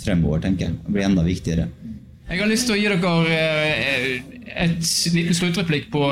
fremover, 0.00 0.40
tenker 0.46 0.70
jeg. 0.70 0.78
Det 0.86 0.94
blir 0.94 1.04
enda 1.04 1.24
viktigere. 1.26 1.66
Jeg 2.26 2.40
har 2.40 2.48
lyst 2.50 2.66
til 2.66 2.74
å 2.74 2.78
gi 2.80 2.88
dere 2.88 3.36
eh, 3.36 4.06
et 4.64 5.12
liten 5.12 5.36
sluttreplikk 5.36 5.90
på 5.92 6.06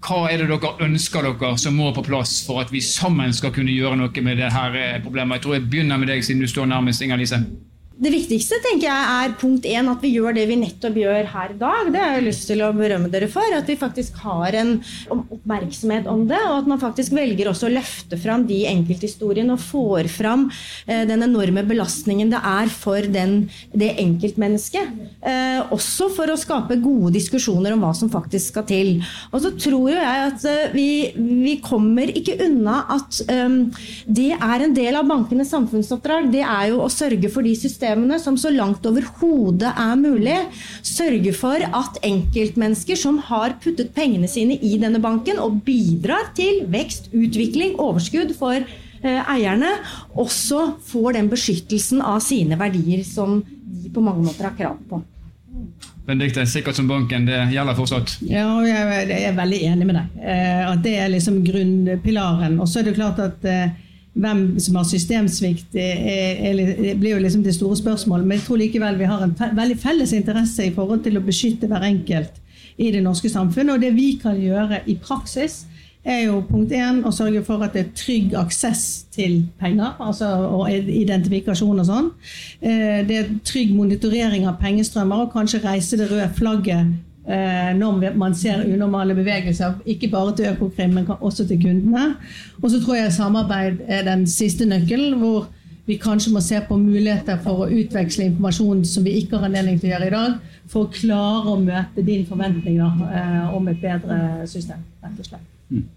hva 0.00 0.20
er 0.32 0.40
det 0.40 0.48
dere 0.48 0.86
ønsker 0.86 1.28
dere 1.28 1.52
som 1.60 1.76
må 1.76 1.90
på 1.92 2.06
plass 2.06 2.38
for 2.46 2.62
at 2.62 2.72
vi 2.72 2.80
sammen 2.82 3.34
skal 3.36 3.52
kunne 3.52 3.74
gjøre 3.74 4.00
noe 4.00 4.24
med 4.24 4.40
det 4.40 4.48
her 4.54 5.02
problemet. 5.04 5.38
Jeg 5.38 5.44
tror 5.44 5.58
jeg 5.58 5.68
begynner 5.68 6.00
med 6.00 6.08
deg, 6.08 6.24
siden 6.24 6.40
du 6.40 6.48
står 6.48 6.70
nærmest, 6.72 7.04
Inger-Lise 7.04 7.42
det 8.00 8.10
viktigste 8.14 8.56
tenker 8.64 8.86
jeg 8.86 9.08
er 9.12 9.32
punkt 9.36 9.66
én, 9.68 9.88
at 9.92 10.00
vi 10.00 10.14
gjør 10.14 10.32
det 10.32 10.46
vi 10.48 10.56
nettopp 10.56 10.94
gjør 10.96 11.26
her 11.34 11.50
i 11.52 11.56
dag. 11.60 11.88
Det 11.92 12.00
har 12.00 12.14
jeg 12.16 12.24
lyst 12.30 12.46
til 12.48 12.62
å 12.64 12.70
berømme 12.72 13.10
dere 13.12 13.26
for. 13.28 13.44
At 13.52 13.68
vi 13.68 13.76
faktisk 13.76 14.16
har 14.22 14.56
en 14.56 14.70
oppmerksomhet 15.12 16.08
om 16.08 16.22
det, 16.30 16.38
og 16.48 16.62
at 16.62 16.70
man 16.70 16.80
faktisk 16.80 17.12
velger 17.12 17.50
også 17.50 17.68
å 17.68 17.74
løfte 17.74 18.16
fram 18.20 18.46
de 18.48 18.62
enkelthistoriene 18.70 19.52
og 19.52 19.60
får 19.60 20.08
fram 20.14 20.46
eh, 20.86 21.02
den 21.10 21.26
enorme 21.26 21.66
belastningen 21.68 22.32
det 22.32 22.40
er 22.40 22.72
for 22.72 23.04
den, 23.04 23.34
det 23.76 23.90
enkeltmennesket. 24.00 24.96
Eh, 25.20 25.60
også 25.68 26.08
for 26.16 26.32
å 26.32 26.38
skape 26.40 26.80
gode 26.80 27.12
diskusjoner 27.18 27.76
om 27.76 27.84
hva 27.84 27.92
som 27.96 28.08
faktisk 28.12 28.54
skal 28.54 28.64
til. 28.70 28.90
Og 29.28 29.44
så 29.44 29.52
tror 29.60 29.92
jo 29.92 29.98
jeg 29.98 30.24
at 30.30 30.48
eh, 30.48 30.72
vi, 30.72 30.88
vi, 31.20 31.58
kommer 31.60 32.08
ikke 32.16 32.38
unna 32.46 32.80
at 32.96 33.18
um, 33.28 33.66
det 34.08 34.30
er 34.32 34.62
en 34.64 34.72
del 34.72 34.96
av 34.96 35.08
bankenes 35.10 35.52
samfunnsoppdrag. 35.52 36.30
Det 36.32 36.46
er 36.46 36.70
jo 36.70 36.80
å 36.80 36.88
sørge 36.88 37.28
for 37.28 37.44
de 37.44 37.52
systemene 37.58 37.89
som 38.20 38.36
så 38.38 38.50
langt 38.50 38.86
overhodet 38.86 39.70
er 39.70 39.96
mulig, 39.96 40.36
sørge 40.82 41.32
for 41.36 41.56
at 41.56 42.00
enkeltmennesker 42.06 42.96
som 42.96 43.18
har 43.30 43.56
puttet 43.62 43.94
pengene 43.94 44.28
sine 44.28 44.58
i 44.60 44.76
denne 44.78 45.00
banken 45.00 45.38
og 45.38 45.62
bidrar 45.64 46.32
til 46.34 46.64
vekst, 46.70 47.10
utvikling, 47.12 47.78
overskudd 47.78 48.34
for 48.38 48.58
eh, 48.58 49.22
eierne, 49.30 49.76
også 50.14 50.76
får 50.90 51.16
den 51.18 51.30
beskyttelsen 51.30 52.02
av 52.02 52.20
sine 52.24 52.58
verdier 52.60 53.04
som 53.04 53.40
de 53.42 53.90
på 53.90 54.02
mange 54.04 54.24
måter 54.26 54.48
har 54.48 54.56
krav 54.58 54.78
på. 54.88 55.02
Benedikte, 56.06 56.46
sikkert 56.48 56.78
som 56.78 56.88
banken, 56.88 57.26
det 57.28 57.38
gjelder 57.52 57.76
fortsatt? 57.78 58.16
Ja, 58.26 58.46
jeg, 58.64 59.10
jeg 59.10 59.28
er 59.28 59.36
veldig 59.36 59.60
enig 59.68 59.86
med 59.86 59.98
deg. 59.98 60.16
Eh, 60.24 60.64
at 60.66 60.82
det 60.82 60.96
er 60.98 61.12
liksom 61.12 61.42
grunnpilaren. 61.44 62.56
Og 62.58 62.68
så 62.70 62.80
er 62.80 62.88
det 62.88 62.96
klart 62.96 63.20
at 63.22 63.44
eh, 63.46 63.76
hvem 64.12 64.58
som 64.60 64.76
har 64.80 64.86
systemsvikt, 64.88 65.76
er, 65.78 66.94
blir 66.98 67.14
jo 67.14 67.22
liksom 67.22 67.44
det 67.46 67.54
store 67.54 67.78
spørsmålet. 67.78 68.26
Men 68.26 68.38
jeg 68.38 68.46
tror 68.46 68.60
likevel 68.60 68.98
vi 68.98 69.10
har 69.10 69.24
en 69.24 69.34
veldig 69.56 69.78
felles 69.78 70.12
interesse 70.16 70.66
i 70.66 70.74
forhold 70.74 71.04
til 71.04 71.18
å 71.18 71.24
beskytte 71.24 71.70
hver 71.70 71.86
enkelt 71.86 72.40
i 72.80 72.90
det 72.90 73.02
norske 73.04 73.30
samfunnet. 73.30 73.76
Og 73.76 73.84
det 73.84 73.94
vi 73.94 74.12
kan 74.22 74.38
gjøre 74.40 74.82
i 74.90 74.98
praksis, 75.02 75.64
er 76.00 76.22
jo 76.30 76.38
punkt 76.48 76.72
én 76.72 77.02
å 77.04 77.12
sørge 77.12 77.42
for 77.44 77.60
at 77.64 77.74
det 77.76 77.80
er 77.82 77.90
trygg 77.96 78.34
aksess 78.40 79.04
til 79.12 79.42
penger, 79.60 79.98
altså 80.00 80.30
og 80.48 80.70
identifikasjon 80.72 81.82
og 81.82 81.88
sånn. 81.88 82.08
Eh, 82.64 83.02
det 83.04 83.18
er 83.18 83.28
trygg 83.44 83.74
monitorering 83.76 84.46
av 84.48 84.56
pengestrømmer 84.62 85.26
og 85.26 85.34
kanskje 85.34 85.60
reise 85.66 86.00
det 86.00 86.08
røde 86.08 86.30
flagget 86.38 86.96
når 87.26 88.14
man 88.18 88.32
ser 88.34 88.62
unormale 88.64 89.14
bevegelser, 89.14 89.74
ikke 89.86 90.08
bare 90.10 90.32
til 90.36 90.48
Økokrim, 90.54 90.94
men 90.96 91.10
også 91.20 91.44
til 91.46 91.60
kundene. 91.62 92.14
Og 92.62 92.72
så 92.72 92.80
tror 92.80 92.96
jeg 92.96 93.12
samarbeid 93.12 93.84
er 93.86 94.06
den 94.08 94.24
siste 94.26 94.66
nøkkelen, 94.66 95.18
hvor 95.20 95.50
vi 95.90 95.96
kanskje 95.98 96.32
må 96.32 96.40
se 96.44 96.58
på 96.68 96.76
muligheter 96.78 97.38
for 97.44 97.64
å 97.64 97.70
utveksle 97.70 98.28
informasjon 98.28 98.84
som 98.86 99.06
vi 99.06 99.16
ikke 99.20 99.38
har 99.38 99.48
anledning 99.48 99.80
til 99.80 99.90
å 99.90 99.94
gjøre 99.94 100.10
i 100.10 100.14
dag, 100.14 100.36
for 100.70 100.86
å 100.86 100.92
klare 100.94 101.50
å 101.50 101.56
møte 101.60 102.04
din 102.06 102.26
forventning 102.28 102.78
eh, 102.80 103.56
om 103.56 103.66
et 103.72 103.80
bedre 103.82 104.20
system. 104.50 104.84
rett 105.02 105.18
og 105.18 105.26
slett. 105.26 105.48
Mm. 105.70 105.88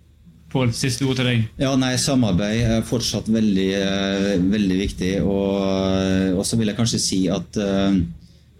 Pål, 0.53 0.73
siste 0.77 1.05
ord 1.05 1.17
til 1.17 1.29
deg. 1.29 1.45
Ja, 1.61 1.71
nei, 1.77 1.95
Samarbeid 2.01 2.65
er 2.77 2.83
fortsatt 2.85 3.29
veldig, 3.33 3.69
eh, 3.77 4.33
veldig 4.41 4.79
viktig. 4.81 5.13
Og, 5.25 6.37
og 6.37 6.43
så 6.45 6.59
vil 6.59 6.69
jeg 6.71 6.77
kanskje 6.77 7.01
si 7.01 7.21
at 7.33 7.57
uh, 7.61 7.93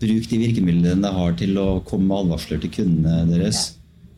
bruk 0.03 0.27
de 0.29 0.41
virkemidlene 0.41 1.01
dere 1.01 1.17
har 1.17 1.39
til 1.39 1.57
å 1.61 1.67
komme 1.87 2.11
med 2.11 2.25
advarsler 2.25 2.61
til 2.63 2.75
kundene 2.77 3.23
deres. 3.31 3.65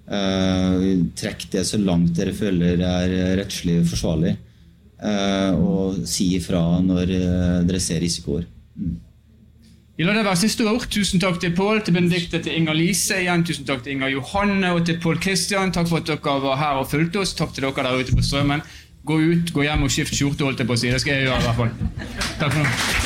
Uh, 0.05 1.07
trekk 1.17 1.47
det 1.53 1.63
så 1.65 1.79
langt 1.81 2.13
dere 2.17 2.36
føler 2.36 2.81
er 2.81 3.15
rettslig 3.39 3.79
forsvarlig. 3.89 4.36
Uh, 4.99 5.51
og 5.55 6.05
si 6.09 6.33
ifra 6.38 6.61
når 6.83 7.15
dere 7.69 7.81
ser 7.83 8.03
risikoer. 8.03 8.45
Mm. 8.75 8.95
Vi 9.95 10.03
lar 10.03 10.17
det 10.17 10.25
være 10.27 10.36
siste 10.41 10.65
ord. 10.67 10.83
Tusen 10.91 11.21
takk 11.23 11.38
til 11.39 11.53
Pål, 11.55 11.79
til 11.86 11.95
Benedicte, 11.95 12.41
til 12.43 12.57
Inger 12.57 12.75
Lise. 12.75 13.21
Igjen 13.21 13.45
tusen 13.47 13.63
takk 13.67 13.86
til 13.86 13.95
Inger 13.95 14.11
Johanne 14.11 14.73
og 14.75 14.83
til 14.86 14.99
Pål 14.99 15.21
Kristian. 15.23 15.71
Takk 15.71 15.88
for 15.88 16.03
at 16.03 16.09
dere 16.11 16.36
var 16.43 16.59
her 16.59 16.81
og 16.81 16.89
fulgte 16.91 17.23
oss. 17.23 17.31
Takk 17.33 17.55
til 17.55 17.63
dere 17.63 17.88
der 17.88 18.03
ute 18.03 18.17
på 18.17 18.27
strømmen. 18.27 18.65
Gå 19.07 19.21
ut, 19.21 19.55
gå 19.55 19.63
hjem 19.63 19.88
og 19.88 19.95
skift 19.95 20.17
skjorte, 20.17 20.43
holdt 20.43 20.59
jeg 20.59 20.67
på 20.67 20.75
å 20.75 20.83
si. 20.83 20.91
Det 20.91 20.99
skal 20.99 21.15
jeg 21.15 21.29
gjøre 21.29 21.39
i 21.39 21.47
hvert 21.47 21.59
fall. 21.63 21.75
Takk 22.41 22.49
for 22.51 22.63
nå. 22.65 23.05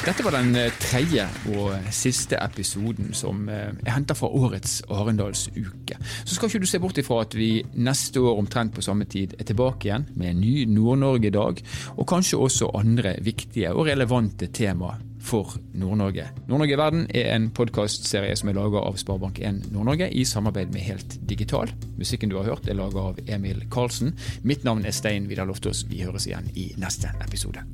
Dette 0.00 0.24
var 0.24 0.32
den 0.32 0.54
eh, 0.56 0.72
tredje 0.80 1.26
og 1.52 1.90
siste 1.92 2.38
episoden 2.40 3.10
som 3.12 3.42
er 3.52 3.74
eh, 3.74 3.90
henta 3.92 4.14
fra 4.16 4.30
årets 4.32 4.78
Arendalsuke. 4.88 5.98
Så 6.24 6.38
skal 6.38 6.48
ikke 6.48 6.62
du 6.62 6.68
se 6.70 6.80
bort 6.80 7.00
ifra 7.02 7.18
at 7.26 7.36
vi 7.36 7.50
neste 7.76 8.22
år 8.24 8.38
omtrent 8.40 8.72
på 8.72 8.84
samme 8.84 9.04
tid 9.04 9.34
er 9.36 9.44
tilbake 9.50 9.90
igjen 9.90 10.06
med 10.14 10.32
en 10.32 10.40
ny 10.40 10.64
Nord-Norge-dag, 10.72 11.60
og 12.00 12.08
kanskje 12.08 12.40
også 12.40 12.70
andre 12.80 13.18
viktige 13.20 13.74
og 13.74 13.90
relevante 13.90 14.48
tema 14.48 14.94
for 15.20 15.58
Nord-Norge. 15.76 16.30
Nord-Norge 16.48 16.78
i 16.78 16.80
verden 16.80 17.04
er 17.12 17.34
en 17.34 17.50
podkastserie 17.52 18.38
som 18.40 18.48
er 18.48 18.56
laga 18.56 18.80
av 18.80 18.96
Sparebank1 19.02 19.66
Nord-Norge 19.74 20.08
i 20.16 20.24
samarbeid 20.24 20.72
med 20.72 20.86
Helt 20.86 21.18
Digital. 21.28 21.68
Musikken 22.00 22.32
du 22.32 22.38
har 22.40 22.48
hørt 22.48 22.72
er 22.72 22.80
laga 22.80 23.10
av 23.12 23.20
Emil 23.28 23.66
Karlsen. 23.68 24.16
Mitt 24.48 24.64
navn 24.64 24.88
er 24.88 24.96
Stein 24.96 25.28
Vidar 25.28 25.50
Loftaas. 25.50 25.84
Vi 25.92 26.00
høres 26.06 26.30
igjen 26.30 26.48
i 26.56 26.70
neste 26.80 27.12
episode. 27.20 27.68